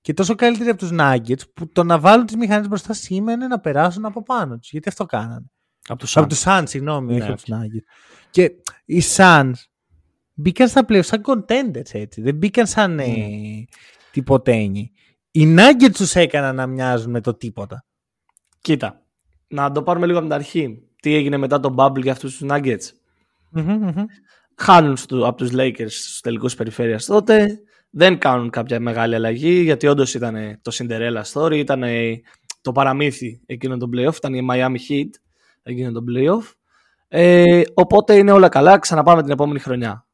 και 0.00 0.14
τόσο 0.14 0.34
καλύτερη 0.34 0.70
από 0.70 0.78
τους 0.78 0.90
Nuggets 0.92 1.52
που 1.54 1.68
το 1.72 1.84
να 1.84 1.98
βάλουν 1.98 2.26
τις 2.26 2.36
μηχανές 2.36 2.68
μπροστά 2.68 2.92
σήμαινε 2.92 3.46
να 3.46 3.60
περάσουν 3.60 4.04
από 4.04 4.22
πάνω 4.22 4.58
τους. 4.58 4.70
Γιατί 4.70 4.88
αυτό 4.88 5.06
κάνανε. 5.06 5.50
Από 5.88 5.98
τους 5.98 6.16
Από 6.16 6.28
τους 6.28 6.42
Suns, 6.46 6.62
συγγνώμη, 6.64 7.10
όχι 7.10 7.20
Ναι, 7.20 7.26
από 7.26 7.36
τους 7.36 7.50
Nuggets. 7.50 7.86
Και 8.30 8.52
οι 8.84 9.02
Suns 9.16 9.52
μπήκαν 10.36 10.68
στα 10.68 10.84
πλέον 10.84 11.02
σαν 11.02 11.22
contenders 11.26 11.92
έτσι. 11.94 12.20
Δεν 12.20 12.34
μπήκαν 12.34 12.66
σαν 12.66 12.98
ε, 12.98 13.06
τυποτένιοι. 14.10 14.92
Οι 15.30 15.54
Nuggets 15.58 15.92
τους 15.92 16.14
έκαναν 16.14 16.54
να 16.54 16.66
μοιάζουν 16.66 17.10
με 17.10 17.20
το 17.20 17.34
τίποτα. 17.34 17.84
Κοίτα, 18.60 19.02
να 19.48 19.72
το 19.72 19.82
πάρουμε 19.82 20.06
λίγο 20.06 20.18
από 20.18 20.26
την 20.26 20.36
αρχή. 20.36 20.82
Τι 21.00 21.14
έγινε 21.14 21.36
μετά 21.36 21.60
τον 21.60 21.74
Bubble 21.78 22.02
για 22.02 22.12
αυτούς 22.12 22.36
τους 22.36 22.48
Nuggets; 22.50 22.92
Μμμ, 23.50 23.72
μμμ. 23.72 24.04
Χάνουν 24.56 24.96
στο, 24.96 25.26
από 25.26 25.36
τους 25.36 25.50
Lakers 25.52 25.90
στους 25.90 26.20
τελικούς 26.20 26.54
περιφέρειας 26.54 27.04
τότε. 27.04 27.60
Δεν 27.90 28.18
κάνουν 28.18 28.50
κάποια 28.50 28.80
μεγάλη 28.80 29.14
αλλαγή 29.14 29.60
γιατί 29.60 29.86
όντως 29.86 30.14
ήταν 30.14 30.58
το 30.62 30.70
Cinderella 30.74 31.22
story, 31.32 31.54
ήταν 31.54 31.82
το 32.60 32.72
παραμύθι 32.72 33.40
εκείνο 33.46 33.76
το 33.76 33.88
playoff, 33.96 34.14
ήταν 34.14 34.34
η 34.34 34.46
Miami 34.50 34.76
Heat 34.90 35.10
εκείνο 35.62 35.92
το 35.92 36.00
playoff. 36.10 36.52
Ε, 37.08 37.62
οπότε 37.74 38.16
είναι 38.16 38.32
όλα 38.32 38.48
καλά, 38.48 38.78
ξαναπάμε 38.78 39.22
την 39.22 39.30
επόμενη 39.30 39.58
χρονιά. 39.58 40.05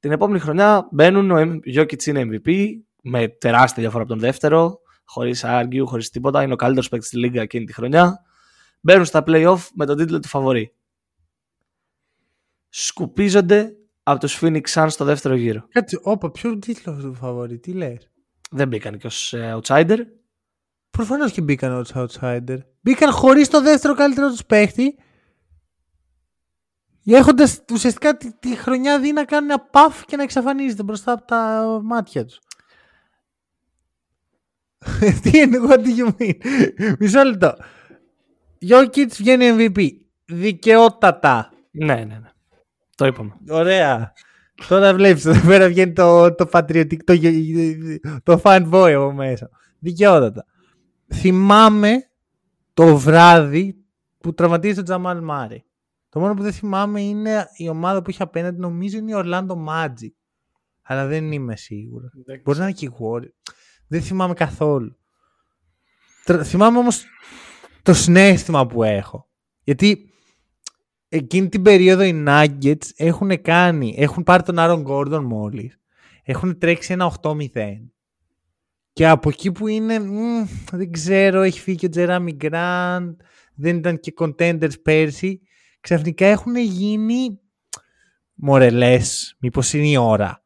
Την 0.00 0.12
επόμενη 0.12 0.38
χρονιά 0.38 0.88
μπαίνουν, 0.90 1.30
ο 1.30 1.60
Jokic 1.74 2.04
είναι 2.04 2.22
MVP, 2.24 2.68
με 3.02 3.28
τεράστια 3.28 3.82
διαφορά 3.82 4.02
από 4.02 4.12
τον 4.12 4.20
δεύτερο, 4.20 4.80
χωρίς 5.04 5.42
argue, 5.46 5.82
χωρίς 5.84 6.10
τίποτα. 6.10 6.42
Είναι 6.42 6.52
ο 6.52 6.56
καλύτερος 6.56 6.88
παίκτης 6.88 7.08
στη 7.08 7.18
Λίγκα 7.18 7.42
εκείνη 7.42 7.64
τη 7.64 7.72
χρονιά. 7.72 8.22
Μπαίνουν 8.80 9.04
στα 9.04 9.22
playoff 9.26 9.58
με 9.74 9.86
τον 9.86 9.96
τίτλο 9.96 10.20
του 10.20 10.28
φαβορή. 10.28 10.74
Σκουπίζονται 12.68 13.76
από 14.02 14.20
τους 14.20 14.38
Phoenix 14.42 14.62
Suns 14.74 14.86
στο 14.88 15.04
δεύτερο 15.04 15.34
γύρο. 15.34 15.66
Κάτσε, 15.68 16.00
όπα, 16.02 16.30
ποιο 16.30 16.58
τίτλο 16.58 16.98
του 17.00 17.14
φαβορή, 17.14 17.58
τι 17.58 17.72
λες; 17.72 18.10
Δεν 18.50 18.68
μπήκαν 18.68 18.98
και 18.98 19.06
ως 19.06 19.32
ε, 19.32 19.58
outsider. 19.62 19.98
Προφανώς 20.90 21.32
και 21.32 21.40
μπήκαν 21.40 21.72
ως 21.72 21.92
outsider. 21.94 22.58
Μπήκαν 22.80 23.12
χωρίς 23.12 23.48
το 23.48 23.62
δεύτερο 23.62 23.94
καλύτερο 23.94 24.28
τους 24.28 24.44
παίχτη. 24.44 24.94
Έχοντας 27.14 27.64
ουσιαστικά 27.72 28.16
τη, 28.16 28.32
τη, 28.38 28.56
χρονιά 28.56 29.00
δει 29.00 29.12
να 29.12 29.24
κάνουν 29.24 29.50
ένα 29.50 29.60
παφ 29.60 30.04
και 30.04 30.16
να 30.16 30.22
εξαφανίζεται 30.22 30.82
μπροστά 30.82 31.12
από 31.12 31.24
τα 31.24 31.64
μάτια 31.82 32.24
τους. 32.24 32.38
Τι 35.22 35.38
είναι, 35.38 35.58
what 35.68 35.78
do 35.78 35.98
you 35.98 36.08
mean; 36.18 36.34
Μισό 36.98 37.22
λεπτό. 37.22 37.54
Jokic 38.68 39.06
βγαίνει 39.08 39.56
MVP. 39.58 39.88
Δικαιότατα. 40.24 41.50
Ναι, 41.70 41.94
ναι, 41.94 42.04
ναι. 42.04 42.30
Το 42.94 43.06
είπαμε. 43.06 43.36
Ωραία. 43.48 44.12
Τώρα 44.68 44.94
βλέπεις 44.94 45.24
εδώ 45.24 45.48
πέρα 45.48 45.68
βγαίνει 45.68 45.92
το, 45.92 46.34
το 46.34 46.46
πατριωτικό, 46.46 47.14
το, 47.14 47.18
το 48.22 48.40
fan 48.44 48.70
boy 48.70 48.92
από 48.92 49.12
μέσα. 49.12 49.50
Δικαιότατα. 49.78 50.44
Θυμάμαι 51.14 52.10
το 52.74 52.96
βράδυ 52.96 53.84
που 54.18 54.34
τραυματίζει 54.34 54.74
τον 54.74 54.84
Τζαμάλ 54.84 55.20
Μάρι. 55.20 55.67
Το 56.08 56.20
μόνο 56.20 56.34
που 56.34 56.42
δεν 56.42 56.52
θυμάμαι 56.52 57.00
είναι 57.00 57.46
η 57.56 57.68
ομάδα 57.68 58.02
που 58.02 58.10
είχε 58.10 58.22
απέναντι, 58.22 58.60
νομίζω 58.60 58.98
είναι 58.98 59.10
η 59.10 59.14
Orlando 59.16 59.56
Magic. 59.68 60.12
Αλλά 60.82 61.06
δεν 61.06 61.32
είμαι 61.32 61.56
σίγουρος. 61.56 62.10
Μπορεί 62.44 62.58
να 62.58 62.64
είναι 62.64 62.72
και 62.72 62.86
η 62.86 62.92
Warriors. 62.98 63.52
Δεν 63.86 64.02
θυμάμαι 64.02 64.34
καθόλου. 64.34 64.96
Θυμάμαι 66.42 66.78
όμως 66.78 67.04
το 67.82 67.94
συνέστημα 67.94 68.66
που 68.66 68.82
έχω. 68.82 69.28
Γιατί 69.64 70.12
εκείνη 71.08 71.48
την 71.48 71.62
περίοδο 71.62 72.02
οι 72.02 72.24
Nuggets 72.26 72.90
έχουν 72.96 73.42
κάνει, 73.42 73.94
έχουν 73.98 74.22
πάρει 74.22 74.42
τον 74.42 74.56
Aaron 74.58 74.84
Gordon 74.84 75.22
μόλις. 75.22 75.78
Έχουν 76.22 76.58
τρέξει 76.58 76.92
ένα 76.92 77.12
8-0. 77.22 77.36
Και 78.92 79.08
από 79.08 79.28
εκεί 79.28 79.52
που 79.52 79.66
είναι, 79.66 79.98
δεν 80.72 80.92
ξέρω, 80.92 81.40
έχει 81.40 81.60
φύγει 81.60 81.76
και 81.76 81.86
ο 81.86 81.88
Τζεράμι 81.88 82.32
Γκραντ, 82.32 83.20
δεν 83.54 83.76
ήταν 83.76 84.00
και 84.00 84.14
contenders 84.18 84.82
πέρσι, 84.82 85.40
ξαφνικά 85.80 86.26
έχουν 86.26 86.56
γίνει 86.56 87.40
μορελές, 88.34 89.36
μήπως 89.40 89.72
είναι 89.72 89.88
η 89.88 89.96
ώρα. 89.96 90.42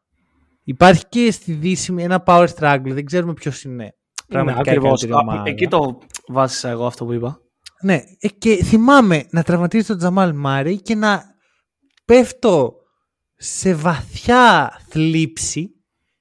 Υπάρχει 0.65 1.05
και 1.09 1.31
στη 1.31 1.53
Δύση 1.53 1.95
ένα 1.99 2.23
power 2.27 2.49
struggle, 2.57 2.91
δεν 2.93 3.05
ξέρουμε 3.05 3.33
ποιος 3.33 3.65
είναι. 3.65 3.95
Πραγματικά 4.29 4.71
ακριβώς. 4.71 5.07
Εκεί 5.45 5.69
το 5.69 5.99
βάσισα 6.29 6.69
εγώ 6.69 6.87
αυτό 6.87 7.05
που 7.05 7.13
είπα. 7.13 7.41
Ναι, 7.83 8.03
ε, 8.19 8.29
και 8.29 8.65
θυμάμαι 8.65 9.27
να 9.31 9.43
τραυματίζει 9.43 9.87
τον 9.87 9.99
Τζαμάλ 9.99 10.33
Μάρι 10.35 10.81
και 10.81 10.95
να 10.95 11.23
πέφτω 12.05 12.75
σε 13.37 13.75
βαθιά 13.75 14.73
θλίψη 14.89 15.71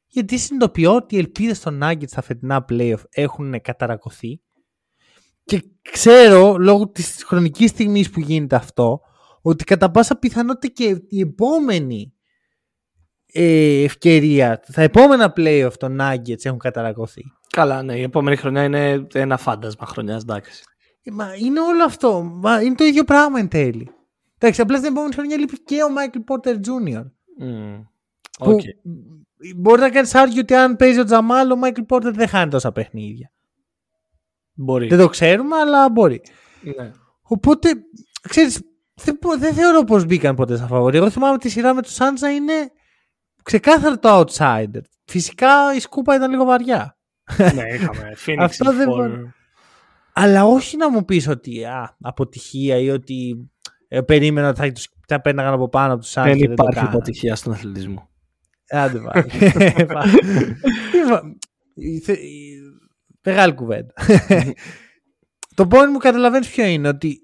γιατί 0.08 0.38
συνειδητοποιώ 0.38 0.96
ότι 0.96 1.16
οι 1.16 1.20
ελπίδες 1.20 1.60
των 1.60 1.80
Nuggets 1.84 2.08
στα 2.08 2.22
φετινά 2.22 2.66
playoff 2.70 3.02
έχουν 3.10 3.62
καταρακωθεί 3.62 4.42
και 5.44 5.64
ξέρω 5.92 6.58
λόγω 6.58 6.90
της 6.90 7.24
χρονικής 7.24 7.70
στιγμής 7.70 8.10
που 8.10 8.20
γίνεται 8.20 8.56
αυτό 8.56 9.02
ότι 9.42 9.64
κατά 9.64 9.92
πάσα 9.92 10.16
πιθανότητα 10.16 10.74
και 10.74 11.02
η 11.08 11.20
επόμενη 11.20 12.14
ε, 13.34 13.84
ευκαιρία, 13.84 14.60
τα 14.74 14.82
επόμενα 14.82 15.34
playoff 15.36 15.74
των 15.78 15.98
Nuggets 16.02 16.46
έχουν 16.46 16.60
καταρρακωθεί. 16.60 17.24
Καλά, 17.50 17.84
ναι, 17.84 17.96
η 17.96 18.02
επόμενη 18.02 18.36
χρονιά 18.36 18.64
είναι 18.64 19.08
ένα 19.14 19.38
φάντασμα 19.38 19.86
χρονιάς, 19.86 20.22
εντάξει. 20.22 20.64
Ε, 21.04 21.12
μα 21.12 21.36
είναι 21.36 21.60
όλο 21.60 21.84
αυτό. 21.84 22.22
Μα 22.24 22.62
είναι 22.62 22.76
το 22.76 22.84
ίδιο 22.84 23.04
πράγμα 23.04 23.40
εν 23.40 23.48
τέλει. 23.48 23.90
Εντάξει, 24.38 24.62
απλά 24.62 24.80
την 24.80 24.92
επόμενη 24.92 25.14
χρονιά 25.14 25.38
λείπει 25.38 25.64
και 25.64 25.84
ο 25.84 25.90
Μάικλ 25.90 26.20
Πόρτερ 26.20 26.56
Jr. 26.56 27.04
Mm. 27.44 27.86
Που 28.40 28.58
μπορεί 29.56 29.82
να 29.82 29.90
κάνεις 29.90 30.16
argue 30.16 30.42
ότι 30.42 30.54
αν 30.54 30.76
παίζει 30.76 31.00
ο 31.00 31.04
Τζαμάλ, 31.04 31.52
ο 31.52 31.56
Μάικλ 31.56 31.82
Πόρτερ 31.82 32.14
δεν 32.14 32.28
χάνει 32.28 32.52
τόσα 32.52 32.72
παιχνίδια. 32.72 33.32
Μπορεί. 34.62 34.88
Δεν 34.88 34.98
το 34.98 35.10
ξέρουμε, 35.10 35.56
αλλά 35.56 35.90
μπορεί. 35.90 36.22
Ναι. 36.62 36.92
Οπότε, 37.22 37.70
ξέρεις, 38.30 38.62
δεν, 38.94 39.18
δεν 39.40 39.54
θεωρώ 39.54 39.84
πως 39.84 40.06
μπήκαν 40.06 40.36
ποτέ 40.36 40.56
στα 40.56 40.68
φαβορή. 40.68 40.98
Εγώ 40.98 41.10
θυμάμαι 41.10 41.38
τη 41.38 41.50
σειρά 41.50 41.74
με 41.74 41.82
τους 41.82 41.94
Σάντζα 41.94 42.32
είναι 42.32 42.54
ξεκάθαρο 43.44 44.00
το 44.00 44.20
outsider. 44.20 44.82
Φυσικά 45.06 45.76
η 45.76 45.80
σκούπα 45.80 46.16
ήταν 46.16 46.32
λίγο 46.32 46.46
βαριά. 46.46 46.98
ναι, 47.38 47.64
είχαμε. 47.74 48.14
Αυτό 48.46 48.74
δεν 48.74 48.88
μπορεί. 48.88 49.34
Αλλά 50.14 50.46
όχι 50.46 50.78
να 50.78 50.90
μου 50.90 51.06
πεις 51.06 51.28
ότι 51.28 51.64
α, 51.64 51.96
αποτυχία 52.02 52.78
ή 52.78 52.90
ότι 52.90 53.50
ε, 53.88 54.02
περίμενα 54.02 54.50
ότι 54.50 54.60
θα, 54.60 54.72
τους, 54.72 54.90
θα 55.08 55.22
πέναγαν 55.22 55.54
από 55.54 55.70
πάνω 55.70 55.94
από 55.94 56.02
τους 56.02 56.18
άλλους. 56.18 56.40
Δεν 56.40 56.52
υπάρχει 56.52 56.80
αποτυχία 56.80 57.36
στον 57.36 57.54
αθλητισμό. 57.54 58.10
Άντε 58.70 59.00
πάλι. 59.94 60.20
Μεγάλη 63.24 63.54
κουβέντα. 63.54 63.94
το 65.56 65.68
πόνι 65.68 65.92
μου 65.92 65.98
καταλαβαίνεις 65.98 66.50
ποιο 66.50 66.66
είναι, 66.66 66.88
ότι 66.88 67.20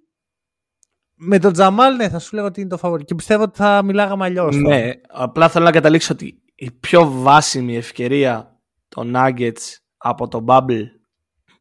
με 1.13 1.39
τον 1.39 1.53
Τζαμάλ 1.53 1.95
ναι, 1.95 2.09
θα 2.09 2.19
σου 2.19 2.35
λέγω 2.35 2.47
ότι 2.47 2.61
είναι 2.61 2.69
το 2.69 2.77
φαβορή 2.77 3.03
και 3.03 3.15
πιστεύω 3.15 3.43
ότι 3.43 3.57
θα 3.57 3.83
μιλάγαμε 3.83 4.25
αλλιώς. 4.25 4.55
Ναι, 4.55 4.91
απλά 5.07 5.49
θέλω 5.49 5.65
να 5.65 5.71
καταλήξω 5.71 6.13
ότι 6.13 6.43
η 6.55 6.71
πιο 6.71 7.11
βάσιμη 7.11 7.75
ευκαιρία 7.75 8.59
των 8.87 9.13
Nuggets 9.15 9.77
από 9.97 10.27
το 10.27 10.45
Bubble 10.47 10.83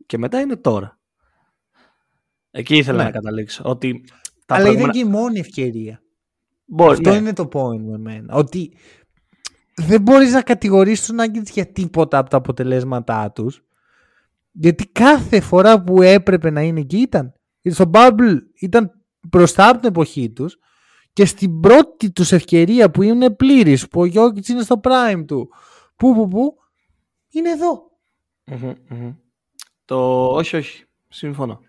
και 0.06 0.18
μετά 0.18 0.40
είναι 0.40 0.56
τώρα. 0.56 0.98
Εκεί 2.50 2.76
ήθελα 2.76 2.98
ναι. 2.98 3.04
να 3.04 3.10
καταλήξω. 3.10 3.62
Ότι 3.66 4.04
τα 4.46 4.54
Αλλά 4.54 4.64
προηγούμενα... 4.64 4.92
ήταν 4.92 5.02
και 5.02 5.16
η 5.16 5.20
μόνη 5.20 5.38
ευκαιρία. 5.38 6.02
Μπορεί, 6.64 6.92
Αυτό 6.92 7.10
ναι. 7.10 7.16
είναι 7.16 7.32
το 7.32 7.48
point 7.52 7.80
με 7.80 7.94
εμένα. 7.94 8.34
Ότι 8.34 8.72
δεν 9.74 10.02
μπορείς 10.02 10.32
να 10.32 10.42
κατηγορήσεις 10.42 11.06
τον 11.06 11.16
Nuggets 11.20 11.50
για 11.52 11.66
τίποτα 11.66 12.18
από 12.18 12.30
τα 12.30 12.36
αποτελέσματά 12.36 13.32
τους. 13.32 13.65
Γιατί 14.58 14.86
κάθε 14.86 15.40
φορά 15.40 15.82
που 15.82 16.02
έπρεπε 16.02 16.50
να 16.50 16.60
είναι 16.60 16.80
εκεί 16.80 16.96
ήταν. 16.96 17.32
Στο 17.70 17.90
Bubble 17.92 18.36
ήταν 18.60 18.90
μπροστά 19.20 19.68
από 19.68 19.78
την 19.78 19.88
εποχή 19.88 20.30
τους 20.30 20.58
και 21.12 21.24
στην 21.24 21.60
πρώτη 21.60 22.10
τους 22.10 22.32
ευκαιρία 22.32 22.90
που 22.90 23.02
είναι 23.02 23.30
πλήρης, 23.30 23.88
που 23.88 24.00
ο 24.00 24.04
Γιώκητς 24.04 24.48
είναι 24.48 24.62
στο 24.62 24.80
prime 24.82 25.24
του, 25.26 25.48
που 25.96 26.14
που 26.14 26.28
που, 26.28 26.54
είναι 27.28 27.50
Το 29.84 30.26
όχι 30.26 30.56
όχι, 30.56 30.84
συμφωνώ. 31.08 31.60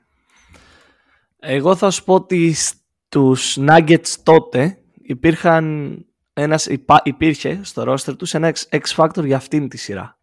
Εγώ 1.40 1.76
θα 1.76 1.92
σου 1.92 2.04
πω 2.04 2.14
ότι 2.14 2.54
στους 2.54 3.58
Nuggets 3.60 4.16
τότε 4.24 4.82
υπήρχαν 5.02 5.98
ένας, 6.34 6.68
υπήρχε 7.04 7.60
στο 7.64 7.84
roster 7.88 8.18
τους 8.18 8.34
ένα 8.34 8.54
X-Factor 8.70 9.26
για 9.26 9.36
αυτήν 9.36 9.70
τη 9.70 9.78
σειρά 9.78 10.20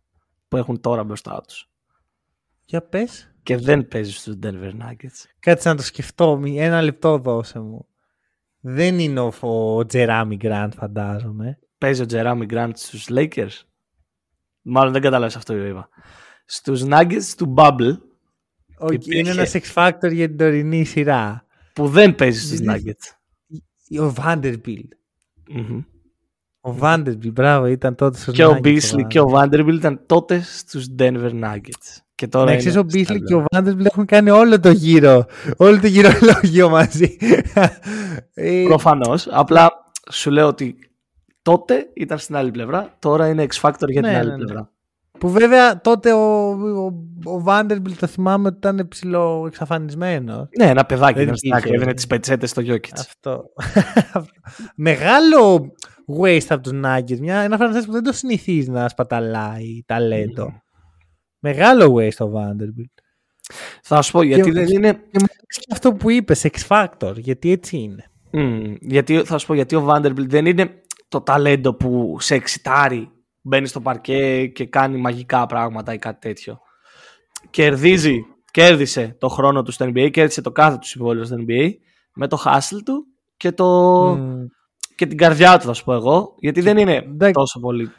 που 0.48 0.56
έχουν 0.56 0.80
τώρα 0.80 1.04
μπροστά 1.04 1.40
τους. 1.46 1.68
Για 2.64 2.82
πες. 2.82 3.34
Και 3.42 3.56
δεν 3.56 3.88
παίζεις 3.88 4.20
στους 4.20 4.34
Denver 4.42 4.70
Nuggets. 4.70 5.24
Κάτσε 5.40 5.68
να 5.68 5.76
το 5.76 5.82
σκεφτώ. 5.82 6.42
Ένα 6.44 6.82
λεπτό 6.82 7.18
δώσε 7.18 7.58
μου. 7.58 7.86
Δεν 8.60 8.98
είναι 8.98 9.20
ο, 9.20 9.32
ο 9.40 9.86
Τζεράμι 9.86 10.36
Γκραντ 10.36 10.72
φαντάζομαι. 10.72 11.58
Παίζει 11.78 12.02
ο 12.02 12.06
Τζεράμι 12.06 12.44
Γκραντ 12.44 12.76
στους 12.76 13.06
Lakers. 13.10 13.62
Μάλλον 14.62 14.92
δεν 14.92 15.02
κατάλαβες 15.02 15.36
αυτό 15.36 15.54
που 15.54 15.58
είπα. 15.60 15.88
Στους 16.44 16.82
Nuggets 16.84 17.34
του 17.36 17.54
Bubble 17.56 17.96
Okay, 18.78 18.92
υπήρχε... 18.92 19.18
Είναι 19.18 19.30
ένα 19.30 19.46
X 19.52 19.72
Factor 19.74 20.12
για 20.12 20.28
την 20.28 20.36
τωρινή 20.36 20.84
σειρά. 20.84 21.46
Που 21.72 21.88
δεν 21.88 22.14
παίζει 22.14 22.40
στους 22.46 22.58
Nuggets. 22.68 23.16
Ο 24.00 24.14
Vanderbilt. 24.16 24.88
Mm-hmm. 25.56 25.84
Ο 26.60 26.76
Vanderbilt, 26.80 27.32
μπράβο, 27.32 27.66
ήταν 27.66 27.94
τότε 27.94 28.18
στους 28.18 28.34
Και 28.34 28.44
Nuggets, 28.44 28.54
ο 28.54 28.60
Beasley 28.62 29.06
και 29.08 29.20
ο 29.20 29.32
Vanderbilt 29.34 29.74
ήταν 29.74 30.06
τότε 30.06 30.40
στους 30.40 30.86
Denver 30.98 31.30
Nuggets. 31.42 32.03
Και 32.14 32.28
τώρα 32.28 32.50
Να 32.50 32.56
ξέρεις, 32.56 32.76
ο 32.76 32.86
Beasley 32.92 33.22
και 33.26 33.34
ο 33.34 33.44
Vanderbilt 33.50 33.84
έχουν 33.84 34.04
κάνει 34.04 34.30
όλο 34.30 34.60
το 34.60 34.70
γύρο. 34.70 35.26
Όλο 35.56 35.80
το 35.80 35.86
γύρο 35.86 36.10
λόγιο 36.32 36.68
μαζί. 36.68 37.16
Ε, 38.34 38.64
Προφανώς. 38.66 39.28
Απλά 39.30 39.70
σου 40.10 40.30
λέω 40.30 40.46
ότι 40.46 40.76
τότε 41.42 41.90
ήταν 41.94 42.18
στην 42.18 42.36
άλλη 42.36 42.50
πλευρά, 42.50 42.94
τώρα 42.98 43.28
είναι 43.28 43.46
X 43.52 43.60
Factor 43.60 43.88
για 43.88 44.02
την 44.02 44.10
ναι, 44.10 44.16
άλλη 44.16 44.30
ναι, 44.30 44.36
ναι. 44.36 44.44
πλευρά. 44.44 44.68
Που 45.18 45.30
βέβαια 45.30 45.80
τότε 45.80 46.12
ο, 46.12 46.48
ο, 46.50 46.84
ο 47.30 47.44
Vanderbilt 47.46 47.92
το 47.98 48.06
θυμάμαι 48.06 48.48
ότι 48.48 48.56
ήταν 48.56 48.88
ψηλό 48.88 49.44
εξαφανισμένο. 49.46 50.48
Ναι, 50.58 50.66
ένα 50.66 50.84
παιδάκι 50.84 51.20
ήταν 51.22 51.36
στην 51.36 51.54
άκρη, 51.54 51.74
έδινε 51.74 51.94
τις 51.94 52.06
πετσέτες 52.06 52.50
στο 52.50 52.60
Γιώκητ. 52.60 52.98
Αυτό. 52.98 53.44
Μεγάλο 54.76 55.72
waste 56.20 56.46
από 56.48 56.62
τους 56.62 56.72
Nuggets. 56.84 57.18
Μια, 57.18 57.38
ένα 57.38 57.56
φρανσές 57.56 57.84
που 57.84 57.92
δεν 57.92 58.02
το 58.02 58.12
συνηθίζει 58.12 58.70
να 58.70 58.88
σπαταλάει 58.88 59.82
ταλέντο. 59.86 60.46
Mm. 60.46 60.63
Μεγάλο 61.47 61.95
waste 61.95 62.26
ο 62.26 62.32
Vanderbilt. 62.34 62.95
Θα 63.82 64.03
σου 64.03 64.12
πω 64.12 64.22
γιατί 64.22 64.51
δεν 64.51 64.68
είναι. 64.68 64.92
Και 65.12 65.66
αυτό 65.72 65.92
που 65.92 66.11
είπες, 66.11 66.47
X 66.53 66.66
Factor, 66.68 67.14
γιατί 67.16 67.51
έτσι 67.51 67.76
είναι. 67.76 68.11
Mm, 68.32 68.76
γιατί, 68.80 69.22
θα 69.24 69.38
σου 69.38 69.47
πω 69.47 69.55
γιατί 69.55 69.76
ο 69.76 69.86
Vanderbilt 69.88 70.26
δεν 70.28 70.47
είναι 70.47 70.82
το 71.09 71.20
ταλέντο 71.20 71.74
που 71.74 72.16
σε 72.20 72.34
εξητάρει, 72.34 73.11
μπαίνεις 73.40 73.70
στο 73.70 73.80
παρκέ 73.80 74.47
και 74.47 74.66
κάνει 74.66 74.97
μαγικά 74.97 75.47
πράγματα 75.47 75.92
ή 75.92 75.99
κάτι 75.99 76.28
τέτοιο. 76.28 76.59
Κερδίζει, 77.51 78.20
κέρδισε 78.51 79.16
το 79.18 79.28
χρόνο 79.28 79.62
του 79.62 79.72
στο 79.72 79.86
NBA, 79.86 80.11
κέρδισε 80.11 80.40
το 80.40 80.53
κάθε 80.53 80.78
τους 80.78 80.88
συμβόλαιο 80.88 81.24
στο 81.24 81.36
NBA 81.38 81.70
με 82.14 82.28
το 82.28 82.42
hustle 82.45 82.80
του 82.84 83.07
και, 83.36 83.53
το... 83.53 84.11
Mm. 84.12 84.47
και 84.95 85.07
την 85.07 85.16
καρδιά 85.16 85.59
του 85.59 85.64
θα 85.64 85.72
σου 85.72 85.84
πω 85.84 85.92
εγώ, 85.92 86.34
γιατί 86.38 86.61
δεν 86.61 86.78
είναι 86.78 86.95
Εντάξει. 86.95 87.32
τόσο 87.32 87.61
πολύ 87.61 87.90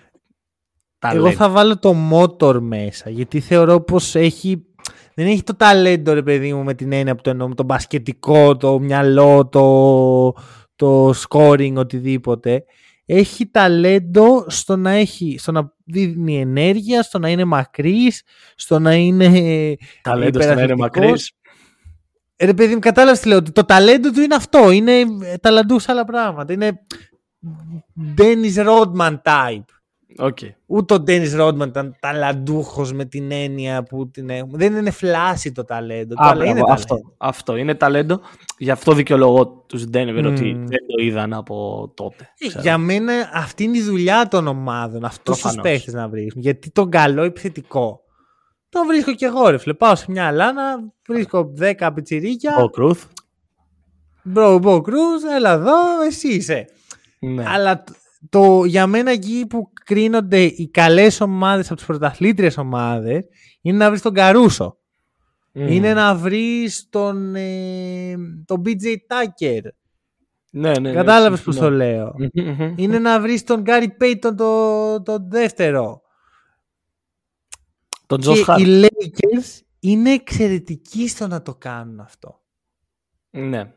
ταλέντο. 1.08 1.28
Εγώ 1.28 1.36
θα 1.36 1.50
βάλω 1.50 1.80
το 1.80 1.96
motor 2.12 2.60
μέσα, 2.60 3.10
γιατί 3.10 3.40
θεωρώ 3.40 3.82
πως 3.82 4.16
έχει... 4.16 4.66
Δεν 5.14 5.28
έχει 5.28 5.44
το 5.44 5.56
ταλέντο, 5.56 6.14
ρε 6.14 6.24
παιδί 6.24 6.54
μου, 6.54 6.64
με 6.64 6.74
την 6.74 6.92
έννοια 6.92 7.16
που 7.16 7.22
το 7.22 7.30
εννοώ, 7.30 7.48
με 7.48 7.56
το 7.56 7.64
μπασκετικό, 7.64 8.58
το 8.58 8.80
μυαλό, 8.80 9.48
το, 9.48 10.32
το 10.76 11.10
scoring, 11.10 11.74
οτιδήποτε. 11.76 12.64
Έχει 13.06 13.46
ταλέντο 13.46 14.46
στο 14.48 14.76
να, 14.76 14.92
έχει, 14.92 15.36
στο 15.40 15.52
να 15.52 15.74
δίνει 15.86 16.40
ενέργεια, 16.40 17.04
στο 17.04 17.20
να 17.20 17.30
είναι 17.30 17.46
μακρύς, 17.46 18.22
στο 18.56 18.80
να 18.80 18.94
είναι 18.94 19.26
ταλέντο 20.02 20.44
στο 20.44 20.54
να 20.54 20.62
είναι 20.62 20.72
υπεραθλητικός. 20.72 20.78
μακρύς. 20.78 21.32
Ε, 22.36 22.46
Ρε 22.46 22.54
παιδί 22.54 22.74
μου, 22.74 22.80
κατάλαβες 22.80 23.20
τι 23.20 23.28
λέω, 23.28 23.38
ότι 23.38 23.52
το 23.52 23.66
ταλέντο 23.66 24.12
του 24.12 24.22
είναι 24.22 24.36
αυτό, 24.36 24.72
είναι 24.72 24.92
ε, 25.22 25.38
ταλαντούχος 25.42 25.84
σε 25.84 25.92
άλλα 25.92 26.06
πράγματα, 26.06 26.54
είναι 26.54 26.72
Dennis 28.18 28.66
Rodman 28.66 29.16
type. 29.24 29.75
OK. 30.18 30.38
Ούτε 30.66 30.94
ο 30.94 31.00
Ντένις 31.00 31.34
Ρόντμαν 31.36 31.70
ήταν 31.70 31.96
ταλαντούχος 32.00 32.94
με 32.94 33.06
την 33.06 33.32
έννοια 33.32 33.84
που 33.84 34.10
την 34.10 34.30
έχουμε. 34.30 34.58
Δεν 34.58 34.76
είναι 34.76 34.92
flashy 34.92 35.52
το 35.52 35.64
ταλέντο. 35.64 36.16
του, 36.16 36.24
Α, 36.24 36.30
αλλά 36.30 36.44
είναι 36.46 36.54
μπράβο, 36.54 36.72
αυτό, 36.74 36.88
ταλέντο. 36.96 37.14
αυτό 37.18 37.56
είναι 37.56 37.76
ταλέντο. 37.76 38.20
Γι' 38.58 38.72
αυτό 38.72 38.94
δικαιολογώ 38.94 39.48
τους 39.68 39.84
Denver 39.94 40.20
Μμμ. 40.22 40.26
ότι 40.26 40.52
δεν 40.52 40.80
το 40.88 41.04
είδαν 41.04 41.34
από 41.34 41.92
τότε. 41.96 42.30
Ε, 42.38 42.48
ξέρω. 42.48 42.62
Για 42.62 42.78
μένα 42.78 43.14
αυτή 43.34 43.64
είναι 43.64 43.78
η 43.78 43.82
δουλειά 43.82 44.28
των 44.28 44.48
ομάδων. 44.48 45.06
Αυτούς 45.06 45.34
τους 45.34 45.42
Προφανώς. 45.42 45.64
παίχτες 45.72 45.94
να 45.94 46.08
βρίσκουν. 46.10 46.42
Γιατί 46.42 46.72
τον 46.72 46.90
καλό 46.90 47.24
επιθετικό. 47.24 48.00
Τον 48.70 48.88
βρίσκω 48.88 49.14
κι 49.14 49.26
εγώ, 49.26 49.50
ρε 49.50 49.58
φίλε. 49.58 49.74
Πάω 49.74 49.96
σε 49.96 50.06
μια 50.12 50.32
αλάνα, 50.32 50.64
βρίσκω 51.08 51.54
10 51.60 51.92
πιτσιρίκια. 51.94 52.56
Ο 52.58 52.70
Κρούθ. 52.70 53.04
Bro, 54.24 54.58
bro, 54.60 54.82
κρούζ, 54.82 55.24
έλα 55.36 55.52
εδώ, 55.52 56.02
εσύ 56.08 56.28
είσαι. 56.28 56.66
Ναι. 57.20 57.44
Αλλά 57.48 57.84
τ- 57.84 57.90
το, 58.30 58.66
για 58.66 58.88
μένα 58.88 59.12
εκεί 59.12 59.46
που 59.50 59.72
κρίνονται 59.86 60.42
οι 60.44 60.70
καλές 60.70 61.22
ομάδες 61.22 61.66
από 61.68 61.76
τις 61.76 61.86
πρωταθλήτριες 61.86 62.58
ομάδες 62.58 63.26
είναι 63.62 63.78
να 63.78 63.90
βρεις 63.90 64.02
τον 64.02 64.14
Καρούσο. 64.14 64.78
Μμ. 65.52 65.68
Είναι 65.68 65.94
να 65.94 66.16
βρεις 66.16 66.88
τον, 66.90 67.36
ε, 67.36 68.16
τον 68.46 68.62
BJ 68.66 68.86
Tucker. 68.86 69.62
Ναι, 70.52 70.70
ναι, 70.72 70.80
ναι, 70.80 70.94
Κατάλαβες 70.94 71.42
πώ 71.42 71.52
συμφωνώ. 71.52 71.72
το 71.72 71.76
λέω. 71.76 72.14
Μμμ, 72.18 72.50
μμμ. 72.58 72.74
Είναι 72.78 73.00
να 73.00 73.22
βρεις 73.22 73.44
τον 73.44 73.64
Gary 73.66 73.88
Payton 74.02 74.36
το, 74.38 75.02
το 75.02 75.18
δεύτερο. 75.30 76.02
Τον 78.08 78.20
Και 78.20 78.28
Josh 78.30 78.46
Hart. 78.46 78.60
οι 78.60 78.82
Lakers 78.86 79.62
είναι 79.80 80.12
εξαιρετικοί 80.12 81.08
στο 81.08 81.28
να 81.28 81.42
το 81.42 81.56
κάνουν 81.56 82.00
αυτό. 82.00 82.42
Ναι. 83.30 83.74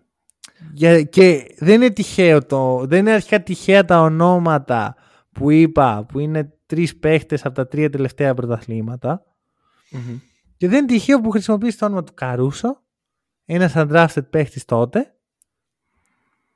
Για- 0.73 1.03
και 1.03 1.55
δεν 1.59 1.75
είναι 1.75 1.91
τυχαίο 1.91 2.47
το, 2.47 2.85
δεν 2.87 2.99
είναι 2.99 3.13
αρχικά 3.13 3.43
τυχαία 3.43 3.85
τα 3.85 4.01
ονόματα 4.01 4.97
που 5.33 5.51
είπα, 5.51 6.05
που 6.05 6.19
είναι 6.19 6.53
τρεις 6.67 6.97
παίχτες 6.97 7.45
από 7.45 7.55
τα 7.55 7.67
τρία 7.67 7.91
τελευταία 7.91 8.35
πρωταθλήματα. 8.35 9.25
Μμμ. 9.91 10.19
Και 10.57 10.69
δεν 10.69 10.79
είναι 10.79 10.87
τυχαίο 10.87 11.21
που 11.21 11.31
χρησιμοποιήσει 11.31 11.79
το 11.79 11.87
όνομα 11.87 12.05
του 12.05 12.15
Καρούσο, 12.15 12.83
ένας 13.45 13.73
undrafted 13.77 14.31
παίχτης 14.31 14.65
τότε, 14.65 15.15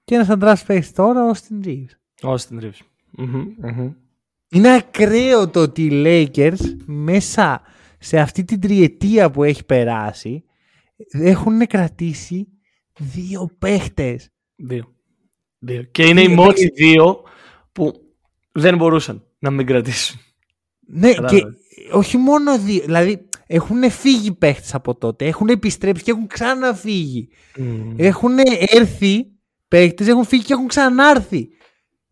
και 0.04 0.14
ένας 0.14 0.28
undrafted 0.30 0.66
παίχτης 0.66 0.92
τώρα, 0.92 1.24
ο 1.24 1.30
Austin 1.30 1.66
Reeves. 1.66 1.94
Austin 2.20 2.60
Reeves. 2.62 2.80
Μμμ, 3.10 3.54
μμμ. 3.56 3.92
Είναι 4.48 4.74
ακραίο 4.74 5.48
το 5.48 5.60
ότι 5.60 5.82
οι 5.82 6.02
Lakers 6.04 6.76
μέσα 6.86 7.62
σε 7.98 8.18
αυτή 8.18 8.44
την 8.44 8.60
τριετία 8.60 9.30
που 9.30 9.44
έχει 9.44 9.64
περάσει 9.64 10.44
έχουν 11.12 11.66
κρατήσει 11.66 12.48
δύο 13.12 13.50
παίχτες. 13.58 14.28
Δύο. 14.56 14.94
Δύο. 15.58 15.82
Και 15.82 16.04
είναι 16.06 16.20
οι 16.22 16.26
Δύο, 16.26 16.34
μόνοι 16.34 16.48
εντάξει. 16.48 16.70
δύο 16.74 17.22
που 17.72 17.92
δεν 18.52 18.76
μπορούσαν 18.76 19.22
να 19.38 19.50
μην 19.50 19.66
κρατήσουν. 19.66 20.20
Ναι, 20.86 21.08
Κατάλαβες. 21.12 21.40
και 21.40 21.46
όχι 21.92 22.16
μόνο 22.16 22.58
δύο. 22.58 22.82
Δηλαδή 22.84 23.28
έχουν 23.46 23.90
φύγει 23.90 24.32
παίχτες 24.32 24.74
από 24.74 24.94
τότε, 24.94 25.26
έχουν 25.26 25.48
επιστρέψει 25.48 26.02
και 26.04 26.10
έχουν 26.10 26.26
ξαναφύγει. 26.26 27.28
Μμμ. 27.56 27.94
Έχουν 27.96 28.38
έρθει 28.58 29.26
παίχτες, 29.68 30.06
έχουν 30.08 30.24
φύγει 30.24 30.42
και 30.44 30.52
έχουν 30.52 30.66
ξανάρθει. 30.66 31.48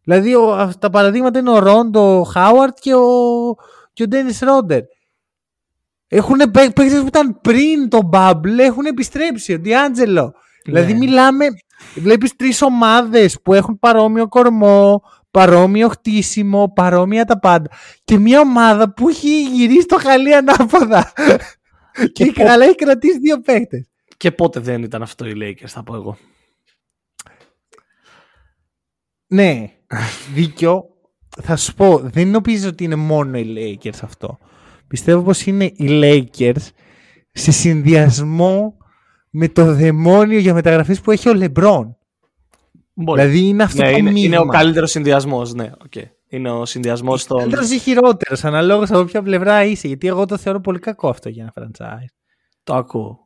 Δηλαδή 0.04 0.34
ο, 0.34 0.54
αυ- 0.54 0.78
τα 0.78 0.90
παραδείγματα 0.90 1.38
είναι 1.38 1.50
ο 1.50 1.58
Ρόντο, 1.58 2.18
ο 2.20 2.22
Χάουαρτ 2.22 2.78
και 2.80 2.94
ο, 2.94 3.10
και 3.92 4.02
ο 4.02 4.06
Ντένις 4.08 4.38
Ρόντερ. 4.40 4.80
Έχουν 6.08 6.38
παίχτες 6.50 7.00
που 7.00 7.06
ήταν 7.06 7.40
πριν 7.40 7.88
το 7.88 8.08
Bubble, 8.12 8.58
έχουν 8.58 8.84
επιστρέψει. 8.84 9.52
Ο 9.54 9.58
Ντιάντζελο. 9.58 10.34
Δηλαδή 10.64 10.92
Ναι. 10.92 10.98
μιλάμε, 10.98 11.44
βλέπεις 11.94 12.36
τρεις 12.36 12.62
ομάδες 12.62 13.40
που 13.42 13.54
έχουν 13.54 13.78
παρόμοιο 13.78 14.28
κορμό, 14.28 15.02
παρόμοιο 15.30 15.88
χτίσιμο, 15.88 16.72
παρόμοια 16.74 17.24
τα 17.24 17.38
πάντα. 17.38 17.70
Και 18.04 18.18
μια 18.18 18.40
ομάδα 18.40 18.92
που 18.94 19.08
έχει 19.08 19.42
γυρίσει 19.42 19.86
το 19.86 19.98
χαλί 19.98 20.34
ανάποδα. 20.34 21.12
και 22.12 22.26
πο- 22.26 22.32
καλά 22.44 22.64
έχει 22.64 22.74
κρατήσει 22.74 23.18
δύο 23.18 23.40
παίχτες. 23.40 23.88
Και 24.16 24.30
πότε 24.30 24.60
δεν 24.60 24.82
ήταν 24.82 25.02
αυτό 25.02 25.26
οι 25.26 25.32
Lakers, 25.36 25.66
θα 25.68 25.82
πω 25.82 25.94
εγώ. 25.94 26.16
Ναι, 29.26 29.70
δίκιο. 30.34 30.84
Θα 31.42 31.56
σου 31.56 31.74
πω, 31.74 31.98
δεν 31.98 32.28
νομίζω 32.28 32.68
ότι 32.68 32.84
είναι 32.84 32.94
μόνο 32.94 33.38
οι 33.38 33.78
Lakers 33.82 33.98
αυτό. 34.02 34.38
Πιστεύω 34.86 35.22
πως 35.22 35.46
είναι 35.46 35.64
οι 35.64 35.74
Lakers 36.02 36.66
σε 37.32 37.50
συνδυασμό 37.50 38.76
με 39.30 39.48
το 39.48 39.74
δαιμόνιο 39.74 40.38
για 40.38 40.54
μεταγραφές 40.54 41.00
που 41.00 41.10
έχει 41.10 41.28
ο 41.28 41.34
Λεμπρόν. 41.34 41.96
Μπορεί. 42.94 43.20
Δηλαδή 43.20 43.48
είναι 43.48 43.62
αυτό 43.62 43.82
ναι, 43.82 43.90
το 43.90 43.96
είναι, 43.96 44.10
μείγμα. 44.10 44.26
είναι 44.26 44.38
ο 44.38 44.46
καλύτερος 44.46 44.90
συνδυασμός. 44.90 45.54
Ναι, 45.54 45.70
οκ. 45.84 45.92
Είναι 46.28 46.50
ο 46.50 46.64
συνδυασμός 46.66 47.26
των. 47.26 47.38
Καλύτερος 47.38 47.70
ή 47.70 47.78
χειρότερος, 47.78 48.44
αναλόγως 48.44 48.90
από 48.90 49.04
ποια 49.04 49.22
πλευρά 49.22 49.64
είσαι. 49.64 49.86
Γιατί 49.86 50.08
εγώ 50.08 50.26
το 50.26 50.36
θεωρώ 50.36 50.60
πολύ 50.60 50.78
κακό 50.78 51.08
αυτό 51.08 51.28
για 51.28 51.52
ένα 51.56 51.68
franchise. 51.68 52.14
Το 52.62 52.74
ακούω. 52.74 53.18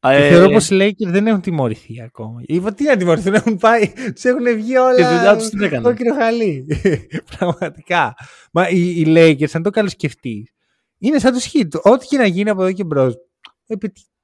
Και 0.00 0.08
Ε, 0.08 0.28
θεωρώ 0.28 0.48
πως 0.48 0.70
οι 0.70 0.76
Lakers 0.80 1.08
δεν 1.10 1.26
έχουν 1.26 1.40
τιμωρηθεί 1.40 2.02
ακόμα. 2.02 2.40
Είπα 2.46 2.74
τι 2.74 2.84
να 2.84 2.96
τιμωρηθούν, 2.96 3.34
έχουν 3.34 3.56
πάει, 3.56 3.92
τους 4.14 4.24
έχουν 4.24 4.44
βγει 4.54 4.76
όλα. 4.76 4.94
Τη 4.94 5.02
δουλειά 5.02 5.36
τους 5.36 5.48
την 5.48 5.62
έκαναν. 5.62 5.82
Κόκκινο 5.82 6.14
χαλί. 6.14 6.66
Πραγματικά. 7.38 8.14
Μα 8.52 8.68
οι, 8.68 9.00
οι 9.00 9.04
Lakers, 9.08 9.50
αν 9.52 9.62
το 9.62 9.70
καλοσκεφτείς, 9.70 10.50
είναι 10.98 11.18
σαν 11.18 11.32
τους 11.32 11.50
Heat. 11.52 11.80
Ό,τι 11.82 12.06
και 12.06 12.16
να 12.16 12.26
γίνει 12.26 12.50
από 12.50 12.62
εδώ 12.62 12.72
και 12.72 12.84
μπρος. 12.84 13.14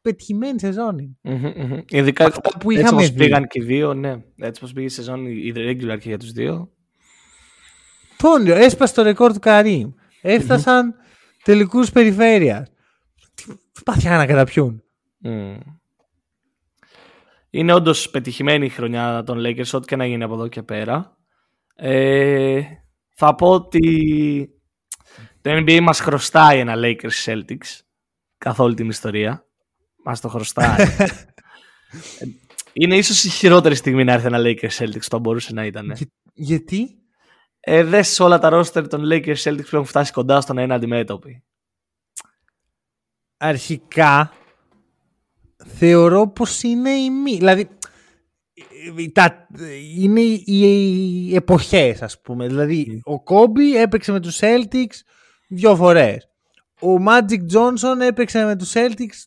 Πετυχημένη 0.07 0.61
σεζόν 0.61 0.98
είναι. 0.98 1.16
μμμ, 1.22 1.52
μμμ. 1.57 1.80
Ειδικά 1.88 2.24
Αυτά 2.24 2.59
που 2.59 2.70
έτσι 2.70 2.82
είχαμε 2.82 2.96
όπως 2.96 3.11
δει. 3.11 3.16
πήγαν 3.16 3.46
και 3.46 3.62
οι 3.62 3.64
δύο, 3.64 3.94
ναι. 3.94 4.11
Έτσι 4.36 4.61
όπως 4.61 4.72
πήγε 4.72 4.86
η 4.86 4.88
σεζόν 4.88 5.26
η 5.26 5.52
regular 5.57 5.98
και 6.00 6.09
για 6.09 6.18
τους 6.18 6.32
δύο. 6.32 6.70
Το 8.16 8.28
όνειρο. 8.32 8.57
Έσπασε 8.57 8.94
το 8.94 9.02
ρεκόρ 9.02 9.32
του 9.32 9.38
Καρύμ. 9.38 9.90
Έφτασαν 10.22 10.94
τελικούς 11.42 11.90
περιφέρεια. 11.90 12.68
Τι 13.34 13.82
παθιά 13.84 14.16
να 14.16 14.26
καταπιούν. 14.26 14.82
Μμ. 15.18 15.57
Είναι 17.50 17.72
όντως 17.72 18.11
πετυχημένη 18.11 18.66
η 18.66 18.68
χρονιά 18.68 19.22
των 19.26 19.38
Lakers, 19.38 19.70
ό,τι 19.72 19.86
και 19.86 19.96
να 19.96 20.07
γίνει 20.07 20.22
από 20.22 20.34
εδώ 20.34 20.48
και 20.48 20.62
πέρα. 20.62 21.16
Ε, 21.74 22.61
θα 23.14 23.34
πω 23.34 23.50
ότι 23.50 23.80
το 25.40 25.50
NBA 25.50 25.80
μας 25.82 26.00
χρωστάει 26.00 26.59
ένα 26.59 26.74
Lakers 26.76 27.24
Celtics 27.24 27.80
καθ' 28.38 28.61
όλη 28.61 28.74
την 28.74 28.88
ιστορία. 28.88 29.45
Μας 30.07 30.20
το 30.20 30.28
χρωστάει. 30.28 30.86
Ε, 32.18 32.26
Είναι 32.72 32.96
ίσως 32.96 33.24
η 33.24 33.28
χειρότερη 33.28 33.74
στιγμή 33.74 34.04
να 34.04 34.12
έρθει 34.12 34.26
ένα 34.26 34.38
Lakers 34.40 34.76
Celtics, 34.78 35.04
το 35.09 35.18
μπορούσε 35.18 35.52
να 35.52 35.64
ήταν. 35.66 35.92
Για- 35.96 36.07
γιατί; 36.34 36.98
Ε, 37.61 37.82
δες 37.84 38.20
όλα 38.20 38.38
τα 38.38 38.50
roster 38.52 38.88
των 38.88 39.02
Lakers 39.12 39.36
Celtics 39.36 39.64
που 39.70 39.76
έχουν 39.76 39.84
φτάσει 39.84 40.12
κοντά 40.12 40.40
στο 40.40 40.52
να 40.52 40.62
είναι 40.62 40.74
αντιμέτωποι. 40.74 41.42
αρχικά 43.36 44.32
θεωρώ 45.66 46.28
πως 46.28 46.62
είναι 46.62 46.90
η 46.90 47.11
μη. 47.11 47.36
Δηλαδή, 47.36 47.68
ε, 48.98 49.09
τα, 49.09 49.46
είναι 49.96 50.20
οι, 50.20 50.42
οι 50.46 51.34
εποχές 51.34 52.02
ας 52.02 52.20
πούμε. 52.20 52.46
Δηλαδή, 52.46 53.00
ο 53.04 53.22
Κόμπι 53.22 53.76
έπαιξε 53.76 54.12
με 54.12 54.20
τους 54.20 54.38
Celtics 54.40 54.96
δύο 55.48 55.76
φορές. 55.76 56.28
Ο 56.80 56.88
Magic 57.09 57.40
Johnson 57.57 58.00
έπαιξε 58.00 58.44
με 58.44 58.57
τους 58.57 58.72
Celtics 58.74 59.24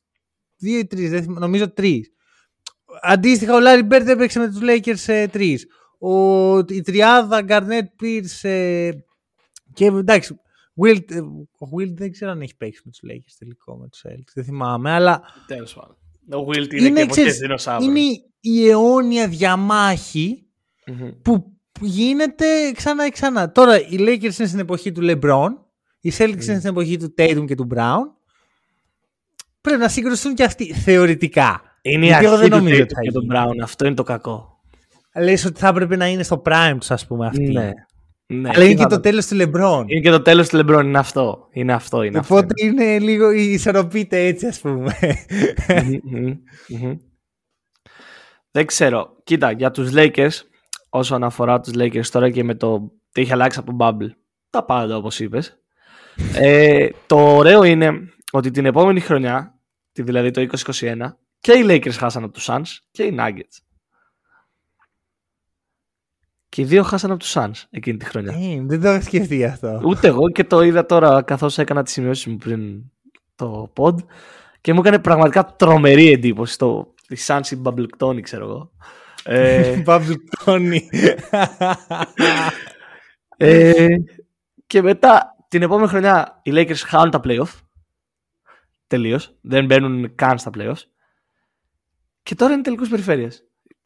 δύο 0.60 0.80
ή 0.80 0.86
τρεις, 0.86 1.10
δεν 1.10 1.22
θυμάμαι, 1.22 1.40
νομίζω 1.40 1.70
τρεις. 1.70 2.12
Αντίστοιχα, 3.02 3.56
ο 3.56 3.60
Larry 3.62 3.94
Bird 3.94 4.08
έπαιξε 4.08 4.40
με 4.40 4.48
τους 4.48 4.60
Lakers 4.62 5.14
ε, 5.14 5.28
τρεις. 5.28 5.68
Ο, 6.00 6.58
η 6.58 6.82
τριάδα 6.82 7.46
Garnett 7.48 8.04
Pierce 8.04 8.50
ε, 8.50 8.90
και 9.74 9.86
εντάξει, 9.86 10.40
Wilt, 10.86 11.12
ε, 11.12 11.20
ο 11.60 11.68
Wilt 11.78 11.94
δεν 11.94 12.12
ξέρω 12.12 12.32
αν 12.32 12.42
έχει 12.42 12.56
παίξει 12.56 12.82
με 12.86 12.92
τους 12.92 13.00
Lakers 13.04 13.36
τελικό 13.40 13.76
με 13.78 13.88
τους 13.88 14.06
Celtics, 14.08 14.32
δεν 14.34 14.44
θυμάμαι, 14.44 14.92
αλλά 14.92 15.22
Τέλος 15.48 15.74
πάντων. 15.74 15.96
Ο 16.44 16.48
Wilt 16.48 16.74
είναι, 16.74 16.90
και 16.90 17.02
εποχές 17.02 17.08
ξέρεις, 17.08 17.38
δεινοσαύρου. 17.38 17.90
είναι 17.90 18.00
η 18.40 18.70
αιώνια 18.70 19.28
διαμάχη 19.28 20.48
Μμμ. 20.86 21.10
που 21.22 21.60
γίνεται 21.82 22.72
ξανά 22.76 23.06
και 23.06 23.12
ξανά. 23.12 23.52
Τώρα 23.52 23.80
οι 23.80 23.96
Lakers 24.00 24.22
είναι 24.22 24.48
στην 24.48 24.60
εποχή 24.60 24.92
του 24.92 25.02
LeBron, 25.04 25.50
οι 26.00 26.12
Celtics 26.18 26.44
είναι 26.44 26.58
στην 26.58 26.70
εποχή 26.70 26.98
του 26.98 27.14
Tatum 27.18 27.44
και 27.48 27.56
του 27.56 27.68
Brown. 27.76 28.19
Πρέπει 29.62 29.80
να 29.80 29.88
συγκρουστούν 29.88 30.34
και 30.34 30.44
αυτοί 30.44 30.74
θεωρητικά. 30.74 31.62
Είναι 31.82 32.06
η 32.06 32.08
Γιατί 32.08 32.26
εγώ 32.26 32.34
αρχή 32.34 32.50
δεν 32.50 32.58
του 32.58 32.64
νομίζω 32.64 32.82
Tatum 32.82 32.84
ότι 32.84 32.94
θα 32.94 33.02
και 33.02 33.12
τον 33.12 33.22
γίνει. 33.22 33.36
Brown. 33.36 33.64
Αυτό 33.64 33.86
είναι 33.86 33.96
το 33.96 34.04
κακό. 34.04 34.60
Λες 35.16 35.46
ότι 35.46 35.60
θα 35.60 35.68
έπρεπε 35.68 35.96
να 35.96 36.08
είναι 36.08 36.24
στο 36.24 36.42
prime 36.46 36.78
του, 36.80 36.94
ας 36.94 37.08
πούμε, 37.08 37.28
αυτοί. 37.28 37.52
Ναι. 37.52 37.74
ναι. 38.26 38.50
Αλλά 38.54 38.64
είναι 38.64 38.74
Τι 38.74 38.76
και 38.76 38.82
θα 38.82 38.88
το 38.88 39.00
τέλος 39.00 39.28
του 39.28 39.36
LeBron. 39.36 39.84
Είναι 39.88 40.00
και 40.00 40.10
το 40.10 40.22
τέλος 40.22 40.50
του 40.50 40.58
LeBron. 40.58 40.84
Είναι 40.84 40.98
αυτό. 41.00 41.48
Είναι 41.52 41.74
αυτό. 41.74 42.04
Είναι 42.04 42.18
αυτό. 42.18 42.36
Οπότε 42.36 42.54
είναι 42.64 43.00
λίγο 43.00 43.32
ισορροπείται 43.32 44.26
έτσι, 44.26 44.46
ας 44.48 44.60
πούμε. 44.60 44.94
Μμμ, 46.04 46.38
μμμ. 46.68 46.98
Δεν 48.52 48.66
ξέρω. 48.66 49.18
Κοίτα, 49.24 49.52
για 49.52 49.72
τους 49.72 49.90
Lakers, 49.94 50.42
όσον 50.90 51.24
αφορά 51.24 51.60
τους 51.60 51.74
Lakers 51.76 52.06
τώρα 52.06 52.30
και 52.30 52.44
με 52.44 52.56
το 52.56 52.92
τι 53.12 53.22
έχει 53.22 53.32
αλλάξει 53.32 53.60
από 53.60 53.76
τον 53.76 53.78
Bubble, 53.82 54.10
τα 54.50 54.66
πάντα 54.66 54.98
όπως 54.98 55.20
είπες. 55.20 55.60
Ε, 56.34 56.88
το 57.08 57.36
ωραίο 57.36 57.64
είναι 57.64 57.92
ότι 58.32 58.52
την 58.52 58.66
επόμενη 58.66 59.00
χρονιά, 59.00 59.60
τη 59.92 60.02
δηλαδή 60.02 60.32
το 60.32 60.48
2021, 60.76 60.98
και 61.40 61.52
οι 61.52 61.66
Lakers 61.68 61.96
χάσαν 61.98 62.24
από 62.24 62.34
τους 62.34 62.48
Suns 62.50 62.78
και 62.92 63.04
οι 63.04 63.16
Nuggets. 63.20 63.58
Και 66.50 66.62
οι 66.62 66.66
δύο 66.66 66.84
χάσαν 66.84 67.12
από 67.12 67.20
τους 67.20 67.34
Suns 67.38 67.64
εκείνη 67.70 67.98
τη 67.98 68.06
χρονιά. 68.06 68.32
Ε, 68.32 68.62
δεν 68.62 68.82
το 68.82 68.88
έχω 68.88 69.02
σκεφτεί 69.02 69.46
αυτό. 69.46 69.82
Ούτε 69.86 70.08
εγώ 70.08 70.30
και 70.30 70.44
το 70.44 70.62
είδα 70.62 70.86
τώρα 70.86 71.22
καθώς 71.22 71.58
έκανα 71.58 71.84
τις 71.84 71.94
σημειώσεις 71.94 72.26
μου 72.26 72.38
πριν 72.38 72.84
το 73.36 73.74
pod 73.76 73.96
και 74.62 74.74
μου 74.74 74.80
έκανε 74.80 75.00
πραγματικά 75.00 75.46
τρομερή 75.46 76.12
εντύπωση 76.12 76.58
το 76.58 76.94
η 77.10 77.18
Suns 77.26 77.52
η 77.52 77.56
Μπαμπλεκτόνη 77.56 78.22
ξέρω 78.22 78.46
εγώ. 78.46 78.72
Ε, 79.24 79.82
Pablo 79.88 80.14
Tony. 80.46 80.80
ε, 83.38 83.88
και 84.68 84.82
μετά 84.82 85.36
την 85.48 85.62
επόμενη 85.62 85.88
χρονιά 85.88 86.40
οι 86.44 86.52
Lakers 86.54 86.82
χάνουν 86.86 87.12
τα 87.12 87.20
playoff. 87.24 87.69
Τελείως. 88.90 89.36
Δεν 89.42 89.66
μπαίνουν 89.66 90.16
καν 90.16 90.38
στα 90.38 90.50
playoffs. 90.58 90.82
Και 92.24 92.36
τώρα 92.36 92.54
είναι 92.54 92.62
τελικούς 92.62 92.90
περιφέρειες. 92.90 93.44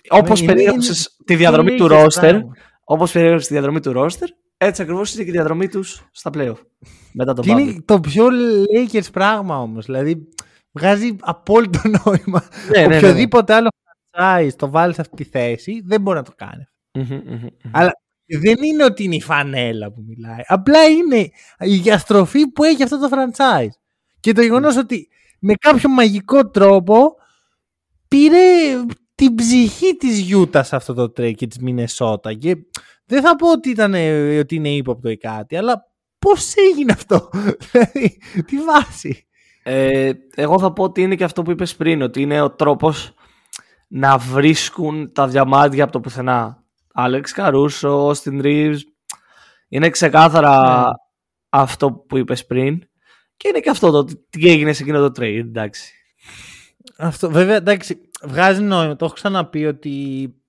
Όπως 0.09 0.41
είναι- 0.41 0.53
περιέγραψες 0.53 1.17
τη 1.25 1.35
διαδρομή 1.35 1.69
Τι 1.71 1.77
του 1.77 1.87
Lakers 1.91 2.03
roster, 2.05 2.19
πράγμα. 2.19 2.53
όπως 2.83 3.11
περιέγραψες 3.11 3.47
τη 3.47 3.53
διαδρομή 3.53 3.79
του 3.79 3.91
roster, 3.95 4.27
έτσι 4.57 4.81
ακριβώς 4.81 5.13
είναι 5.13 5.23
και 5.23 5.29
η 5.29 5.33
διαδρομή 5.33 5.67
τους 5.67 6.07
στα 6.11 6.29
playoff. 6.33 6.57
Μετά 7.13 7.33
τον 7.33 7.45
Και 7.45 7.53
Bubble. 7.53 7.59
είναι 7.59 7.81
το 7.85 7.99
πιο 7.99 8.27
Lakers 8.77 9.11
πράγμα 9.11 9.59
όμως. 9.61 9.85
Δηλαδή 9.85 10.27
βγάζει 10.71 11.15
απόλυτο 11.19 11.79
νόημα. 12.05 12.43
Ναι, 12.71 12.79
ναι, 12.79 12.81
ναι, 12.81 12.87
ναι. 12.87 12.97
Οποιοδήποτε 12.97 13.53
άλλο 13.53 13.69
franchise 14.11 14.49
το 14.55 14.69
βάλει 14.69 14.93
σε 14.93 15.01
αυτή 15.01 15.15
τη 15.15 15.23
θέση 15.23 15.81
δεν 15.85 16.01
μπορεί 16.01 16.17
να 16.17 16.23
το 16.23 16.33
κάνει. 16.35 16.63
Μμμ, 16.93 17.07
μμμ, 17.25 17.33
μμμ. 17.33 17.47
Αλλά 17.71 17.91
δεν 18.41 18.63
είναι 18.63 18.83
ότι 18.83 19.03
είναι 19.03 19.15
η 19.15 19.21
φανέλα 19.21 19.91
που 19.91 20.03
μιλάει. 20.07 20.41
Απλά 20.47 20.85
είναι 20.85 21.29
η 21.59 21.75
διαστροφή 21.77 22.47
που 22.47 22.63
έχει 22.63 22.83
αυτό 22.83 22.99
το 22.99 23.09
franchise. 23.11 23.67
Και 24.23 24.31
το 24.33 24.41
γεγονός 24.41 24.77
ότι 24.77 25.09
με 25.39 25.53
κάποιο 25.53 25.89
μαγικό 25.89 26.49
τρόπο 26.49 27.15
πήρε 28.07 28.37
την 29.15 29.35
ψυχή 29.35 29.95
της 29.95 30.19
Γιούτας 30.19 30.67
σε 30.67 30.75
αυτό 30.75 30.93
το 30.93 31.09
trade 31.09 31.35
και 31.35 31.47
της 31.47 31.57
Μινεσότα. 31.59 32.33
Και 32.33 32.55
δεν 33.05 33.21
θα 33.21 33.35
πω 33.35 33.51
ότι, 33.51 33.69
ήταν, 33.69 33.93
ε, 33.93 34.39
ότι 34.39 34.55
είναι 34.55 34.69
ύποπτο 34.69 35.09
ή 35.09 35.17
κάτι, 35.17 35.57
αλλά 35.57 35.91
πώς 36.19 36.53
έγινε 36.55 36.91
αυτό; 36.91 37.29
Δηλαδή, 37.71 38.17
τι 38.45 38.57
βάση. 38.57 39.27
Ε, 39.63 40.11
εγώ 40.35 40.59
θα 40.59 40.73
πω 40.73 40.83
ότι 40.83 41.01
είναι 41.01 41.15
και 41.15 41.23
αυτό 41.23 41.41
που 41.41 41.51
είπες 41.51 41.75
πριν, 41.75 42.01
ότι 42.01 42.21
είναι 42.21 42.41
ο 42.41 42.51
τρόπος 42.51 43.13
να 43.87 44.17
βρίσκουν 44.17 45.11
τα 45.13 45.27
διαμάντια 45.27 45.83
από 45.83 45.91
το 45.91 45.99
πουθενά. 45.99 46.63
Άλεξ 46.93 47.31
Καρούσο, 47.31 48.09
Austin 48.09 48.41
Reeves, 48.43 48.79
είναι 49.67 49.89
ξεκάθαρα 49.89 50.81
Ναι. 50.81 50.91
αυτό 51.49 51.91
που 51.91 52.17
είπες 52.17 52.45
πριν 52.45 52.83
και 53.43 53.49
είναι 53.49 53.59
και 53.59 53.69
αυτό 53.69 53.91
το 53.91 54.03
τι 54.29 54.49
έγινε 54.49 54.73
σε 54.73 54.83
εκείνο 54.83 55.09
το 55.09 55.21
trade, 55.21 55.39
εντάξει. 55.39 55.93
Αυτό, 56.97 57.29
βέβαια, 57.29 57.55
εντάξει, 57.55 58.01
βγάζει 58.23 58.61
νόημα. 58.61 58.95
Το 58.95 59.05
έχω 59.05 59.13
ξαναπεί 59.13 59.65
ότι 59.65 59.89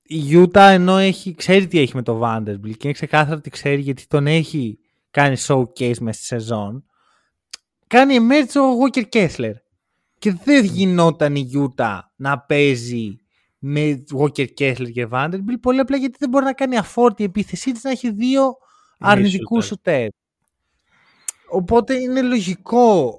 η 0.02 0.16
Γιούτα 0.16 0.68
ενώ 0.68 0.96
έχει, 0.96 1.34
ξέρει 1.34 1.66
τι 1.66 1.78
έχει 1.78 1.94
με 1.94 2.02
το 2.02 2.20
Vanderbilt 2.24 2.70
και 2.76 2.78
είναι 2.82 2.92
ξεκάθαρο 2.92 3.36
ότι 3.36 3.50
ξέρει 3.50 3.80
γιατί 3.80 4.06
τον 4.06 4.26
έχει 4.26 4.78
κάνει 5.10 5.36
showcase 5.46 5.98
μέσα 5.98 6.18
στη 6.18 6.24
σεζόν. 6.24 6.84
Κάνει 7.86 8.16
emerge 8.20 8.60
ο 8.60 8.84
Walker 8.84 9.04
Kessler. 9.12 9.54
Και 10.18 10.32
δεν 10.44 10.64
γινόταν 10.64 11.36
η 11.36 11.40
Γιούτα 11.40 12.12
να 12.16 12.38
παίζει 12.38 13.16
με 13.58 14.04
Walker 14.18 14.46
Kessler 14.58 14.90
και 14.92 15.08
Vanderbilt 15.10 15.60
πολύ 15.60 15.80
απλά 15.80 15.96
γιατί 15.96 16.16
δεν 16.18 16.28
μπορεί 16.28 16.44
να 16.44 16.52
κάνει 16.52 16.76
afford 16.82 17.20
η 17.20 17.22
επίθεσή 17.22 17.72
της 17.72 17.82
να 17.82 17.90
έχει 17.90 18.10
δύο 18.10 18.56
αρνητικούς 18.98 19.64
shooter. 19.64 19.68
σουτέρ. 19.68 20.08
Οπότε 21.54 21.94
είναι 21.94 22.22
λογικό 22.22 23.18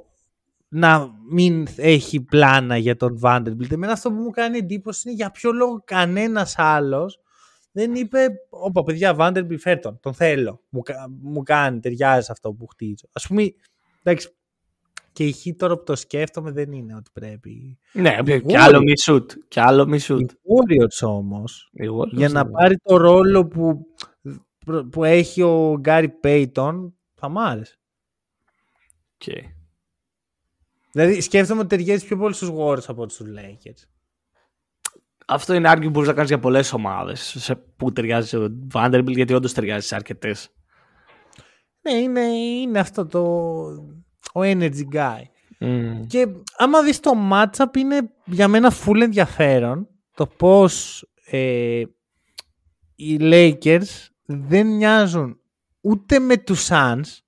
να 0.67 1.11
μην 1.29 1.67
έχει 1.75 2.21
πλάνα 2.21 2.77
για 2.77 2.95
τον 2.95 3.19
Vanderbilt. 3.23 3.71
Εμένα 3.71 3.91
αυτό 3.91 4.09
που 4.09 4.15
μου 4.21 4.29
κάνει 4.29 4.57
εντύπωση 4.57 5.01
είναι 5.07 5.15
για 5.17 5.31
ποιο 5.31 5.51
λόγο 5.51 5.81
κανένας 5.85 6.55
άλλος 6.57 7.19
δεν 7.71 7.95
είπε 7.95 8.17
«Όπα 8.49 8.83
παιδιά 8.83 9.15
Vanderbilt 9.19 9.57
φέρ 9.59 9.79
τον, 9.79 9.99
τον 10.01 10.13
θέλω, 10.13 10.61
μου, 10.69 10.81
κα- 10.81 11.07
μου 11.21 11.43
κάνει, 11.43 11.79
ταιριάζει 11.79 12.25
σε 12.25 12.31
αυτό 12.31 12.53
που 12.53 12.67
χτίζω». 12.67 13.07
Ας 13.11 13.27
πούμε, 13.27 13.53
εντάξει, 14.03 14.29
και 15.11 15.25
η 15.25 15.31
χ 15.31 15.45
τώρα 15.57 15.77
που 15.77 15.83
το 15.83 15.95
σκέφτομαι 15.95 16.51
δεν 16.51 16.71
είναι 16.71 16.95
ότι 16.95 17.09
πρέπει. 17.13 17.77
Ναι, 17.93 18.17
Οι 18.25 18.41
και 18.41 18.57
άλλο 18.57 18.77
Warriors. 18.77 18.81
μη 18.83 18.93
shoot, 19.05 19.25
και 19.47 19.61
άλλο 19.61 19.85
μη 19.87 19.97
Οι 19.97 20.01
shoot. 20.07 20.19
Warriors 20.25 21.07
όμως, 21.09 21.69
Οι 21.73 21.85
Warriors, 21.87 22.11
για 22.17 22.29
να 22.29 22.43
ναι. 22.43 22.51
πάρει 22.51 22.75
το 22.83 22.97
ρόλο 22.97 23.47
που, 23.47 23.85
που 24.91 25.03
έχει 25.03 25.41
ο 25.41 25.75
Γκάρι 25.79 26.09
Πέιτον, 26.09 26.95
θα 27.15 27.29
μ' 27.29 27.37
άρεσε. 27.39 27.79
Οκ. 29.15 29.35
Δηλαδή 30.91 31.21
σκέφτομαι 31.21 31.59
ότι 31.59 31.69
ταιριάζει 31.69 32.05
πιο 32.05 32.17
πολύ 32.17 32.33
στους 32.33 32.49
Warriors 32.57 32.85
από 32.87 33.05
τους 33.05 33.21
Lakers. 33.21 33.83
Αυτό 35.27 35.53
είναι 35.53 35.69
άργιο 35.69 35.85
που 35.85 35.91
μπορείς 35.91 36.07
να 36.07 36.15
κάνεις 36.15 36.29
για 36.29 36.39
πολλές 36.39 36.73
ομάδες 36.73 37.35
σε 37.37 37.55
που 37.55 37.93
ταιριάζει 37.93 38.37
ο 38.37 38.67
Vanderbilt 38.73 39.15
γιατί 39.15 39.33
όντως 39.33 39.53
ταιριάζει 39.53 39.87
σε 39.87 39.95
αρκετές. 39.95 40.49
Ναι, 41.81 41.93
είναι, 41.93 42.21
είναι 42.21 42.79
αυτό 42.79 43.05
το 43.05 43.21
ο 44.33 44.41
energy 44.41 44.93
guy. 44.93 45.21
Μμμ. 45.59 46.05
Και 46.07 46.27
άμα 46.57 46.83
δεις 46.83 46.99
το 46.99 47.11
matchup 47.31 47.77
είναι 47.77 48.11
για 48.25 48.47
μένα 48.47 48.71
full 48.71 49.01
ενδιαφέρον 49.01 49.87
το 50.15 50.27
πώς 50.27 51.05
ε, 51.25 51.83
οι 52.95 53.17
Lakers 53.19 54.07
δεν 54.25 54.67
μοιάζουν 54.67 55.39
ούτε 55.81 56.19
με 56.19 56.37
τους 56.37 56.67
Suns 56.69 57.19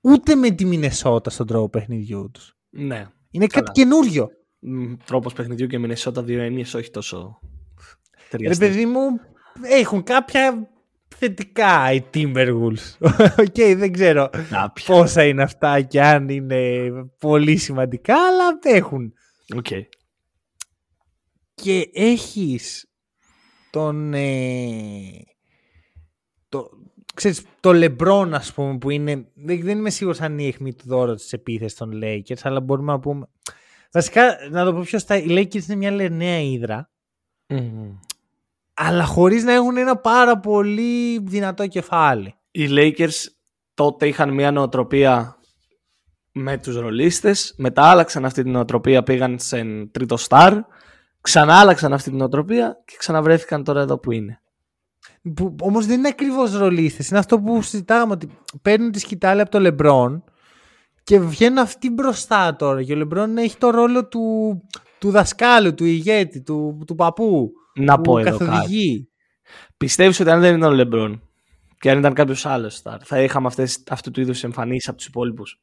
ούτε 0.00 0.34
με 0.34 0.50
τη 0.50 0.64
Μινεσότα 0.64 1.30
στον 1.30 1.46
τρόπο 1.46 1.68
παιχνιδιού 1.68 2.30
τους. 2.32 2.56
Ναι. 2.70 3.06
Είναι 3.30 3.46
Καλά. 3.46 3.64
κάτι 3.64 3.80
καινούριο. 3.80 4.28
Μ, 4.58 4.92
Τρόπος 5.04 5.32
παιχνιδιού 5.32 5.66
και 5.66 5.78
Μινεσότα 5.78 6.22
δύο 6.22 6.42
έννοιες 6.42 6.74
όχι 6.74 6.90
τόσο 6.90 7.38
Ρε 7.42 8.22
ταιριαστές. 8.30 8.68
παιδί 8.68 8.86
μου, 8.86 9.00
έχουν 9.62 10.02
κάποια 10.02 10.68
θετικά 11.16 11.92
οι 11.92 12.02
Timberwolves. 12.14 12.96
Οκ, 13.46 13.54
δεν 13.76 13.92
ξέρω 13.92 14.28
Κάποια. 14.28 14.84
πόσα 14.86 15.24
είναι 15.24 15.42
αυτά 15.42 15.80
και 15.80 16.02
αν 16.02 16.28
είναι 16.28 16.90
πολύ 17.18 17.56
σημαντικά, 17.56 18.14
αλλά 18.26 18.58
έχουν. 18.62 19.12
Οκ. 19.56 19.66
Και 21.54 21.90
έχεις 21.92 22.90
τον... 23.70 24.14
Ε, 24.14 25.00
το, 26.48 26.70
ξέρεις, 27.20 27.42
το 27.60 27.70
LeBron, 27.72 28.28
ας 28.32 28.52
πούμε, 28.52 28.78
που 28.78 28.90
είναι... 28.90 29.26
Δεν, 29.34 29.62
δεν 29.62 29.78
είμαι 29.78 29.90
σίγουρος 29.90 30.20
αν 30.20 30.32
είναι 30.32 30.42
η 30.42 30.46
αιχμή 30.46 30.74
του 30.74 30.84
δόρατος 30.86 31.14
της 31.14 31.32
επίθεσης 31.32 31.78
των 31.78 31.90
Lakers, 32.02 32.40
αλλά 32.42 32.60
μπορούμε 32.60 32.92
να 32.92 33.00
πούμε... 33.00 33.26
Βασικά, 33.92 34.36
να 34.50 34.64
το 34.64 34.72
πω 34.72 34.80
πιο 34.80 34.98
στα... 34.98 35.16
Οι 35.16 35.26
Lakers 35.28 35.64
είναι 35.64 35.76
μια 35.76 35.90
λερναία 35.90 36.40
ύδρα, 36.40 36.90
Μμμ. 37.46 37.92
αλλά 38.74 39.04
χωρίς 39.04 39.44
να 39.44 39.52
έχουν 39.52 39.76
ένα 39.76 39.96
πάρα 39.96 40.38
πολύ 40.38 41.18
δυνατό 41.18 41.66
κεφάλι. 41.66 42.34
Οι 42.50 42.66
Lakers 42.70 43.26
τότε 43.74 44.06
είχαν 44.08 44.34
μια 44.34 44.50
νοοτροπία 44.50 45.36
με 46.32 46.58
τους 46.58 46.76
ρολίστες, 46.76 47.54
μετά 47.56 47.82
άλλαξαν 47.82 48.24
αυτή 48.24 48.42
την 48.42 48.52
νοοτροπία, 48.52 49.02
πήγαν 49.02 49.38
σε 49.38 49.64
τρίτο 49.92 50.16
στάρ, 50.16 50.54
ξανά 51.20 51.60
άλλαξαν 51.60 51.92
αυτή 51.92 52.08
την 52.08 52.18
νοοτροπία 52.18 52.82
και 52.84 52.94
ξαναβρέθηκαν 52.98 53.64
τώρα 53.64 53.80
εδώ 53.80 53.98
που 53.98 54.12
είναι. 54.12 54.40
Που 55.34 55.56
όμως 55.60 55.86
δεν 55.86 55.98
είναι 55.98 56.08
ακριβώς 56.08 56.56
ρολίστες. 56.56 57.08
Είναι 57.08 57.18
αυτό 57.18 57.40
που 57.40 57.62
συζητάγαμε 57.62 58.12
ότι 58.12 58.28
παίρνουν 58.62 58.90
τη 58.90 58.98
σκητάλη 58.98 59.40
από 59.40 59.50
το 59.50 59.60
Λεμπρόν 59.60 60.24
και 61.02 61.20
βγαίνουν 61.20 61.58
αυτοί 61.58 61.90
μπροστά 61.90 62.56
τώρα. 62.56 62.82
Και 62.82 62.92
ο 62.92 62.96
Λεμπρόν 62.96 63.36
έχει 63.38 63.56
το 63.56 63.70
ρόλο 63.70 64.08
του, 64.08 64.56
του 64.98 65.10
δασκάλου, 65.10 65.74
του 65.74 65.84
ηγέτη, 65.84 66.42
του, 66.42 66.84
του 66.86 66.94
παππού. 66.94 67.50
Να 67.74 67.96
που 67.96 68.02
πω 68.02 68.18
εδώ 68.18 68.38
κάτι. 68.38 68.50
καθοδηγεί. 68.50 69.08
Πιστεύεις 69.76 70.20
ότι 70.20 70.30
αν 70.30 70.40
δεν 70.40 70.56
ήταν 70.56 70.70
ο 70.70 70.74
Λεμπρόν 70.74 71.22
και 71.78 71.90
αν 71.90 71.98
ήταν 71.98 72.14
κάποιος 72.14 72.46
άλλος 72.46 72.74
σταρ, 72.74 72.98
θα 73.04 73.22
είχαμε 73.22 73.46
αυτές, 73.46 73.82
αυτού 73.90 74.10
του 74.10 74.20
είδους 74.20 74.44
εμφανίσεις 74.44 74.88
από 74.88 74.96
τους 74.96 75.06
υπόλοιπους; 75.06 75.60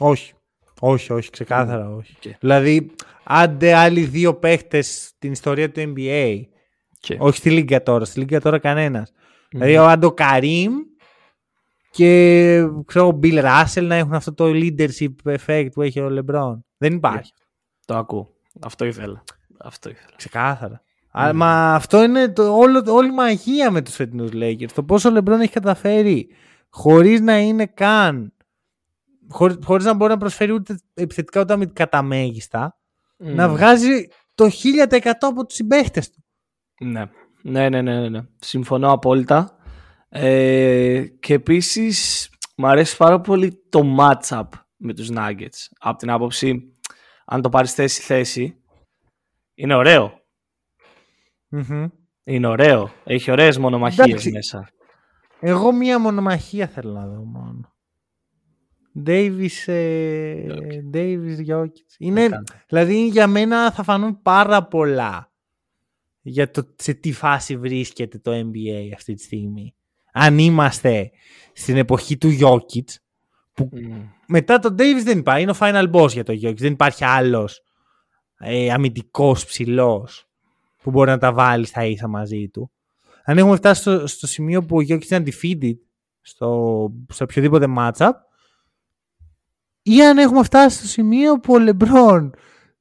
Όχι. 0.00 0.32
Όχι, 0.80 1.12
όχι, 1.12 1.30
ξεκάθαρα 1.30 1.94
όχι. 1.94 2.14
Οκ. 2.16 2.32
Δηλαδή, 2.40 2.90
άντε 3.24 3.74
άλλοι 3.74 4.00
δύο 4.00 4.34
παίχτες 4.34 5.06
στην 5.06 5.32
ιστορία 5.32 5.70
του 5.70 5.94
NBA, 5.96 6.40
Και... 7.00 7.16
όχι 7.18 7.36
στη 7.36 7.50
Λίγκα 7.50 7.82
τώρα, 7.82 8.04
στη 8.04 8.18
Λίγκα 8.18 8.40
τώρα 8.40 8.58
κανένας, 8.58 9.12
Δηλαδή 9.50 9.76
ο 9.76 9.86
Αντοκαρίμ 9.86 10.72
και 11.90 12.62
ξέρω, 12.86 13.06
ο 13.06 13.18
Bill 13.22 13.44
Russell 13.44 13.82
να 13.82 13.94
έχουν 13.94 14.14
αυτό 14.14 14.34
το 14.34 14.44
leadership 14.46 15.36
effect 15.36 15.68
που 15.72 15.82
έχει 15.82 16.00
ο 16.00 16.08
LeBron. 16.18 16.58
Δεν 16.76 16.92
υπάρχει. 16.92 17.32
Το 17.86 17.96
ακούω. 17.96 18.34
Αυτό 18.60 18.84
ήθελα. 18.84 19.24
Αυτό 19.58 19.90
ήθελα. 19.90 20.12
Ξεκάθαρα. 20.16 20.82
Α, 21.18 21.32
Μα 21.34 21.74
αυτό 21.74 22.02
είναι 22.02 22.28
το, 22.28 22.56
όλο, 22.56 22.84
όλη 22.88 23.08
η 23.08 23.12
μαγεία 23.14 23.70
με 23.70 23.82
τους 23.82 23.94
φετινούς 23.94 24.30
Lakers. 24.34 24.70
Το 24.74 24.82
πόσο 24.82 25.08
ο 25.08 25.12
LeBron 25.16 25.38
έχει 25.40 25.52
καταφέρει 25.52 26.28
χωρίς 26.68 27.20
να 27.20 27.38
είναι 27.38 27.66
καν 27.66 28.32
χωρί, 29.28 29.56
χωρίς 29.64 29.84
να 29.84 29.94
μπορεί 29.94 30.12
να 30.12 30.18
προσφέρει 30.18 30.52
ούτε 30.52 30.78
επιθετικά 30.94 31.40
ούτε 31.40 31.66
κατά 31.72 32.02
μέγιστα 32.02 32.78
να 33.16 33.48
βγάζει 33.48 34.08
το 34.34 34.50
1000% 34.88 35.12
από 35.20 35.46
τους 35.46 35.56
συμπαίχτες 35.56 36.10
του. 36.10 36.24
Ναι. 36.78 37.10
Ναι, 37.42 37.68
ναι, 37.68 37.82
ναι, 37.82 38.00
ναι, 38.00 38.08
ναι. 38.08 38.20
Συμφωνώ 38.38 38.92
απόλυτα. 38.92 39.58
Ε, 40.08 41.04
και 41.20 41.34
επίσης 41.34 42.28
μου 42.56 42.66
αρέσει 42.66 42.96
πάρα 42.96 43.20
πολύ 43.20 43.62
το 43.68 43.96
matchup 43.98 44.48
με 44.76 44.94
τους 44.94 45.08
Nuggets. 45.12 45.68
Από 45.78 45.98
την 45.98 46.10
άποψη, 46.10 46.76
αν 47.24 47.42
το 47.42 47.48
πάρεις 47.48 47.72
θέση 47.72 48.02
θέση, 48.02 48.62
είναι 49.54 49.74
ωραίο. 49.74 50.20
Μμμ. 51.48 51.86
Είναι 52.24 52.46
ωραίο. 52.46 52.90
Έχει 53.04 53.30
ωραίες 53.30 53.58
μονομαχίες 53.58 54.06
Εντάξει. 54.06 54.30
μέσα. 54.30 54.68
Εγώ 55.40 55.72
μία 55.72 55.98
μονομαχία 55.98 56.66
θέλω 56.66 56.92
να 56.92 57.06
δω 57.06 57.24
μόνο. 57.24 57.72
Davis, 59.06 59.72
ε, 59.72 60.46
Davis 60.94 61.36
Jokic. 61.48 61.68
Είναι, 61.98 62.22
Έκανε. 62.22 62.44
δηλαδή 62.68 63.06
για 63.08 63.26
μένα 63.26 63.72
θα 63.72 63.82
φανούν 63.82 64.22
πάρα 64.22 64.64
πολλά 64.64 65.27
για 66.28 66.50
το 66.50 66.74
σε 66.76 66.94
τι 66.94 67.12
φάση 67.12 67.56
βρίσκεται 67.56 68.18
το 68.18 68.30
NBA 68.32 68.90
αυτή 68.94 69.14
τη 69.14 69.22
στιγμή. 69.22 69.74
Αν 70.12 70.38
είμαστε 70.38 71.10
στην 71.52 71.76
εποχή 71.76 72.16
του 72.16 72.38
Jokic, 72.40 72.94
που 73.52 73.68
Μμ. 73.72 74.02
μετά 74.26 74.58
τον 74.58 74.74
Davis 74.78 75.02
δεν 75.04 75.18
υπάρχει, 75.18 75.42
είναι 75.42 75.50
ο 75.50 75.56
final 75.58 75.90
boss 75.90 76.08
για 76.08 76.24
το 76.24 76.32
Jokic. 76.32 76.56
Δεν 76.56 76.72
υπάρχει 76.72 77.04
άλλος 77.04 77.62
ε, 78.38 78.72
αμυντικός 78.72 79.46
ψηλός 79.46 80.28
που 80.82 80.90
μπορεί 80.90 81.10
να 81.10 81.18
τα 81.18 81.32
βάλει 81.32 81.66
στα 81.66 81.84
ίσα 81.84 82.08
μαζί 82.08 82.48
του. 82.48 82.70
Αν 83.24 83.38
έχουμε 83.38 83.56
φτάσει 83.56 83.80
στο, 83.80 84.06
στο 84.06 84.26
σημείο 84.26 84.62
που 84.64 84.76
ο 84.76 84.80
Jokic 84.80 85.10
είναι 85.10 85.24
undefeated 85.24 85.76
στο, 86.20 86.92
σε 87.12 87.22
οποιοδήποτε 87.22 87.66
matchup 87.78 88.10
ή 89.82 90.02
αν 90.04 90.18
έχουμε 90.18 90.42
φτάσει 90.42 90.76
στο 90.76 90.86
σημείο 90.86 91.40
που 91.40 91.54
ο 91.54 91.58
LeBron 91.68 92.30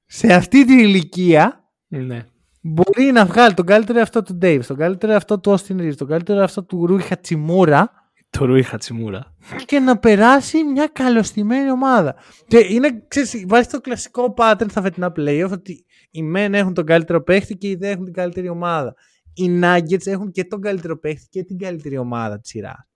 σε 0.06 0.34
αυτή 0.34 0.66
την 0.66 0.80
ηλικία 0.80 1.72
Ναι. 1.88 2.26
Μπορεί 2.68 3.12
να 3.12 3.26
βγάλει 3.26 3.54
τον 3.54 3.66
καλύτερο 3.66 4.02
αυτό 4.02 4.22
του 4.22 4.38
Davis, 4.42 4.66
τον 4.68 4.78
καλύτερο 4.78 5.14
αυτό 5.14 5.40
του 5.40 5.58
Austin 5.58 5.80
Reeves, 5.82 5.96
τον 5.96 6.08
καλύτερο 6.08 6.44
αυτό 6.44 6.64
του 6.64 6.88
Rui 6.90 7.10
Hachimura 7.10 7.84
Το 8.30 8.46
Ρούι 8.46 8.64
Χατσιμούρα. 8.64 9.36
και 9.66 9.80
να 9.80 9.98
περάσει 9.98 10.64
μια 10.64 10.88
καλωστημένη 10.88 11.72
ομάδα. 11.72 12.16
Και 12.48 12.58
είναι, 12.58 13.06
ξέρεις, 13.08 13.34
υπάρχει 13.34 13.70
το 13.70 13.82
κλασικό 13.82 14.34
pattern 14.38 14.66
στα 14.70 14.82
φετινά 14.82 15.12
playoff 15.16 15.50
ότι 15.52 15.86
οι 16.12 16.24
μεν 16.24 16.54
έχουν 16.54 16.74
τον 16.74 16.86
καλύτερο 16.86 17.24
παίχτη 17.24 17.58
και 17.58 17.68
οι 17.68 17.76
δε 17.76 17.90
έχουν 17.90 18.04
την 18.04 18.14
καλύτερη 18.14 18.50
ομάδα. 18.50 18.96
Οι 19.34 19.60
Nuggets 19.64 20.08
έχουν 20.08 20.32
και 20.32 20.44
τον 20.44 20.62
καλύτερο 20.62 21.00
παίχτη 21.00 21.28
και 21.30 21.44
την 21.44 21.58
καλύτερη 21.58 21.98
ομάδα 21.98 22.40
τη 22.40 22.48
σειρά. 22.48 22.88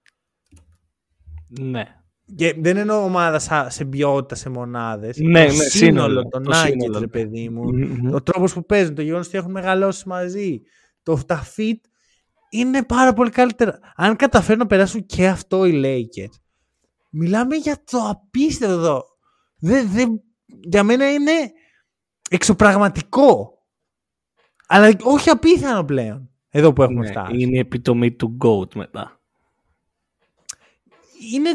Ναι. 1.48 2.01
Και 2.36 2.56
δεν 2.58 2.78
εννοώ 2.78 3.04
ομάδα 3.04 3.40
σα- 3.40 3.70
σε 3.70 3.86
ποιότητα, 3.86 4.36
σε 4.36 4.50
μονάδες. 4.50 5.18
Ναι, 5.18 5.46
το 5.46 5.54
ναι, 5.54 5.64
σύνολο 5.64 5.70
σύνολο, 5.70 6.28
των 6.28 6.44
το 6.44 6.52
Nuggets, 6.54 6.66
σύνολο. 6.68 7.00
ρε 7.00 7.08
παιδί 7.08 7.50
μου. 7.50 7.64
Μμμ. 7.74 8.14
Ο 8.14 8.22
τρόπο 8.22 8.54
που 8.54 8.66
παίζουν, 8.66 8.96
το 8.96 9.02
γεγονός 9.02 9.28
ότι 9.28 9.38
έχουν 9.38 9.52
μεγαλώσει 9.52 10.08
μαζί. 10.08 10.62
Το, 11.04 11.20
τα 11.26 11.44
fit 11.56 11.76
είναι 12.50 12.84
πάρα 12.84 13.14
πολύ 13.14 13.30
καλύτερα. 13.30 13.80
Αν 13.96 14.16
καταφέρουν 14.16 14.60
να 14.60 14.66
περάσουν 14.68 15.06
και 15.06 15.28
αυτό 15.28 15.66
οι 15.66 15.82
Lakers, 15.84 16.36
μιλάμε 17.10 17.56
για 17.56 17.84
το 17.92 17.98
απίστευτο 18.10 18.74
εδώ. 18.74 19.04
Δεν, 19.60 19.90
δεν, 19.92 20.22
για 20.46 20.84
μένα 20.84 21.12
είναι 21.14 21.32
εξωπραγματικό. 22.30 23.56
Αλλά 24.68 24.92
όχι 25.04 25.30
απίθανο 25.30 25.84
πλέον. 25.84 26.30
Εδώ 26.50 26.74
που 26.74 26.84
έχουμε 26.84 27.00
Ναι, 27.06 27.12
φτάσει. 27.12 27.40
είναι 27.42 27.56
η 27.56 27.60
επιτομή 27.60 28.12
του 28.12 28.38
GOAT 28.46 28.74
μετά. 28.76 29.20
είναι, 31.34 31.50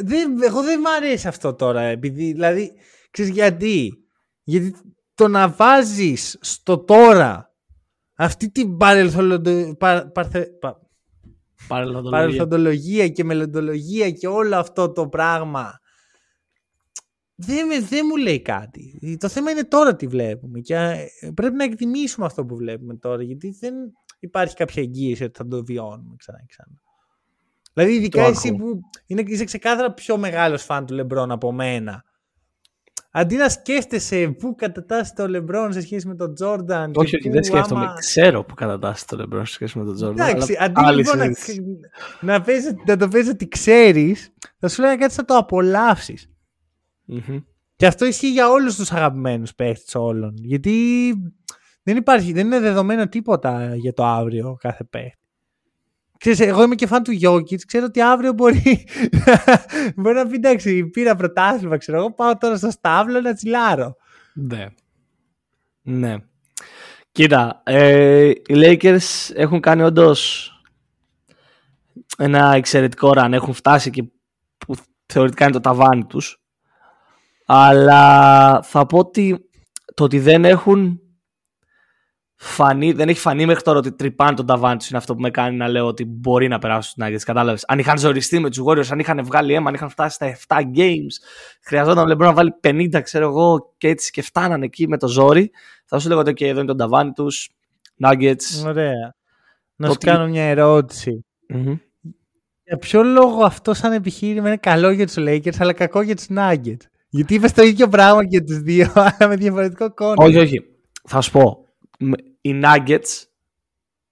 δεν, 0.00 0.42
εγώ 0.42 0.62
δεν 0.62 0.80
μ' 0.80 0.86
αρέσει 0.86 1.28
αυτό 1.28 1.54
τώρα. 1.54 1.80
Επειδή, 1.80 2.32
δηλαδή, 2.32 2.72
ξέρεις 3.10 3.30
γιατί; 3.32 3.92
Γιατί 4.42 4.74
το 5.14 5.28
να 5.28 5.48
βάζεις 5.48 6.38
στο 6.40 6.78
τώρα 6.84 7.54
αυτή 8.14 8.50
την 8.50 8.76
παρελθοντο- 8.76 9.76
πα- 9.76 10.10
παρθε- 10.12 10.58
πα- 10.58 10.80
Παρελθοντολογία. 11.68 12.10
παρελθοντολογία 12.18 13.08
και 13.08 13.24
μελλοντολογία 13.24 14.10
και 14.10 14.26
όλο 14.28 14.56
αυτό 14.56 14.92
το 14.92 15.08
πράγμα 15.08 15.80
δεν, 17.34 17.66
με- 17.66 17.80
δεν 17.80 18.06
μου 18.08 18.16
λέει 18.16 18.42
κάτι. 18.42 19.16
Το 19.20 19.28
θέμα 19.28 19.50
είναι 19.50 19.64
τώρα 19.64 19.96
τι 19.96 20.06
βλέπουμε 20.06 20.60
και 20.60 20.74
ε, 21.20 21.30
πρέπει 21.34 21.54
να 21.56 21.64
εκτιμήσουμε 21.64 22.26
αυτό 22.26 22.44
που 22.44 22.56
βλέπουμε 22.56 22.96
τώρα 22.96 23.22
γιατί 23.22 23.56
δεν 23.60 23.74
υπάρχει 24.18 24.54
κάποια 24.54 24.82
εγγύηση 24.82 25.24
ότι 25.24 25.38
θα 25.38 25.46
το 25.46 25.64
βιώνουμε 25.64 26.14
ξανά 26.18 26.38
και 26.38 26.46
ξανά. 26.48 26.80
Δηλαδή 27.72 27.92
ειδικά 27.94 28.22
Το 28.22 28.28
εσύ 28.28 28.48
ακούω. 28.48 28.58
που 28.74 28.80
είναι, 29.06 29.22
είσαι 29.26 29.44
ξεκάθαρα 29.44 29.92
πιο 29.92 30.16
μεγάλος 30.16 30.62
φαν 30.62 30.86
του 30.86 30.94
Λεμπρόν 30.94 31.30
από 31.30 31.52
μένα. 31.52 32.04
Αντί 33.14 33.36
να 33.36 33.48
σκέφτεσαι 33.48 34.28
πού 34.28 34.54
κατατάσσεται 34.54 35.22
ο 35.22 35.26
Λεμπρόν 35.28 35.72
σε 35.72 35.80
σχέση 35.80 36.08
με 36.08 36.14
τον 36.14 36.34
Τζόρνταν. 36.34 36.92
και 36.92 36.98
Όχι, 37.00 37.16
όχι, 37.16 37.26
πού 37.26 37.32
δεν 37.34 37.44
σκέφτομαι. 37.44 37.80
άμα- 37.84 37.94
Ξέρω 37.94 38.44
που 38.44 38.54
κατατάσσει 38.54 39.06
το 39.06 39.16
LeBron 39.32 39.40
σε 39.44 39.52
σχέση 39.52 39.78
με 39.78 39.84
τον 39.84 39.94
Jordan. 40.02 40.10
Εντάξει, 40.10 40.56
αλλά 40.58 40.64
αντί 40.66 40.80
άλλη 40.88 40.96
λοιπόν 40.96 41.18
να, 41.18 41.24
συζήτηση. 41.24 41.64
να, 42.20 42.40
πες, 42.40 42.74
να 42.86 42.96
το 42.96 43.08
πες 43.08 43.28
ότι 43.28 43.48
ξέρεις, 43.48 44.30
θα 44.58 44.68
σου 44.68 44.80
λένε 44.82 44.96
κάτι 44.96 45.14
θα 45.14 45.24
το 45.24 45.36
απολαύσεις. 45.36 46.30
Μμμ. 47.04 47.38
Και 47.76 47.86
αυτό 47.86 48.04
ισχύει 48.04 48.30
για 48.32 48.50
όλους 48.50 48.76
τους 48.76 48.92
αγαπημένους 48.92 49.54
παίχτες 49.54 49.94
όλων. 49.94 50.34
Γιατί 50.36 51.12
δεν 51.82 51.96
υπάρχει, 51.96 52.32
δεν 52.32 52.46
είναι 52.46 52.60
δεδομένο 52.60 53.08
τίποτα 53.08 53.74
για 53.74 53.92
το 53.92 54.04
αύριο 54.04 54.56
κάθε 54.60 54.84
παίχτη. 54.84 55.21
Ξέρεις, 56.22 56.40
εγώ 56.40 56.62
είμαι 56.62 56.74
και 56.74 56.86
φαν 56.86 57.02
του 57.02 57.18
Jokic, 57.22 57.60
ξέρω 57.66 57.84
ότι 57.84 58.00
αύριο 58.00 58.32
μπορεί, 58.32 58.86
μπορεί 59.96 60.14
να 60.14 60.26
πει 60.26 60.34
εντάξει, 60.34 60.84
πήρα 60.84 61.14
πρωτάθλημα, 61.16 61.76
ξέρω 61.76 61.98
εγώ, 61.98 62.12
πάω 62.12 62.36
τώρα 62.36 62.56
στο 62.56 62.70
στάβλο 62.70 63.20
να 63.20 63.34
τσιλάρω. 63.34 63.96
Ναι. 64.34 64.66
Ναι. 65.82 66.16
Κοίτα, 67.12 67.62
ε, 67.64 68.28
οι 68.28 68.42
Lakers 68.48 69.30
έχουν 69.34 69.60
κάνει 69.60 69.82
όντως 69.82 70.50
ένα 72.18 72.54
εξαιρετικό 72.54 73.12
run. 73.16 73.28
Έχουν 73.32 73.54
φτάσει 73.54 73.90
και 73.90 74.04
που 74.58 74.74
θεωρητικά 75.06 75.44
είναι 75.44 75.52
το 75.52 75.60
ταβάνι 75.60 76.04
τους. 76.04 76.42
Αλλά 77.46 78.62
θα 78.62 78.86
πω 78.86 78.98
ότι 78.98 79.48
το 79.94 80.04
ότι 80.04 80.18
δεν 80.18 80.44
έχουν 80.44 81.00
φανεί, 82.44 82.92
δεν 82.92 83.08
έχει 83.08 83.20
φανεί 83.20 83.46
μέχρι 83.46 83.62
τώρα 83.62 83.78
ότι 83.78 83.92
τρυπάνε 83.92 84.34
τον 84.36 84.46
ταβάνι 84.46 84.76
τους 84.76 84.88
είναι 84.88 84.98
αυτό 84.98 85.14
που 85.14 85.20
με 85.20 85.30
κάνει 85.30 85.56
να 85.56 85.68
λέω 85.68 85.86
ότι 85.86 86.04
μπορεί 86.04 86.48
να 86.48 86.58
περάσουν 86.58 86.82
στους 86.92 87.04
Nuggets. 87.06 87.24
Κατάλαβες. 87.24 87.64
Αν 87.68 87.78
είχαν 87.78 87.98
ζοριστεί 87.98 88.38
με 88.38 88.50
τους 88.50 88.62
Warriors, 88.66 88.86
αν 88.90 88.98
είχαν 88.98 89.24
βγάλει 89.24 89.54
αίμα, 89.54 89.68
αν 89.68 89.74
είχαν 89.74 89.88
φτάσει 89.88 90.14
στα 90.14 90.36
7 90.48 90.60
games, 90.76 91.12
χρειαζόταν 91.64 92.10
ο 92.10 92.12
LeBron 92.12 92.18
να 92.18 92.32
βάλει 92.32 92.54
50, 92.60 93.00
ξέρω 93.02 93.28
εγώ, 93.28 93.74
και 93.78 93.88
έτσι 93.88 94.10
και 94.10 94.22
φτάνανε 94.22 94.64
εκεί 94.64 94.88
με 94.88 94.98
το 94.98 95.08
ζόρι, 95.08 95.50
θα 95.84 95.98
σου 95.98 96.08
λέγω 96.08 96.20
ότι 96.20 96.30
okay, 96.30 96.42
εδώ 96.42 96.58
είναι 96.58 96.68
το 96.68 96.74
ταβάνι 96.76 97.12
τους, 97.12 97.50
Nuggets. 98.04 98.64
Ωραία. 98.66 99.14
Να 99.76 99.86
Το 99.86 99.92
σου 99.92 99.98
τι- 99.98 100.06
κάνω 100.06 100.26
μια 100.26 100.42
ερώτηση. 100.44 101.24
Μμμ. 101.48 101.74
Για 102.64 102.76
ποιο 102.76 103.02
λόγο 103.02 103.44
αυτό 103.44 103.74
σαν 103.74 103.92
επιχείρημα 103.92 104.46
είναι 104.48 104.56
καλό 104.56 104.90
για 104.90 105.06
τους 105.06 105.14
Lakers 105.18 105.56
αλλά 105.58 105.72
κακό 105.72 106.02
για 106.02 106.16
τους 106.16 106.26
Nuggets; 106.36 106.82
Γιατί 107.08 107.34
είπες 107.34 107.52
το 107.52 107.62
ίδιο 107.62 107.88
πράγμα 107.88 108.26
και 108.26 108.40
τους 108.40 108.58
δύο 108.58 108.92
αλλά 109.18 109.28
με 109.28 109.36
διαφορετικό 109.36 109.94
κόνο. 109.94 110.14
Όχι, 110.16 110.36
όχι. 110.38 110.60
Θα 111.08 111.20
σου 111.20 111.30
πω. 111.30 111.66
Μ- 112.42 112.48
Οι 112.48 112.60
Nuggets 112.64 113.24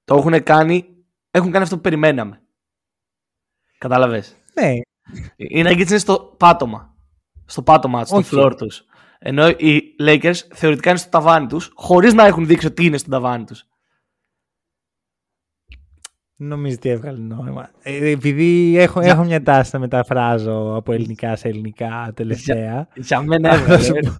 το 0.05 0.16
έχουν 0.16 0.43
κάνει, 0.43 0.97
έχουν 1.31 1.51
κάνει 1.51 1.64
αυτό 1.64 1.74
που 1.76 1.83
περιμέναμε. 1.83 2.43
Κατάλαβες. 3.78 4.37
Ναι. 4.55 4.72
Οι 5.37 5.62
Nuggets 5.66 5.89
είναι 5.89 5.99
στο 5.99 6.35
πάτωμα. 6.39 6.95
Στο 7.47 7.62
πάτωμα, 7.62 8.05
στο 8.05 8.16
Όχι. 8.16 8.31
floor 8.39 8.53
τους. 8.57 8.85
Ενώ 9.18 9.49
οι 9.49 9.81
Lakers 10.01 10.35
θεωρητικά 10.55 10.91
είναι 10.91 10.99
στο 10.99 11.09
ταβάνι 11.11 11.47
τους, 11.47 11.70
χωρίς 11.74 12.14
να 12.14 12.24
έχουν 12.26 12.47
δείξει 12.47 12.66
ότι 12.66 12.85
είναι 12.85 12.99
στο 12.99 13.11
ταβάνι 13.11 13.45
τους. 13.45 13.64
Νομίζω 16.37 16.74
ότι 16.74 16.89
έβγαλε 16.89 17.18
νόημα. 17.18 17.70
Ε, 17.83 18.11
επειδή 18.11 18.76
έχω, 18.78 19.01
έχω 19.01 19.24
μια 19.24 19.43
τάση 19.43 19.70
να 19.72 19.78
μεταφράζω 19.78 20.74
από 20.76 20.93
ελληνικά 20.93 21.37
σε 21.37 21.49
ελληνικά 21.49 22.12
τελευταία. 22.16 22.89
Για 22.95 23.22
μένα 23.22 23.51
Αυτό 23.51 23.72
έβγαλε. 23.72 23.85
σου 23.85 23.93
πω. 24.11 24.16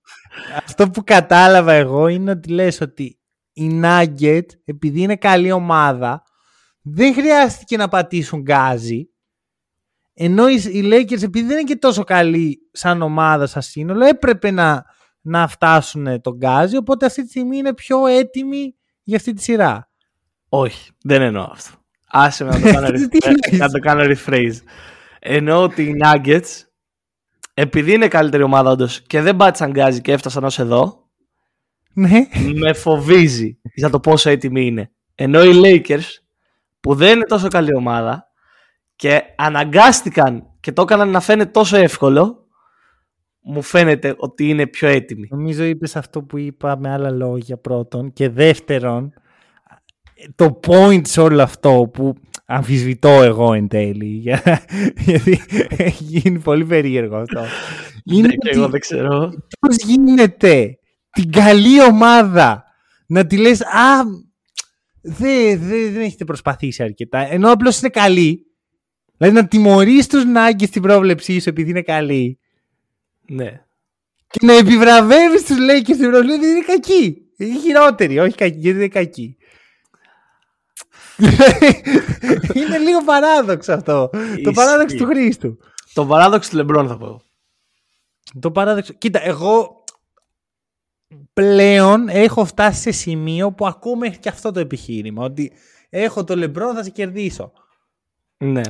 Αυτό 0.65 0.91
που 0.91 1.05
κατάλαβα 1.05 1.73
εγώ 1.73 2.09
είναι 2.09 2.31
ότι 2.31 2.49
λες 2.51 2.81
ότι 2.81 3.20
η 3.65 3.81
Nugget 3.85 4.47
επειδή 4.65 5.01
είναι 5.01 5.17
καλή 5.17 5.53
ομάδα 5.53 6.23
δεν 6.83 7.15
χρειάστηκε 7.15 7.77
να 7.77 7.89
πατήσουν 7.89 8.41
γκάζι 8.41 9.09
ενώ 10.15 10.49
οι, 10.49 10.55
οι 10.55 10.83
Lakers 10.85 11.23
επειδή 11.23 11.47
δεν 11.47 11.59
είναι 11.59 11.69
και 11.69 11.77
τόσο 11.77 12.05
καλοί 12.05 12.59
σαν 12.73 13.03
ομάδα 13.03 13.47
σαν 13.47 13.63
σύνολο 13.63 14.05
έπρεπε 14.05 14.51
να, 14.51 14.85
να 15.21 15.49
φτάσουν 15.49 16.21
τον 16.21 16.37
γκάζι 16.37 16.77
οπότε 16.77 17.07
αυτή 17.07 17.23
τη 17.23 17.29
στιγμή 17.29 17.57
είναι 17.57 17.75
πιο 17.75 18.07
έτοιμοι 18.07 18.75
για 19.03 19.17
αυτή 19.17 19.33
τη 19.33 19.43
σειρά. 19.43 19.91
Όχι, 20.49 20.91
δεν 21.03 21.23
εννοώ 21.23 21.43
αυτό. 21.43 21.79
Άσε 22.07 22.45
με 22.45 22.51
να 22.51 22.61
το 22.61 22.73
κάνω, 22.73 22.91
Τι 23.09 23.19
rephrase, 23.23 23.57
να 23.57 23.69
το 23.69 23.79
κάνω 23.79 24.03
rephrase. 24.03 24.57
Ενώ 25.19 25.63
ότι 25.63 25.83
οι 25.83 25.97
Nuggets, 26.05 26.65
επειδή 27.55 27.93
είναι 27.93 28.09
καλύτερη 28.09 28.43
ομάδα 28.43 28.71
όντως 28.71 29.01
και 29.01 29.21
δεν 29.21 29.37
πάτησαν 29.37 29.71
γκάζι 29.71 30.01
και 30.01 30.13
έφτασαν 30.13 30.45
ως 30.45 30.59
εδώ, 30.59 31.00
Ναι. 31.93 32.29
με 32.55 32.73
φοβίζει 32.73 33.59
για 33.75 33.91
το 33.91 34.01
πόσο 34.01 34.31
έτοιμοι 34.31 34.67
είναι. 34.67 34.91
Ενώ 35.15 35.43
οι 35.45 35.51
Lakers, 35.65 36.05
που 36.81 36.95
δεν 36.95 37.17
είναι 37.17 37.25
τόσο 37.25 37.49
καλή 37.49 37.75
ομάδα 37.75 38.27
και 38.97 39.23
αναγκάστηκαν 39.37 40.47
και 40.61 40.73
το 40.73 40.83
έκαναν 40.83 41.09
να 41.11 41.21
φαίνεται 41.21 41.51
τόσο 41.51 41.77
εύκολο, 41.77 42.47
μου 43.43 43.63
φαίνεται 43.63 44.15
ότι 44.19 44.49
είναι 44.49 44.67
πιο 44.67 44.89
έτοιμοι. 44.89 45.27
Νομίζω 45.31 45.65
είπες 45.65 45.97
αυτό 45.97 46.23
που 46.23 46.39
είπα 46.39 46.79
με 46.79 46.91
άλλα 46.93 47.11
λόγια 47.11 47.57
πρώτον 47.57 48.13
και 48.13 48.29
δεύτερον 48.29 49.13
το 50.35 50.61
point 50.67 51.01
σε 51.07 51.21
όλο 51.21 51.43
αυτό 51.43 51.91
που 51.93 52.15
αμφισβητώ 52.47 53.09
εγώ 53.23 53.53
εν 53.53 53.69
τέλει 53.69 54.05
για- 54.07 54.63
γιατί 55.07 55.41
έχει 55.77 56.05
γίνει 56.05 56.39
πολύ 56.39 56.65
περίεργο 56.65 57.17
αυτό 57.17 57.41
είναι 58.05 58.27
Ναι, 58.27 58.35
και 58.35 58.49
εγώ 58.51 58.63
ότι 58.63 58.71
δεν 58.71 58.81
ξέρω. 58.81 59.33
πώς 59.61 59.77
γίνεται 59.85 60.79
την 61.11 61.33
καλή 61.33 61.83
ομάδα 61.83 62.65
να 63.07 63.27
τη 63.27 63.37
λες 63.37 63.61
α 63.63 64.03
δεν, 65.03 65.59
δεν, 65.61 65.93
δεν 65.93 66.01
έχετε 66.01 66.25
προσπαθήσει 66.25 66.83
αρκετά 66.83 67.19
ενώ 67.19 67.53
απλώς 67.53 67.79
είναι 67.81 67.89
καλή 67.91 68.47
δηλαδή 69.17 69.35
να 69.37 69.49
τιμωρείς 69.49 70.07
τους 70.07 70.23
Nuggets 70.37 70.67
στην 70.67 70.83
πρόβλεψή 70.83 71.41
σου 71.41 71.49
επειδή 71.49 71.71
είναι 71.71 71.83
καλή 71.83 72.39
Ναι. 73.27 73.65
και 74.27 74.47
να 74.47 74.53
επιβραβεύεις 74.53 75.45
τους 75.45 75.57
Lakers 75.57 75.95
στην 75.95 76.05
Ευρωλίγα 76.05 76.35
γιατί 76.37 76.47
είναι 76.47 76.65
κακοί. 76.67 77.17
Είναι 77.37 77.59
χειρότεροι, 77.61 78.19
όχι 78.19 78.35
κακοί, 78.35 78.59
γιατί 78.59 78.79
είναι 78.79 78.89
κακοί. 78.89 79.37
είναι 82.55 82.79
λίγο 82.79 83.05
παράδοξο 83.05 83.73
αυτό. 83.73 84.09
Το 84.13 84.19
Ισχύει. 84.23 84.51
παράδοξο 84.53 84.97
του 84.97 85.07
Χρήστου. 85.07 85.59
Το 85.95 86.07
παράδοξο 86.07 86.51
του 86.51 86.57
Λεμπρόν 86.57 86.89
θα 86.89 86.97
πω. 86.97 87.23
Το 88.41 88.51
παράδοξο. 88.51 88.93
Κοίτα, 88.93 89.21
εγώ 89.25 89.80
πλέον 91.41 92.09
έχω 92.09 92.45
φτάσει 92.45 92.81
σε 92.81 92.91
σημείο 92.91 93.53
που 93.53 93.67
ακούω 93.67 93.97
μέχρι 93.97 94.19
και 94.19 94.29
αυτό 94.29 94.53
το 94.53 94.61
επιχείρημα. 94.61 95.25
Ότι 95.25 95.53
έχω 95.89 96.25
το 96.25 96.37
λεμπρό, 96.37 96.75
θα 96.75 96.83
σε 96.83 96.91
κερδίσω. 96.91 97.53
Ναι. 98.37 98.61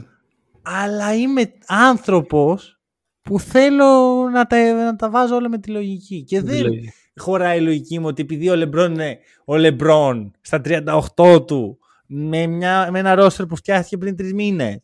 Αλλά 0.63 1.15
είμαι 1.15 1.53
άνθρωπος 1.67 2.81
που 3.23 3.41
θέλω 3.41 3.85
να 4.33 4.47
τα, 4.47 4.73
να 4.73 4.97
τα 4.97 5.11
βάζω 5.11 5.35
όλα 5.37 5.49
με 5.49 5.59
τη 5.59 5.71
λογική. 5.71 6.25
Και 6.25 6.41
δεν, 6.41 6.57
Δηλαδή. 6.57 6.93
χωράει 7.17 7.59
η 7.59 7.63
λογική 7.63 7.99
μου 7.99 8.07
ότι 8.07 8.23
επειδή 8.23 8.49
ο 8.49 8.57
Λεμπρόν 8.57 8.93
είναι 8.93 9.19
ο 9.45 9.57
Λεμπρόν 9.57 10.33
στα 10.41 10.61
38 11.17 11.47
του 11.47 11.79
με, 12.07 12.47
μια, 12.47 12.89
με 12.91 12.99
ένα 12.99 13.15
ρόστερ 13.15 13.47
που 13.47 13.57
φτιάχτηκε 13.57 13.99
πριν 13.99 14.17
τρεις 14.17 14.33
μήνες. 14.33 14.79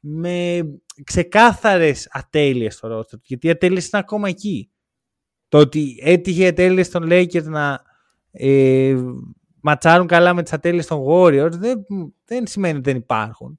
Με 0.00 0.60
ξεκάθαρες 1.04 2.08
ατέλειες 2.10 2.74
στο 2.74 2.88
ρόστερ 2.88 3.18
του. 3.18 3.24
Γιατί 3.28 3.46
οι 3.46 3.50
ατέλειες 3.50 3.88
είναι 3.88 4.02
ακόμα 4.04 4.28
εκεί. 4.28 4.69
Το 5.50 5.58
ότι 5.58 5.98
έτυχε 6.02 6.42
οι 6.42 6.46
ατέλειε 6.46 6.86
των 6.86 7.08
Lakers 7.10 7.42
να 7.44 7.82
ε, 8.30 8.96
ματσάρουν 9.60 10.06
καλά 10.06 10.34
με 10.34 10.42
τις 10.42 10.52
ατέλειες 10.52 10.86
των 10.86 11.04
Warriors 11.08 11.50
δεν, 11.52 11.86
δεν 12.24 12.46
σημαίνει 12.46 12.74
ότι 12.78 12.90
δεν 12.90 12.96
υπάρχουν. 12.96 13.58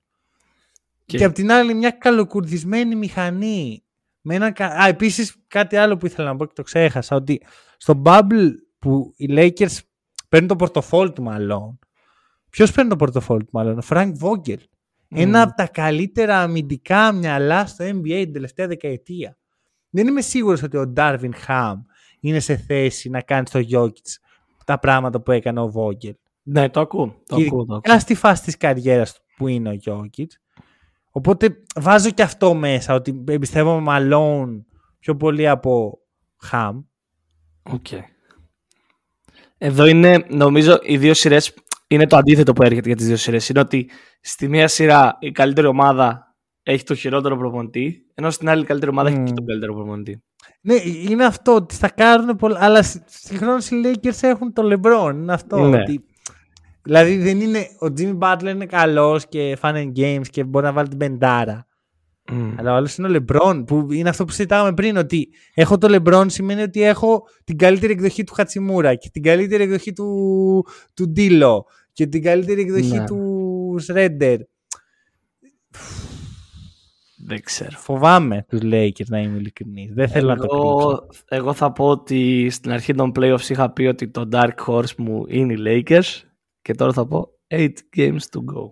Και, 1.05 1.17
Και- 1.17 1.23
απ' 1.23 1.33
την 1.33 1.51
άλλη 1.51 1.73
μια 1.73 1.89
καλοκουρδισμένη 1.91 2.95
μηχανή. 2.95 3.83
Με 4.21 4.35
ένα... 4.35 4.51
κα- 4.51 4.67
Α, 4.83 4.87
επίσης 4.87 5.35
κάτι 5.47 5.75
άλλο 5.75 5.97
που 5.97 6.05
ήθελα 6.05 6.27
να 6.27 6.35
πω 6.35 6.45
και 6.45 6.53
το 6.55 6.63
ξέχασα. 6.63 7.15
Ότι 7.15 7.41
στο 7.77 8.01
bubble 8.05 8.49
που 8.79 9.13
οι 9.17 9.25
Lakers 9.29 9.77
παίρνουν 10.29 10.47
το 10.47 10.55
πορτοφόλι 10.55 11.11
του 11.11 11.23
μάλλον. 11.23 11.79
Ποιος 12.49 12.71
παίρνει 12.71 12.89
το 12.89 12.95
πορτοφόλι 12.95 13.43
του 13.43 13.49
μάλλον, 13.53 13.77
ο 13.77 13.81
Frank 13.89 14.11
Vogel. 14.21 14.57
Ένα 15.13 15.41
από 15.41 15.53
τα 15.55 15.67
καλύτερα 15.67 16.39
αμυντικά 16.41 17.11
μυαλά 17.11 17.65
στο 17.65 17.85
NBA 17.85 18.03
την 18.23 18.33
τελευταία 18.33 18.67
δεκαετία. 18.67 19.37
Δεν 19.93 20.07
είμαι 20.07 20.21
σίγουρος 20.21 20.63
ότι 20.63 20.77
ο 20.77 20.93
Darvin 20.97 21.31
Ham 21.47 21.73
είναι 22.19 22.39
σε 22.39 22.55
θέση 22.57 23.09
να 23.09 23.21
κάνει 23.21 23.47
στο 23.47 23.59
Jokic 23.71 24.19
τα 24.65 24.79
πράγματα 24.79 25.21
που 25.21 25.31
έκανε 25.31 25.59
ο 25.59 25.71
Vogel. 25.75 26.13
Ναι, 26.43 26.69
το 26.69 26.79
ακούω. 26.79 27.05
Το 27.25 27.35
Και 27.35 27.43
ακούω, 27.45 27.65
το 27.65 27.73
ειδικά 27.73 27.89
ακούω. 27.89 27.99
στη 27.99 28.15
φάση 28.15 28.43
της 28.43 28.57
καριέρας 28.57 29.13
του 29.13 29.21
που 29.37 29.47
είναι 29.47 29.69
ο 29.69 29.77
Jokic. 29.85 30.25
Οπότε 31.11 31.63
βάζω 31.75 32.09
και 32.09 32.21
αυτό 32.21 32.53
μέσα, 32.53 32.93
ότι 32.93 33.23
εμπιστεύομαι 33.27 33.85
Malone 33.89 34.61
πιο 34.99 35.15
πολύ 35.15 35.47
από 35.47 35.99
Ham. 36.51 36.83
Οκ. 37.63 37.87
Εδώ 39.57 39.85
είναι, 39.85 40.25
νομίζω, 40.29 40.79
οι 40.83 40.97
δύο 40.97 41.13
σειρές 41.13 41.53
είναι 41.87 42.07
το 42.07 42.17
αντίθετο 42.17 42.53
που 42.53 42.63
έρχεται 42.63 42.87
για 42.87 42.95
τις 42.95 43.05
δύο 43.07 43.15
σειρές. 43.15 43.49
Είναι 43.49 43.59
ότι 43.59 43.89
στη 44.21 44.47
μία 44.47 44.67
σειρά 44.67 45.17
η 45.19 45.31
καλύτερη 45.31 45.67
ομάδα 45.67 46.30
έχει 46.64 46.84
το 46.84 46.95
χειρότερο 46.95 47.38
προπονητή, 47.38 48.05
ενώ 48.14 48.30
στην 48.30 48.49
άλλη 48.49 48.62
η 48.62 48.66
καλύτερη 48.66 48.91
ομάδα 48.91 49.09
έχει 49.09 49.18
Μμμ. 49.18 49.26
και 49.26 49.34
τον 49.34 49.45
καλύτερο 49.45 49.74
προπονητή. 49.74 50.24
Ναι, 50.62 50.74
είναι 51.09 51.26
αυτό 51.26 51.55
ότι 51.55 51.76
θα 51.76 51.89
κάνουν 51.89 52.36
πολλά. 52.36 52.57
Αλλά 52.62 52.84
σ- 52.84 53.03
συγχρόνως 53.05 53.70
οι 53.70 53.82
Lakers 53.86 54.18
έχουν 54.22 54.53
το 54.53 54.64
LeBron. 54.74 55.12
Είναι 55.14 55.34
αυτό. 55.34 55.68
Ναι. 55.68 55.78
Ότι, 55.82 56.03
δηλαδή 56.84 57.18
δεν 57.18 57.41
είναι. 57.41 57.59
Ο 57.59 57.86
Jimmy 57.97 58.18
Butler 58.20 58.47
είναι 58.53 58.66
καλός 58.66 59.28
και 59.28 59.57
fun 59.62 59.74
and 59.74 59.91
games 59.97 60.28
και 60.30 60.43
μπορεί 60.43 60.66
να 60.66 60.72
βάλει 60.72 60.88
την 60.88 60.97
πενηντάρα. 60.97 61.65
Μμ. 62.32 62.53
Αλλά 62.57 62.72
ο 62.72 62.76
άλλος 62.76 62.95
είναι 62.97 63.07
ο 63.07 63.12
LeBron, 63.28 63.64
που 63.68 63.88
είναι 63.91 64.09
αυτό 64.09 64.26
που 64.26 64.32
συζητάγαμε 64.32 64.74
πριν. 64.74 64.97
Ότι 64.97 65.30
έχω 65.53 65.78
το 65.78 65.88
LeBron 66.05 66.26
σημαίνει 66.28 66.62
ότι 66.62 66.84
έχω 66.84 67.24
την 67.43 67.57
καλύτερη 67.57 67.91
εκδοχή 67.93 68.24
του 68.24 68.34
Χατσιμούρα 68.34 68.95
και 68.95 69.09
την 69.09 69.22
καλύτερη 69.24 69.64
εκδοχή 69.64 69.93
του, 69.93 70.66
του 70.93 71.09
Ντίλο 71.09 71.66
και 71.93 72.07
την 72.07 72.22
καλύτερη 72.24 72.62
εκδοχή 72.62 72.97
Ναι. 72.97 73.05
του 73.05 73.76
Σρέντερ. 73.80 74.39
Δεν 77.26 77.41
ξέρω. 77.41 77.78
Φοβάμαι 77.78 78.45
τους 78.49 78.59
Lakers 78.63 79.05
να 79.07 79.19
είμαι 79.19 79.38
ειλικρινής. 79.38 79.93
Δεν 79.93 80.09
θέλω 80.09 80.28
να 80.28 80.36
το 80.36 80.47
κρύψω. 80.47 80.69
Εγώ, 80.69 81.07
εγώ 81.28 81.53
θα 81.53 81.72
πω 81.72 81.88
ότι 81.88 82.49
στην 82.49 82.72
αρχή 82.72 82.93
των 82.93 83.11
playoffs 83.15 83.49
είχα 83.49 83.72
πει 83.72 83.86
ότι 83.86 84.07
το 84.07 84.30
dark 84.32 84.65
horse 84.67 84.95
μου 84.97 85.26
είναι 85.28 85.53
οι 85.53 85.57
Lakers 85.65 86.22
και 86.61 86.74
τώρα 86.74 86.93
θα 86.93 87.07
πω 87.07 87.28
8 87.47 87.67
games 87.95 88.09
to 88.32 88.39
go. 88.53 88.72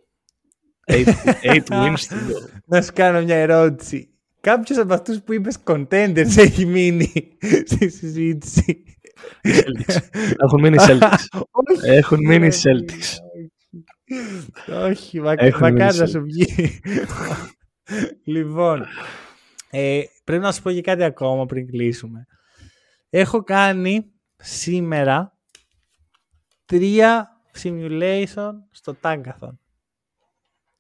8, 0.92 1.06
wins 1.70 1.94
to 1.94 2.16
go. 2.16 2.50
Να 2.66 2.82
σου 2.82 2.92
κάνω 2.94 3.22
μια 3.24 3.36
ερώτηση. 3.36 4.10
Κάποιος 4.42 4.78
από 4.78 4.94
αυτούς 4.94 5.22
που 5.22 5.34
είπες 5.34 5.58
contenders 5.64 6.38
έχει 6.38 6.66
μείνει 6.66 7.12
στη 7.72 7.90
συζήτηση; 7.90 8.84
Οι 9.42 9.50
Celtics. 9.50 9.98
Έχουν 10.38 10.60
μείνει 10.60 10.76
οι 10.76 10.80
Celtics. 10.82 11.26
Όχι. 11.52 11.90
Έχουν 11.90 12.20
μείνει 12.26 12.46
οι 12.46 12.50
ρε, 12.50 12.72
Celtics. 12.72 13.18
Όχι, 14.68 14.92
Όχι, 14.92 15.22
μα, 15.22 15.34
Έχουν 15.38 15.62
μακάρι 15.62 15.74
μείνει 15.74 15.98
να 15.98 16.04
οι 16.04 16.08
σου 16.08 16.22
βγει. 16.22 16.80
Λοιπόν, 18.24 18.86
ε, 19.70 20.02
πρέπει 20.24 20.44
να 20.44 20.52
σου 20.52 20.62
πω 20.62 20.72
και 20.72 20.82
κάτι 20.82 21.04
ακόμα 21.04 21.46
πριν 21.46 21.68
κλείσουμε. 21.68 22.26
Έχω 23.10 23.44
κάνει 23.44 24.12
σήμερα 24.38 25.38
τρία 26.66 27.42
simulation 27.62 28.52
στο 28.72 28.96
Tankathon 29.02 29.58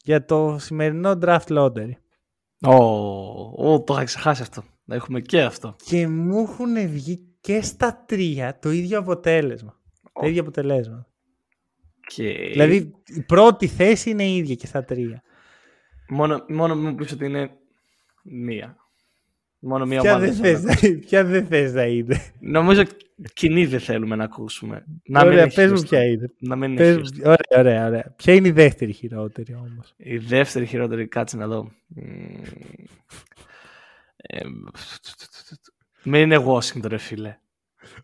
για 0.03 0.26
το 0.26 0.57
σημερινό 0.60 1.18
draft 1.22 1.47
lottery. 1.47 1.91
Ω, 2.62 2.74
ω, 3.72 3.84
το 3.84 3.93
είχα 3.93 4.03
ξεχάσει 4.03 4.41
αυτό. 4.41 4.64
Να 4.84 4.95
έχουμε 4.95 5.20
και 5.20 5.41
αυτό. 5.41 5.76
Και 5.86 6.07
μου 6.07 6.39
έχουν 6.39 6.89
βγει 6.89 7.30
και 7.41 7.62
στα 7.62 8.03
τρία 8.07 8.60
το 8.60 8.72
ίδιο 8.72 8.99
αποτέλεσμα. 8.99 9.80
Το 10.14 10.28
ίδιο 10.28 10.41
αποτελέσμα. 10.41 11.07
Και... 12.07 12.32
Δηλαδή 12.51 12.91
η 13.05 13.22
πρώτη 13.22 13.68
θέση 13.68 14.10
είναι 14.10 14.24
η 14.24 14.38
ίδια 14.38 14.55
και 14.55 14.68
στα 14.68 14.84
τρία. 14.84 15.24
Μόνο, 16.10 16.45
μόνο 16.47 16.76
μου 16.76 16.95
πεις 16.95 17.12
ότι 17.12 17.26
είναι 17.26 17.49
μία. 18.24 18.78
Μόνο 19.62 19.86
μία 19.86 20.01
Ποια 20.01 20.16
ομάδα. 20.16 20.26
δεν, 20.26 20.36
θέλω 20.36 20.57
θες, 20.57 20.64
να 20.64 20.72
ακούσω. 20.72 20.91
να- 20.93 20.99
ποια 20.99 21.24
δεν 21.24 21.45
θες 21.47 21.74
να 21.74 21.84
είναι. 21.84 22.22
Νομίζω 22.39 22.84
κοινή 23.34 23.66
δεν 23.66 23.80
θέλουμε 23.80 24.16
να 24.16 24.24
ακούσουμε. 24.24 24.86
Να 25.05 25.20
μην 25.20 25.28
ωραία, 25.32 25.43
είναι 25.43 25.51
πες 25.53 25.72
μου 25.72 25.78
Houston. 25.78 25.84
ποια 25.89 26.03
είναι. 26.03 26.32
Να 26.39 26.55
μην 26.55 26.72
είναι 26.72 26.80
Πες 26.82 26.95
μου- 26.95 27.03
Houston. 27.05 27.24
ωραία, 27.26 27.60
ωραία, 27.66 27.86
ωραία. 27.88 28.14
Ποια 28.16 28.34
είναι 28.34 28.47
η 28.47 28.51
δεύτερη 28.51 28.91
χειρότερη 28.93 29.55
όμως; 29.55 29.93
Η 29.97 30.18
δεύτερη 30.18 30.66
χειρότερη, 30.66 31.07
κάτσε 31.07 31.38
να 31.38 31.47
δω. 31.47 31.72
Μμμ. 31.88 32.43
Ε, 34.18 34.39
Μην 36.03 36.22
είναι 36.22 36.43
Washington, 36.47 36.88
ρε 36.88 36.97
φίλε. 36.97 37.38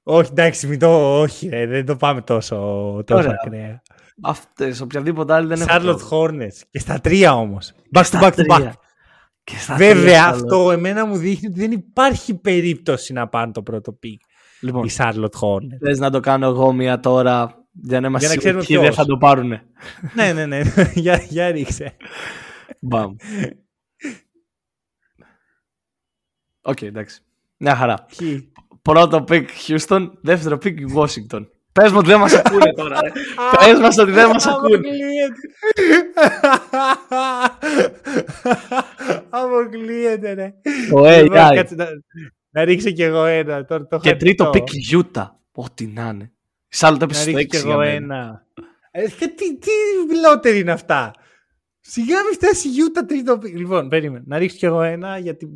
Όχι, 0.03 0.30
εντάξει, 0.32 0.68
μην 0.68 0.80
το, 0.80 1.20
όχι, 1.22 1.47
ρε, 1.47 1.66
δεν 1.66 1.86
το 1.86 1.95
πάμε 1.95 2.22
τόσο, 2.22 2.56
τόσο 3.06 3.20
Ωραία. 3.28 3.38
ακραία. 3.43 3.82
Αυτές, 4.22 4.82
οποιαδήποτε 4.82 5.34
άλλη 5.34 5.47
δεν 5.47 5.61
έχω 5.61 5.70
Charlotte 5.72 5.97
πρόβλημα. 6.07 6.45
Hornets 6.47 6.61
και 6.70 6.80
στα 6.80 7.01
τρία 7.01 7.34
όμως. 7.36 7.74
Back 7.93 7.99
to 8.01 8.03
Στα 8.05 8.20
back 8.22 8.32
to 8.32 8.41
back. 8.51 8.55
τρία. 8.57 8.76
Και 9.43 9.57
στα 9.57 9.76
τρία 9.76 9.93
Βέβαια, 9.93 10.30
Charlotte. 10.30 10.34
αυτό 10.34 10.72
εμένα 10.72 11.05
μου 11.05 11.18
δείχνει 11.18 11.47
ότι 11.47 11.59
δεν 11.59 11.72
υπάρχει 11.72 12.34
περίπτωση 12.36 13.13
να 13.13 13.28
πάρουν 13.28 13.53
το 13.53 13.61
πρώτο 13.63 13.91
pick 13.93 14.21
Λοιπόν, 14.61 14.84
οι 14.84 14.89
Charlotte 14.97 15.39
Hornets. 15.39 15.78
θες 15.80 15.99
να 15.99 16.09
το 16.09 16.20
κάνω 16.20 16.45
εγώ 16.47 16.74
μία 16.74 16.99
τώρα 16.99 17.66
για 17.72 17.99
να 17.99 18.07
είμαστε 18.07 18.28
Για 18.28 18.36
να 18.36 18.41
σίγουροι 18.41 18.63
ξέρουμε 18.63 18.63
ποιοι 18.63 18.76
δεν 18.76 18.86
ποιος. 18.86 18.95
θα 18.95 19.05
το 19.05 19.18
πάρουνε. 19.18 19.63
ναι, 20.16 20.34
ναι, 20.34 20.45
ναι. 20.45 20.61
για, 21.03 21.16
για 21.30 21.51
ρίξε. 21.51 21.95
Μπαμ. 22.82 23.16
Οκ, 26.61 26.82
εντάξει. 26.82 27.22
Μια 27.57 27.76
χαρά. 27.76 28.05
Ποιοι. 28.18 28.51
Πρώτο 28.82 29.24
pick 29.28 29.45
Houston, 29.68 30.11
δεύτερο 30.22 30.57
pick 30.63 30.76
Washington. 30.95 31.45
Πες 31.80 31.91
μου 31.91 31.97
ότι 31.97 32.07
δεν 32.07 32.19
μας 32.19 32.34
ακούνε 32.39 32.73
τώρα. 32.76 32.99
ρε. 33.01 33.09
Πες 33.65 33.80
μας 33.80 33.97
ότι 33.97 34.11
δεν 34.11 34.30
μας 34.30 34.45
ακούνε. 34.47 34.76
Αποκλείεται. 34.76 35.36
Αποκλείεται, 39.30 40.34
ρε. 40.34 40.53
Το 40.91 40.99
Λοιπόν, 41.21 41.38
AI. 41.38 41.51
κάτσε 41.55 41.76
να, 41.76 41.88
να 42.49 42.63
ρίξω 42.63 42.89
κι 42.91 43.03
εγώ 43.03 43.26
ένα. 43.26 43.65
Τώρα 43.65 43.88
το 43.88 43.97
Και 43.97 44.09
έχω 44.09 44.17
τρίτο 44.17 44.43
ανοιχτό. 44.43 44.63
πικ 44.63 44.73
Γιούτα. 44.73 45.39
Ό,τι 45.55 45.88
να 45.88 46.09
είναι. 46.13 46.32
Σ' 46.67 46.84
άλλο 46.84 46.97
το 46.97 47.05
Να 47.05 47.11
έπεσε 47.11 47.30
στο 47.30 47.38
ρίξω 47.38 47.57
κι 47.59 47.63
6 47.63 47.65
για 47.65 47.71
εγώ 47.73 47.80
μένα. 47.80 47.95
ένα. 48.15 48.45
Ε, 48.91 49.07
και 49.09 49.28
τι, 49.28 49.57
τι 49.57 49.69
λότερη 50.28 50.59
είναι 50.59 50.71
αυτά; 50.71 51.11
Σιγά 51.80 52.23
μην 52.23 52.34
φτάσει 52.34 52.67
η 52.67 52.71
Γιούτα 52.71 53.05
τρίτο 53.05 53.38
πικ. 53.38 53.57
Λοιπόν, 53.57 53.89
περίμενε. 53.89 54.23
Να 54.28 54.38
ρίξω 54.38 54.57
κι 54.57 54.65
εγώ 54.65 54.82
ένα. 54.82 55.17
Γιατί... 55.17 55.47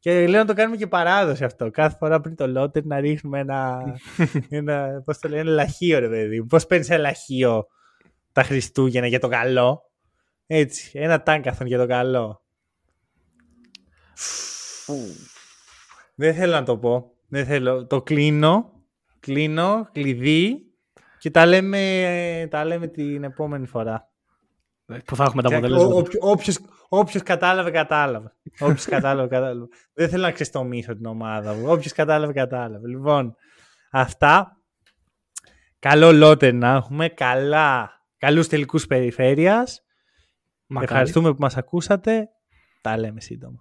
Και 0.00 0.26
λέω 0.26 0.40
να 0.40 0.46
το 0.46 0.54
κάνουμε 0.54 0.76
και 0.76 0.86
παράδοση 0.86 1.44
αυτό. 1.44 1.70
Κάθε 1.70 1.96
φορά 1.96 2.20
πριν 2.20 2.36
το 2.36 2.46
λότερ 2.46 2.84
να 2.84 3.00
ρίχνουμε 3.00 3.38
ένα. 3.38 3.82
ένα 4.48 5.02
πώς 5.04 5.18
το 5.18 5.28
λένε, 5.28 5.40
ένα 5.40 5.50
λαχείο, 5.50 5.98
ρε 5.98 6.08
παιδί. 6.08 6.44
Πώς 6.44 6.66
παίρνεις 6.66 6.90
ένα 6.90 6.98
λαχείο 6.98 7.66
τα 8.32 8.42
Χριστούγεννα 8.42 9.06
για 9.06 9.20
το 9.20 9.28
καλό. 9.28 9.82
Έτσι. 10.46 10.90
Ένα 10.94 11.22
τάγκαθον 11.22 11.66
για 11.66 11.78
το 11.78 11.86
καλό. 11.86 12.42
Δεν 16.14 16.34
θέλω 16.34 16.52
να 16.52 16.62
το 16.62 16.78
πω. 16.78 17.12
Δεν 17.28 17.46
θέλω. 17.46 17.86
Το 17.86 18.02
κλείνω. 18.02 18.72
Κλείνω. 19.20 19.88
Κλειδί. 19.92 20.64
Και 21.18 21.30
τα 21.30 21.46
λέμε, 21.46 22.48
τα 22.50 22.64
λέμε 22.64 22.86
την 22.86 23.24
επόμενη 23.24 23.66
φορά. 23.66 24.09
Που 24.98 25.16
θα 25.16 25.24
έχουμε 25.24 25.42
τα 25.42 25.48
Και 25.48 25.54
αποτελέσματα. 25.54 25.94
ο- 25.94 25.98
όποιο- 25.98 26.20
Όποιος, 26.22 26.58
όποιος 26.88 27.22
κατάλαβε, 27.22 27.70
κατάλαβε. 27.70 28.32
Όποιος 28.60 28.84
κατάλαβε, 28.84 29.28
κατάλαβε. 29.28 29.66
Δεν 29.92 30.08
θέλω 30.08 30.22
να 30.22 30.30
ξεστομίσω 30.32 30.94
την 30.96 31.06
ομάδα 31.06 31.52
μου. 31.54 31.64
Όποιος 31.70 31.92
κατάλαβε, 31.92 32.32
κατάλαβε. 32.32 32.88
Λοιπόν, 32.88 33.34
αυτά. 33.90 34.56
Καλό 35.78 36.12
λότερ 36.12 36.54
να 36.54 36.68
έχουμε. 36.74 37.08
Καλά. 37.08 37.90
Καλούς 38.18 38.48
τελικούς 38.48 38.86
περιφέρειας. 38.86 39.80
Μακάρι. 40.66 40.90
Ευχαριστούμε 40.92 41.30
που 41.30 41.40
μας 41.40 41.56
ακούσατε. 41.56 42.28
Τα 42.80 42.98
λέμε 42.98 43.20
σύντομα. 43.20 43.60